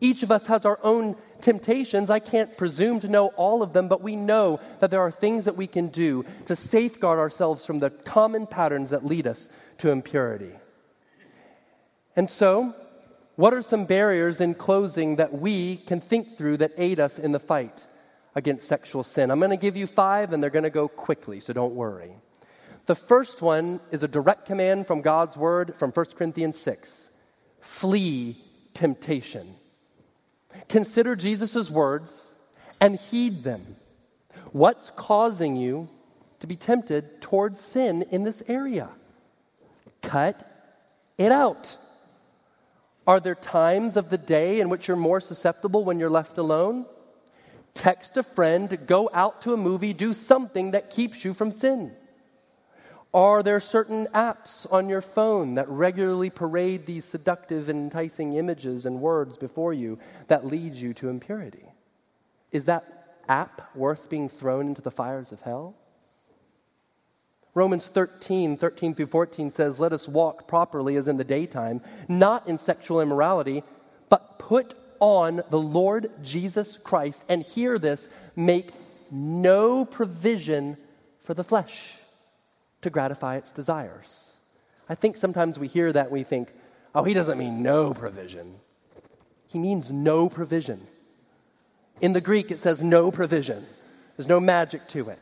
Each 0.00 0.24
of 0.24 0.32
us 0.32 0.46
has 0.48 0.64
our 0.64 0.80
own 0.82 1.14
temptations. 1.40 2.10
I 2.10 2.18
can't 2.18 2.56
presume 2.56 2.98
to 3.00 3.08
know 3.08 3.28
all 3.36 3.62
of 3.62 3.72
them, 3.72 3.86
but 3.86 4.02
we 4.02 4.16
know 4.16 4.58
that 4.80 4.90
there 4.90 5.00
are 5.00 5.12
things 5.12 5.44
that 5.44 5.56
we 5.56 5.68
can 5.68 5.86
do 5.86 6.24
to 6.46 6.56
safeguard 6.56 7.20
ourselves 7.20 7.64
from 7.64 7.78
the 7.78 7.90
common 7.90 8.46
patterns 8.46 8.90
that 8.90 9.04
lead 9.04 9.28
us 9.28 9.48
to 9.78 9.90
impurity. 9.90 10.52
And 12.16 12.28
so, 12.28 12.74
what 13.36 13.54
are 13.54 13.62
some 13.62 13.84
barriers 13.84 14.40
in 14.40 14.54
closing 14.54 15.16
that 15.16 15.32
we 15.32 15.76
can 15.76 16.00
think 16.00 16.36
through 16.36 16.56
that 16.56 16.72
aid 16.76 16.98
us 16.98 17.20
in 17.20 17.30
the 17.30 17.38
fight? 17.38 17.86
Against 18.34 18.68
sexual 18.68 19.04
sin. 19.04 19.30
I'm 19.30 19.38
going 19.38 19.50
to 19.50 19.56
give 19.56 19.76
you 19.76 19.86
five, 19.86 20.32
and 20.32 20.42
they're 20.42 20.50
going 20.50 20.64
to 20.64 20.70
go 20.70 20.88
quickly, 20.88 21.40
so 21.40 21.52
don't 21.52 21.74
worry. 21.74 22.12
The 22.86 22.94
first 22.94 23.42
one 23.42 23.80
is 23.90 24.02
a 24.02 24.08
direct 24.08 24.46
command 24.46 24.86
from 24.86 25.02
God's 25.02 25.36
word 25.36 25.74
from 25.76 25.92
1 25.92 26.06
Corinthians 26.16 26.58
6 26.58 27.10
flee 27.60 28.42
temptation. 28.72 29.54
Consider 30.68 31.14
Jesus' 31.14 31.70
words 31.70 32.28
and 32.80 32.96
heed 32.96 33.44
them. 33.44 33.76
What's 34.52 34.90
causing 34.90 35.56
you 35.56 35.88
to 36.40 36.46
be 36.46 36.56
tempted 36.56 37.20
towards 37.20 37.60
sin 37.60 38.02
in 38.10 38.24
this 38.24 38.42
area? 38.48 38.88
Cut 40.02 40.50
it 41.18 41.30
out. 41.30 41.76
Are 43.06 43.20
there 43.20 43.34
times 43.34 43.96
of 43.96 44.10
the 44.10 44.18
day 44.18 44.60
in 44.60 44.68
which 44.68 44.88
you're 44.88 44.96
more 44.96 45.20
susceptible 45.20 45.84
when 45.84 45.98
you're 45.98 46.10
left 46.10 46.38
alone? 46.38 46.86
Text 47.74 48.16
a 48.16 48.22
friend, 48.22 48.86
go 48.86 49.10
out 49.12 49.42
to 49.42 49.52
a 49.52 49.56
movie, 49.56 49.92
do 49.92 50.14
something 50.14 50.72
that 50.72 50.90
keeps 50.90 51.24
you 51.24 51.34
from 51.34 51.52
sin? 51.52 51.92
Are 53.12 53.42
there 53.42 53.58
certain 53.58 54.06
apps 54.14 54.72
on 54.72 54.88
your 54.88 55.00
phone 55.00 55.54
that 55.56 55.68
regularly 55.68 56.30
parade 56.30 56.86
these 56.86 57.04
seductive 57.04 57.68
and 57.68 57.78
enticing 57.78 58.34
images 58.34 58.86
and 58.86 59.00
words 59.00 59.36
before 59.36 59.72
you 59.72 59.98
that 60.28 60.46
leads 60.46 60.80
you 60.80 60.94
to 60.94 61.08
impurity? 61.08 61.64
Is 62.52 62.66
that 62.66 63.18
app 63.28 63.74
worth 63.74 64.08
being 64.08 64.28
thrown 64.28 64.68
into 64.68 64.82
the 64.82 64.92
fires 64.92 65.32
of 65.32 65.40
hell? 65.40 65.74
Romans 67.52 67.88
13, 67.88 68.56
13 68.56 68.94
through 68.94 69.06
14 69.06 69.50
says, 69.50 69.80
Let 69.80 69.92
us 69.92 70.06
walk 70.06 70.46
properly 70.46 70.94
as 70.94 71.08
in 71.08 71.16
the 71.16 71.24
daytime, 71.24 71.80
not 72.08 72.46
in 72.46 72.58
sexual 72.58 73.00
immorality, 73.00 73.64
but 74.08 74.38
put 74.38 74.74
on 75.00 75.42
the 75.50 75.58
Lord 75.58 76.10
Jesus 76.22 76.78
Christ, 76.78 77.24
and 77.28 77.42
hear 77.42 77.78
this, 77.78 78.08
make 78.36 78.70
no 79.10 79.84
provision 79.84 80.76
for 81.24 81.34
the 81.34 81.44
flesh 81.44 81.96
to 82.82 82.90
gratify 82.90 83.36
its 83.36 83.50
desires. 83.50 84.34
I 84.88 84.94
think 84.94 85.16
sometimes 85.16 85.58
we 85.58 85.68
hear 85.68 85.92
that 85.92 86.10
we 86.10 86.22
think, 86.22 86.52
oh, 86.94 87.02
he 87.02 87.14
doesn't 87.14 87.38
mean 87.38 87.62
no 87.62 87.92
provision. 87.94 88.56
He 89.48 89.58
means 89.58 89.90
no 89.90 90.28
provision. 90.28 90.86
In 92.00 92.12
the 92.12 92.20
Greek, 92.20 92.50
it 92.50 92.60
says 92.60 92.82
no 92.82 93.10
provision, 93.10 93.66
there's 94.16 94.28
no 94.28 94.40
magic 94.40 94.86
to 94.88 95.08
it. 95.08 95.20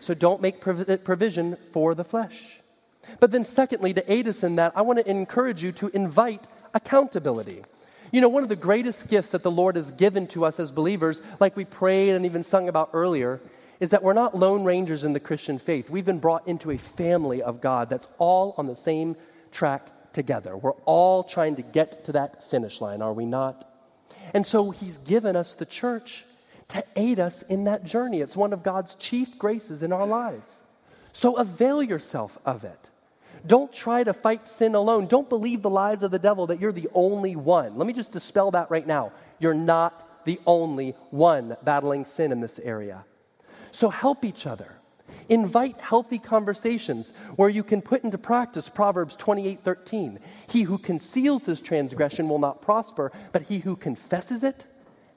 So 0.00 0.14
don't 0.14 0.40
make 0.40 0.60
provision 0.60 1.56
for 1.72 1.94
the 1.94 2.04
flesh. 2.04 2.60
But 3.18 3.32
then, 3.32 3.44
secondly, 3.44 3.92
to 3.94 4.12
aid 4.12 4.28
us 4.28 4.42
in 4.42 4.56
that, 4.56 4.72
I 4.74 4.82
want 4.82 4.98
to 4.98 5.10
encourage 5.10 5.62
you 5.62 5.72
to 5.72 5.88
invite 5.88 6.46
accountability. 6.72 7.62
You 8.12 8.20
know, 8.20 8.28
one 8.28 8.42
of 8.42 8.48
the 8.48 8.56
greatest 8.56 9.08
gifts 9.08 9.30
that 9.30 9.42
the 9.42 9.50
Lord 9.50 9.76
has 9.76 9.92
given 9.92 10.26
to 10.28 10.44
us 10.44 10.58
as 10.58 10.72
believers, 10.72 11.22
like 11.38 11.56
we 11.56 11.64
prayed 11.64 12.10
and 12.10 12.26
even 12.26 12.42
sung 12.42 12.68
about 12.68 12.90
earlier, 12.92 13.40
is 13.78 13.90
that 13.90 14.02
we're 14.02 14.12
not 14.12 14.36
lone 14.36 14.64
rangers 14.64 15.04
in 15.04 15.12
the 15.12 15.20
Christian 15.20 15.58
faith. 15.58 15.88
We've 15.88 16.04
been 16.04 16.18
brought 16.18 16.46
into 16.46 16.70
a 16.70 16.78
family 16.78 17.42
of 17.42 17.60
God 17.60 17.88
that's 17.88 18.08
all 18.18 18.54
on 18.58 18.66
the 18.66 18.76
same 18.76 19.16
track 19.52 20.12
together. 20.12 20.56
We're 20.56 20.72
all 20.84 21.24
trying 21.24 21.56
to 21.56 21.62
get 21.62 22.04
to 22.06 22.12
that 22.12 22.44
finish 22.44 22.80
line, 22.80 23.00
are 23.00 23.12
we 23.12 23.26
not? 23.26 23.66
And 24.34 24.46
so 24.46 24.70
He's 24.70 24.98
given 24.98 25.36
us 25.36 25.54
the 25.54 25.64
church 25.64 26.24
to 26.68 26.84
aid 26.96 27.18
us 27.18 27.42
in 27.42 27.64
that 27.64 27.84
journey. 27.84 28.20
It's 28.20 28.36
one 28.36 28.52
of 28.52 28.62
God's 28.62 28.94
chief 28.94 29.38
graces 29.38 29.82
in 29.82 29.92
our 29.92 30.06
lives. 30.06 30.56
So 31.12 31.36
avail 31.36 31.82
yourself 31.82 32.38
of 32.44 32.64
it. 32.64 32.89
Don't 33.46 33.72
try 33.72 34.04
to 34.04 34.12
fight 34.12 34.46
sin 34.46 34.74
alone. 34.74 35.06
Don't 35.06 35.28
believe 35.28 35.62
the 35.62 35.70
lies 35.70 36.02
of 36.02 36.10
the 36.10 36.18
devil 36.18 36.46
that 36.48 36.60
you're 36.60 36.72
the 36.72 36.88
only 36.94 37.36
one. 37.36 37.76
Let 37.76 37.86
me 37.86 37.92
just 37.92 38.12
dispel 38.12 38.50
that 38.52 38.70
right 38.70 38.86
now. 38.86 39.12
You're 39.38 39.54
not 39.54 40.24
the 40.24 40.40
only 40.46 40.94
one 41.10 41.56
battling 41.62 42.04
sin 42.04 42.32
in 42.32 42.40
this 42.40 42.58
area. 42.58 43.04
So 43.72 43.88
help 43.88 44.24
each 44.24 44.46
other. 44.46 44.76
Invite 45.28 45.78
healthy 45.78 46.18
conversations 46.18 47.12
where 47.36 47.48
you 47.48 47.62
can 47.62 47.82
put 47.82 48.04
into 48.04 48.18
practice 48.18 48.68
Proverbs 48.68 49.16
28:13. 49.16 50.18
He 50.48 50.62
who 50.62 50.76
conceals 50.76 51.46
his 51.46 51.62
transgression 51.62 52.28
will 52.28 52.38
not 52.38 52.62
prosper, 52.62 53.12
but 53.32 53.42
he 53.42 53.58
who 53.60 53.76
confesses 53.76 54.42
it 54.42 54.66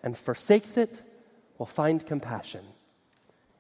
and 0.03 0.17
forsakes 0.17 0.77
it 0.77 1.01
will 1.57 1.65
find 1.65 2.05
compassion. 2.05 2.61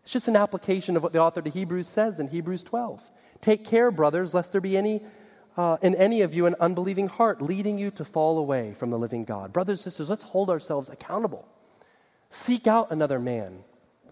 It's 0.03 0.13
just 0.13 0.27
an 0.27 0.35
application 0.35 0.95
of 0.95 1.03
what 1.03 1.13
the 1.13 1.19
author 1.19 1.41
to 1.41 1.49
Hebrews 1.49 1.87
says 1.87 2.19
in 2.19 2.27
Hebrews 2.27 2.63
12. 2.63 3.01
Take 3.43 3.65
care, 3.65 3.91
brothers, 3.91 4.33
lest 4.33 4.53
there 4.53 4.61
be 4.61 4.77
any 4.77 5.01
uh, 5.57 5.77
in 5.81 5.93
any 5.95 6.21
of 6.21 6.33
you 6.33 6.45
an 6.45 6.55
unbelieving 6.59 7.07
heart, 7.07 7.41
leading 7.41 7.77
you 7.77 7.91
to 7.91 8.05
fall 8.05 8.39
away 8.39 8.73
from 8.73 8.89
the 8.89 8.97
living 8.97 9.23
God. 9.23 9.53
Brothers 9.53 9.81
sisters, 9.81 10.09
let's 10.09 10.23
hold 10.23 10.49
ourselves 10.49 10.89
accountable. 10.89 11.47
Seek 12.31 12.65
out 12.65 12.89
another 12.91 13.19
man, 13.19 13.59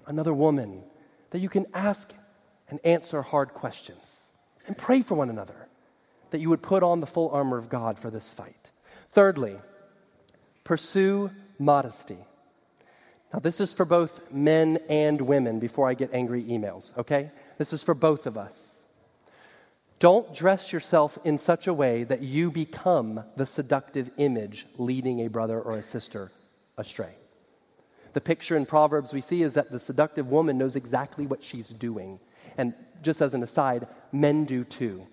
another 0.05 0.33
woman 0.33 0.83
that 1.31 1.39
you 1.39 1.49
can 1.49 1.65
ask 1.73 2.13
and 2.69 2.79
answer 2.83 3.21
hard 3.21 3.53
questions. 3.53 4.25
And 4.67 4.77
pray 4.77 5.01
for 5.01 5.15
one 5.15 5.29
another 5.31 5.67
that 6.29 6.39
you 6.39 6.49
would 6.49 6.61
put 6.61 6.83
on 6.83 6.99
the 6.99 7.07
full 7.07 7.29
armor 7.29 7.57
of 7.57 7.69
God 7.69 7.97
for 7.97 8.11
this 8.11 8.31
fight. 8.31 8.69
Thirdly, 9.09 9.57
pursue 10.63 11.31
modesty. 11.57 12.19
Now, 13.33 13.39
this 13.39 13.59
is 13.59 13.73
for 13.73 13.85
both 13.85 14.31
men 14.31 14.77
and 14.89 15.21
women 15.21 15.59
before 15.59 15.87
I 15.89 15.95
get 15.95 16.13
angry 16.13 16.43
emails, 16.43 16.95
okay? 16.97 17.31
This 17.57 17.73
is 17.73 17.81
for 17.81 17.95
both 17.95 18.27
of 18.27 18.37
us. 18.37 18.70
Don't 20.01 20.33
dress 20.33 20.73
yourself 20.73 21.19
in 21.23 21.37
such 21.37 21.67
a 21.67 21.73
way 21.75 22.05
that 22.05 22.23
you 22.23 22.49
become 22.49 23.23
the 23.35 23.45
seductive 23.45 24.09
image 24.17 24.65
leading 24.79 25.19
a 25.19 25.27
brother 25.27 25.61
or 25.61 25.73
a 25.73 25.83
sister 25.83 26.31
astray. 26.75 27.13
The 28.13 28.21
picture 28.21 28.57
in 28.57 28.65
Proverbs 28.65 29.13
we 29.13 29.21
see 29.21 29.43
is 29.43 29.53
that 29.53 29.71
the 29.71 29.79
seductive 29.79 30.25
woman 30.25 30.57
knows 30.57 30.75
exactly 30.75 31.27
what 31.27 31.43
she's 31.43 31.67
doing. 31.67 32.19
And 32.57 32.73
just 33.03 33.21
as 33.21 33.35
an 33.35 33.43
aside, 33.43 33.87
men 34.11 34.43
do 34.43 34.63
too. 34.63 35.05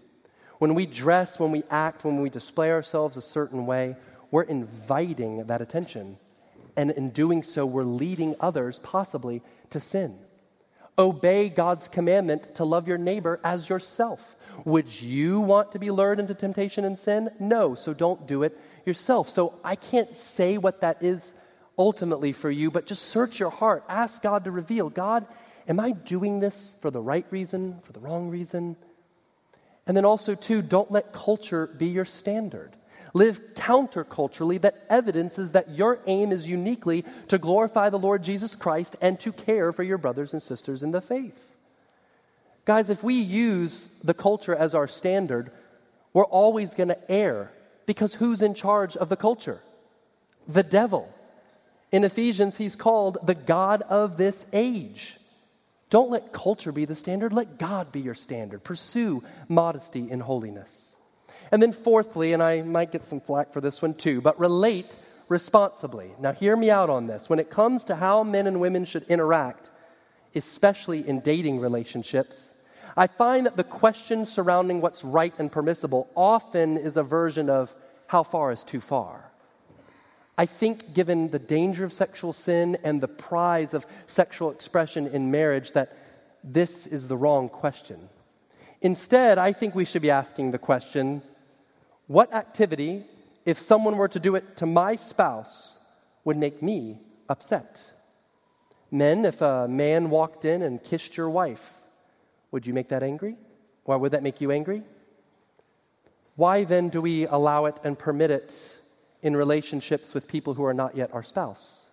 When 0.57 0.74
we 0.74 0.86
dress, 0.86 1.39
when 1.39 1.53
we 1.53 1.64
act, 1.68 2.07
when 2.07 2.22
we 2.22 2.30
display 2.30 2.70
ourselves 2.70 3.18
a 3.18 3.22
certain 3.22 3.66
way, 3.66 3.95
we're 4.30 4.45
inviting 4.45 5.45
that 5.49 5.61
attention. 5.61 6.16
And 6.76 6.93
in 6.93 7.11
doing 7.11 7.43
so, 7.43 7.66
we're 7.66 7.82
leading 7.82 8.36
others 8.41 8.78
possibly 8.78 9.43
to 9.68 9.80
sin. 9.80 10.18
Obey 10.99 11.51
God's 11.51 11.89
commandment 11.89 12.55
to 12.55 12.64
love 12.64 12.89
your 12.89 12.99
neighbor 12.99 13.39
as 13.45 13.68
yourself. 13.68 14.34
Would 14.65 15.01
you 15.01 15.41
want 15.41 15.73
to 15.73 15.79
be 15.79 15.91
lured 15.91 16.21
into 16.21 16.35
temptation 16.35 16.85
and 16.85 16.99
sin? 16.99 17.31
No, 17.39 17.75
so 17.75 17.95
don't 17.95 18.27
do 18.27 18.43
it 18.43 18.59
yourself. 18.85 19.29
So 19.29 19.55
I 19.63 19.77
can't 19.77 20.15
say 20.15 20.59
what 20.59 20.81
that 20.81 21.03
is 21.03 21.33
ultimately 21.79 22.33
for 22.33 22.51
you, 22.51 22.71
but 22.71 22.87
just 22.87 23.05
search 23.05 23.39
your 23.39 23.51
heart. 23.51 23.85
Ask 23.89 24.23
God 24.23 24.45
to 24.45 24.51
reveal 24.51 24.91
God, 24.91 25.27
am 25.69 25.79
I 25.79 25.93
doing 25.93 26.41
this 26.41 26.75
for 26.81 26.91
the 26.91 27.01
right 27.01 27.27
reason, 27.31 27.79
for 27.83 27.93
the 27.93 28.01
wrong 28.01 28.29
reason? 28.29 28.77
And 29.87 29.97
then 29.97 30.05
also, 30.05 30.35
too, 30.35 30.61
don't 30.61 30.91
let 30.91 31.13
culture 31.13 31.67
be 31.67 31.87
your 31.87 32.05
standard. 32.05 32.77
Live 33.15 33.41
counterculturally 33.55 34.61
that 34.61 34.85
evidences 34.91 35.53
that 35.53 35.71
your 35.71 36.01
aim 36.07 36.31
is 36.31 36.49
uniquely 36.49 37.05
to 37.29 37.39
glorify 37.39 37.89
the 37.89 37.99
Lord 37.99 38.23
Jesus 38.23 38.55
Christ 38.55 38.97
and 39.01 39.19
to 39.21 39.33
care 39.33 39.73
for 39.73 39.83
your 39.83 39.99
brothers 39.99 40.35
and 40.35 40.43
sisters 40.43 40.83
in 40.83 40.91
the 40.91 41.01
faith. 41.01 41.49
Guys, 42.69 42.91
if 42.91 43.03
we 43.03 43.14
use 43.14 43.89
the 44.05 44.12
culture 44.12 44.55
as 44.55 44.75
our 44.75 44.87
standard, 44.87 45.51
we're 46.12 46.27
always 46.27 46.75
going 46.75 46.91
to 46.91 47.11
err 47.11 47.51
because 47.87 48.12
who's 48.12 48.43
in 48.43 48.53
charge 48.53 48.95
of 48.95 49.09
the 49.09 49.16
culture? 49.16 49.59
The 50.47 50.62
devil. 50.62 51.11
In 51.93 52.05
Ephesians, 52.05 52.59
he's 52.59 52.77
called 52.77 53.16
the 53.23 53.35
God 53.35 53.81
of 53.81 54.19
this 54.19 54.45
age. 54.53 55.19
Don't 55.89 56.11
let 56.11 56.31
culture 56.31 56.71
be 56.71 56.85
the 56.85 56.95
standard, 56.95 57.33
let 57.33 57.59
God 57.59 57.91
be 57.91 58.01
your 58.01 58.14
standard. 58.14 58.62
Pursue 58.64 59.25
modesty 59.49 60.11
and 60.11 60.21
holiness. 60.21 60.95
And 61.51 61.62
then, 61.62 61.73
fourthly, 61.73 62.35
and 62.35 62.43
I 62.43 62.61
might 62.61 62.93
get 62.93 63.03
some 63.03 63.23
flack 63.23 63.51
for 63.51 63.62
this 63.62 63.81
one 63.81 63.95
too, 63.95 64.21
but 64.21 64.39
relate 64.39 64.95
responsibly. 65.31 66.11
Now, 66.21 66.33
hear 66.33 66.55
me 66.55 66.69
out 66.69 66.91
on 66.91 67.07
this. 67.07 67.31
When 67.31 67.39
it 67.39 67.49
comes 67.49 67.85
to 67.85 67.97
how 67.97 68.25
men 68.25 68.47
and 68.47 68.61
women 68.61 68.85
should 68.85 69.05
interact, 69.05 69.71
especially 70.35 71.09
in 71.09 71.21
dating 71.21 71.61
relationships, 71.61 72.51
I 72.99 73.07
find 73.07 73.46
that 73.46 73.57
the 73.57 73.62
question 73.62 74.26
surrounding 74.26 74.80
what's 74.80 75.05
right 75.05 75.32
and 75.38 75.53
permissible 75.53 76.11
often 76.16 76.76
is 76.76 76.96
a 76.96 77.05
version 77.05 77.49
of 77.49 77.72
how 78.09 78.24
far 78.24 78.51
is 78.51 78.64
too 78.64 78.80
far. 78.80 79.30
I 80.36 80.46
think, 80.46 80.94
given 80.94 81.30
the 81.30 81.38
danger 81.38 81.84
of 81.84 81.92
sexual 81.92 82.32
sin 82.32 82.76
and 82.82 83.01
the 83.01 83.07
prize 83.07 83.72
of 83.72 83.86
sexual 84.09 84.51
expression 84.51 85.07
in 85.07 85.30
marriage, 85.30 85.72
that 85.72 85.96
this 86.42 86.88
is 86.88 87.07
the 87.07 87.16
wrong 87.16 87.49
question. 87.49 88.09
Instead, 88.80 89.38
I 89.38 89.53
think 89.53 89.76
we 89.76 89.84
should 89.84 90.03
be 90.03 90.11
asking 90.11 90.51
the 90.51 90.59
question 90.59 91.22
what 92.09 92.34
activity, 92.34 93.05
if 93.44 93.61
someone 93.61 93.96
were 93.96 94.09
to 94.09 94.18
do 94.18 94.34
it 94.34 94.57
to 94.57 94.66
my 94.66 94.96
spouse, 94.96 95.78
would 96.24 96.36
make 96.36 96.62
me 96.64 96.99
upset? 97.28 97.80
Men, 98.90 99.24
if 99.24 99.40
a 99.40 99.68
man 99.68 100.11
walked 100.11 100.44
in 100.44 100.62
and 100.62 100.82
kissed 100.82 101.16
your 101.16 101.30
wife, 101.30 101.78
would 102.51 102.66
you 102.66 102.74
make 102.74 102.88
that 102.88 103.03
angry? 103.03 103.36
Why 103.84 103.96
would 103.96 104.12
that 104.12 104.22
make 104.22 104.40
you 104.40 104.51
angry? 104.51 104.82
Why 106.36 106.64
then 106.64 106.88
do 106.88 107.01
we 107.01 107.26
allow 107.26 107.64
it 107.64 107.78
and 107.82 107.99
permit 107.99 108.30
it 108.30 108.55
in 109.22 109.36
relationships 109.36 110.14
with 110.14 110.28
people 110.28 110.55
who 110.55 110.64
are 110.64 110.74
not 110.74 110.96
yet 110.96 111.12
our 111.12 111.22
spouse? 111.22 111.86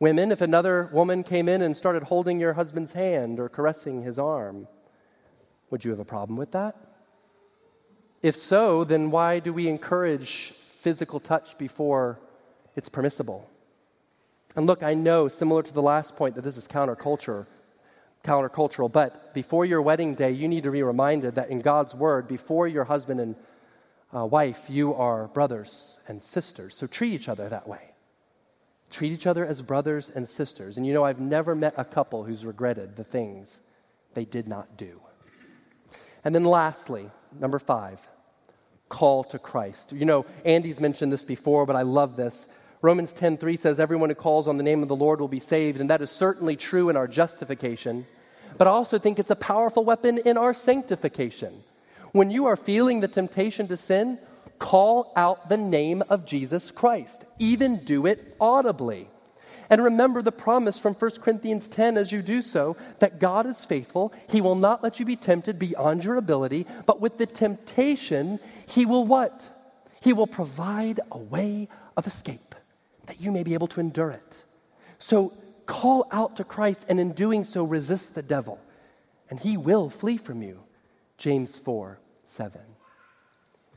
Women, 0.00 0.32
if 0.32 0.40
another 0.40 0.90
woman 0.92 1.22
came 1.22 1.48
in 1.48 1.62
and 1.62 1.76
started 1.76 2.02
holding 2.02 2.38
your 2.38 2.52
husband's 2.52 2.92
hand 2.92 3.40
or 3.40 3.48
caressing 3.48 4.02
his 4.02 4.18
arm, 4.18 4.68
would 5.70 5.84
you 5.84 5.90
have 5.90 6.00
a 6.00 6.04
problem 6.04 6.36
with 6.36 6.52
that? 6.52 6.76
If 8.22 8.36
so, 8.36 8.84
then 8.84 9.10
why 9.10 9.38
do 9.38 9.52
we 9.52 9.68
encourage 9.68 10.52
physical 10.80 11.20
touch 11.20 11.56
before 11.56 12.18
it's 12.76 12.88
permissible? 12.88 13.48
And 14.56 14.66
look, 14.66 14.82
I 14.82 14.94
know, 14.94 15.28
similar 15.28 15.62
to 15.62 15.72
the 15.72 15.82
last 15.82 16.16
point, 16.16 16.34
that 16.34 16.42
this 16.42 16.56
is 16.56 16.68
counterculture, 16.68 17.46
countercultural, 18.24 18.90
but 18.90 19.34
before 19.34 19.64
your 19.64 19.82
wedding 19.82 20.14
day, 20.14 20.32
you 20.32 20.48
need 20.48 20.64
to 20.64 20.70
be 20.70 20.82
reminded 20.82 21.36
that 21.36 21.50
in 21.50 21.60
God's 21.60 21.94
word, 21.94 22.26
before 22.26 22.66
your 22.66 22.84
husband 22.84 23.20
and 23.20 23.36
uh, 24.14 24.24
wife, 24.24 24.68
you 24.68 24.94
are 24.94 25.28
brothers 25.28 26.00
and 26.08 26.20
sisters. 26.20 26.74
So 26.74 26.86
treat 26.86 27.12
each 27.12 27.28
other 27.28 27.48
that 27.48 27.68
way. 27.68 27.90
Treat 28.90 29.12
each 29.12 29.26
other 29.26 29.44
as 29.44 29.60
brothers 29.60 30.10
and 30.14 30.28
sisters. 30.28 30.76
And 30.76 30.86
you 30.86 30.94
know, 30.94 31.04
I've 31.04 31.20
never 31.20 31.54
met 31.54 31.74
a 31.76 31.84
couple 31.84 32.24
who's 32.24 32.46
regretted 32.46 32.96
the 32.96 33.04
things 33.04 33.60
they 34.14 34.24
did 34.24 34.48
not 34.48 34.76
do. 34.76 35.00
And 36.24 36.34
then 36.34 36.44
lastly, 36.44 37.10
number 37.38 37.58
five, 37.58 38.00
call 38.88 39.24
to 39.24 39.38
Christ. 39.38 39.92
You 39.92 40.04
know, 40.04 40.24
Andy's 40.44 40.80
mentioned 40.80 41.12
this 41.12 41.24
before, 41.24 41.66
but 41.66 41.76
I 41.76 41.82
love 41.82 42.16
this. 42.16 42.46
Romans 42.80 43.12
10:3 43.12 43.56
says 43.58 43.80
everyone 43.80 44.10
who 44.10 44.14
calls 44.14 44.46
on 44.46 44.56
the 44.56 44.62
name 44.62 44.82
of 44.82 44.88
the 44.88 44.96
Lord 44.96 45.20
will 45.20 45.28
be 45.28 45.40
saved, 45.40 45.80
and 45.80 45.90
that 45.90 46.02
is 46.02 46.10
certainly 46.10 46.54
true 46.54 46.88
in 46.88 46.96
our 46.96 47.08
justification. 47.08 48.06
But 48.56 48.68
I 48.68 48.70
also 48.70 48.98
think 48.98 49.18
it's 49.18 49.30
a 49.30 49.36
powerful 49.36 49.84
weapon 49.84 50.18
in 50.18 50.36
our 50.36 50.54
sanctification. 50.54 51.62
When 52.12 52.30
you 52.30 52.46
are 52.46 52.56
feeling 52.56 53.00
the 53.00 53.08
temptation 53.08 53.66
to 53.68 53.76
sin, 53.76 54.18
call 54.58 55.12
out 55.16 55.48
the 55.48 55.56
name 55.56 56.02
of 56.08 56.24
Jesus 56.24 56.70
Christ. 56.70 57.26
Even 57.38 57.84
do 57.84 58.06
it 58.06 58.36
audibly. 58.40 59.08
And 59.70 59.82
remember 59.82 60.22
the 60.22 60.32
promise 60.32 60.78
from 60.78 60.94
1 60.94 61.10
Corinthians 61.22 61.68
10 61.68 61.96
as 61.96 62.12
you 62.12 62.22
do 62.22 62.42
so 62.42 62.76
that 62.98 63.18
God 63.18 63.46
is 63.46 63.64
faithful. 63.64 64.12
He 64.28 64.40
will 64.40 64.54
not 64.54 64.82
let 64.82 65.00
you 65.00 65.06
be 65.06 65.16
tempted 65.16 65.58
beyond 65.58 66.04
your 66.04 66.16
ability, 66.16 66.66
but 66.86 67.00
with 67.00 67.18
the 67.18 67.26
temptation, 67.26 68.38
He 68.66 68.86
will 68.86 69.04
what? 69.04 69.42
He 70.00 70.12
will 70.12 70.26
provide 70.26 71.00
a 71.10 71.18
way 71.18 71.68
of 71.96 72.06
escape 72.06 72.54
that 73.06 73.20
you 73.20 73.32
may 73.32 73.42
be 73.42 73.54
able 73.54 73.68
to 73.68 73.80
endure 73.80 74.10
it. 74.10 74.36
So 74.98 75.32
call 75.66 76.06
out 76.10 76.36
to 76.36 76.44
Christ, 76.44 76.84
and 76.88 76.98
in 77.00 77.12
doing 77.12 77.44
so, 77.44 77.64
resist 77.64 78.14
the 78.14 78.22
devil, 78.22 78.58
and 79.30 79.40
he 79.40 79.56
will 79.56 79.90
flee 79.90 80.16
from 80.16 80.42
you. 80.42 80.60
James 81.16 81.58
4 81.58 81.98
7. 82.24 82.60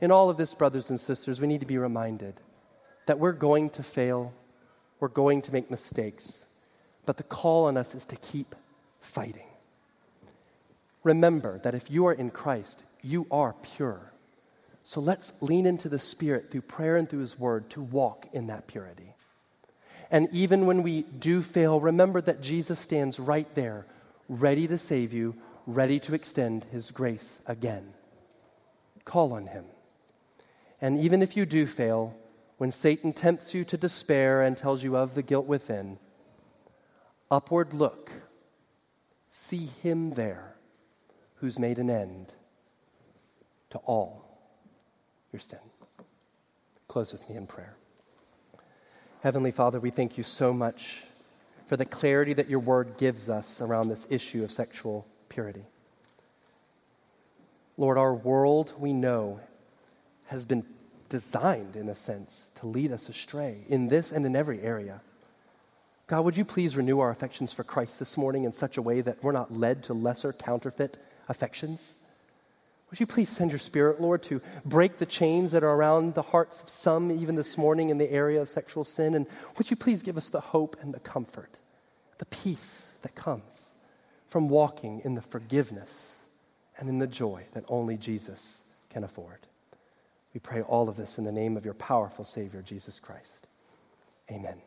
In 0.00 0.10
all 0.10 0.30
of 0.30 0.36
this, 0.36 0.54
brothers 0.54 0.90
and 0.90 1.00
sisters, 1.00 1.40
we 1.40 1.46
need 1.46 1.60
to 1.60 1.66
be 1.66 1.78
reminded 1.78 2.34
that 3.06 3.18
we're 3.18 3.32
going 3.32 3.70
to 3.70 3.82
fail 3.82 4.32
we're 5.00 5.08
going 5.08 5.42
to 5.42 5.52
make 5.52 5.70
mistakes, 5.70 6.46
but 7.06 7.16
the 7.16 7.22
call 7.22 7.66
on 7.66 7.76
us 7.76 7.94
is 7.94 8.06
to 8.06 8.16
keep 8.16 8.54
fighting. 9.00 9.46
Remember 11.04 11.58
that 11.60 11.74
if 11.74 11.90
you 11.90 12.06
are 12.06 12.12
in 12.12 12.30
Christ, 12.30 12.82
you 13.02 13.26
are 13.30 13.54
pure. 13.62 14.12
So 14.82 15.00
let's 15.00 15.32
lean 15.40 15.66
into 15.66 15.88
the 15.88 15.98
Spirit 15.98 16.50
through 16.50 16.62
prayer 16.62 16.96
and 16.96 17.08
through 17.08 17.20
His 17.20 17.38
Word 17.38 17.70
to 17.70 17.80
walk 17.80 18.26
in 18.32 18.48
that 18.48 18.66
purity. 18.66 19.14
And 20.10 20.28
even 20.32 20.66
when 20.66 20.82
we 20.82 21.02
do 21.02 21.42
fail, 21.42 21.80
remember 21.80 22.20
that 22.22 22.40
Jesus 22.40 22.80
stands 22.80 23.20
right 23.20 23.52
there, 23.54 23.86
ready 24.28 24.66
to 24.66 24.78
save 24.78 25.12
you, 25.12 25.36
ready 25.66 26.00
to 26.00 26.14
extend 26.14 26.64
His 26.72 26.90
grace 26.90 27.42
again. 27.46 27.92
Call 29.04 29.32
on 29.32 29.46
Him. 29.46 29.64
And 30.80 31.00
even 31.00 31.22
if 31.22 31.36
you 31.36 31.44
do 31.44 31.66
fail, 31.66 32.16
when 32.58 32.72
Satan 32.72 33.12
tempts 33.12 33.54
you 33.54 33.64
to 33.64 33.76
despair 33.76 34.42
and 34.42 34.56
tells 34.56 34.82
you 34.82 34.96
of 34.96 35.14
the 35.14 35.22
guilt 35.22 35.46
within, 35.46 35.98
upward 37.30 37.72
look, 37.72 38.10
see 39.30 39.70
him 39.82 40.10
there 40.10 40.56
who's 41.36 41.58
made 41.58 41.78
an 41.78 41.88
end 41.88 42.32
to 43.70 43.78
all 43.78 44.24
your 45.32 45.40
sin. 45.40 45.58
Close 46.88 47.12
with 47.12 47.28
me 47.28 47.36
in 47.36 47.46
prayer. 47.46 47.77
Heavenly 49.20 49.50
Father, 49.50 49.80
we 49.80 49.90
thank 49.90 50.16
you 50.16 50.22
so 50.22 50.52
much 50.52 51.02
for 51.66 51.76
the 51.76 51.84
clarity 51.84 52.34
that 52.34 52.48
your 52.48 52.60
word 52.60 52.96
gives 52.98 53.28
us 53.28 53.60
around 53.60 53.88
this 53.88 54.06
issue 54.08 54.44
of 54.44 54.52
sexual 54.52 55.08
purity. 55.28 55.64
Lord, 57.76 57.98
our 57.98 58.14
world, 58.14 58.74
we 58.78 58.92
know, 58.92 59.40
has 60.26 60.46
been 60.46 60.64
designed, 61.08 61.74
in 61.74 61.88
a 61.88 61.96
sense, 61.96 62.46
to 62.60 62.68
lead 62.68 62.92
us 62.92 63.08
astray 63.08 63.64
in 63.68 63.88
this 63.88 64.12
and 64.12 64.24
in 64.24 64.36
every 64.36 64.62
area. 64.62 65.00
God, 66.06 66.24
would 66.24 66.36
you 66.36 66.44
please 66.44 66.76
renew 66.76 67.00
our 67.00 67.10
affections 67.10 67.52
for 67.52 67.64
Christ 67.64 67.98
this 67.98 68.16
morning 68.16 68.44
in 68.44 68.52
such 68.52 68.76
a 68.76 68.82
way 68.82 69.00
that 69.00 69.24
we're 69.24 69.32
not 69.32 69.52
led 69.52 69.82
to 69.84 69.94
lesser 69.94 70.32
counterfeit 70.32 70.96
affections? 71.28 71.96
Would 72.90 73.00
you 73.00 73.06
please 73.06 73.28
send 73.28 73.50
your 73.50 73.58
spirit, 73.58 74.00
Lord, 74.00 74.22
to 74.24 74.40
break 74.64 74.98
the 74.98 75.06
chains 75.06 75.52
that 75.52 75.62
are 75.62 75.74
around 75.74 76.14
the 76.14 76.22
hearts 76.22 76.62
of 76.62 76.70
some, 76.70 77.10
even 77.10 77.34
this 77.34 77.58
morning, 77.58 77.90
in 77.90 77.98
the 77.98 78.10
area 78.10 78.40
of 78.40 78.48
sexual 78.48 78.84
sin? 78.84 79.14
And 79.14 79.26
would 79.56 79.70
you 79.70 79.76
please 79.76 80.02
give 80.02 80.16
us 80.16 80.30
the 80.30 80.40
hope 80.40 80.76
and 80.80 80.94
the 80.94 81.00
comfort, 81.00 81.58
the 82.16 82.24
peace 82.26 82.90
that 83.02 83.14
comes 83.14 83.72
from 84.28 84.48
walking 84.48 85.02
in 85.04 85.14
the 85.14 85.22
forgiveness 85.22 86.24
and 86.78 86.88
in 86.88 86.98
the 86.98 87.06
joy 87.06 87.44
that 87.52 87.64
only 87.68 87.98
Jesus 87.98 88.62
can 88.88 89.04
afford? 89.04 89.46
We 90.32 90.40
pray 90.40 90.62
all 90.62 90.88
of 90.88 90.96
this 90.96 91.18
in 91.18 91.24
the 91.24 91.32
name 91.32 91.56
of 91.56 91.64
your 91.66 91.74
powerful 91.74 92.24
Savior, 92.24 92.62
Jesus 92.62 93.00
Christ. 93.00 93.46
Amen. 94.30 94.60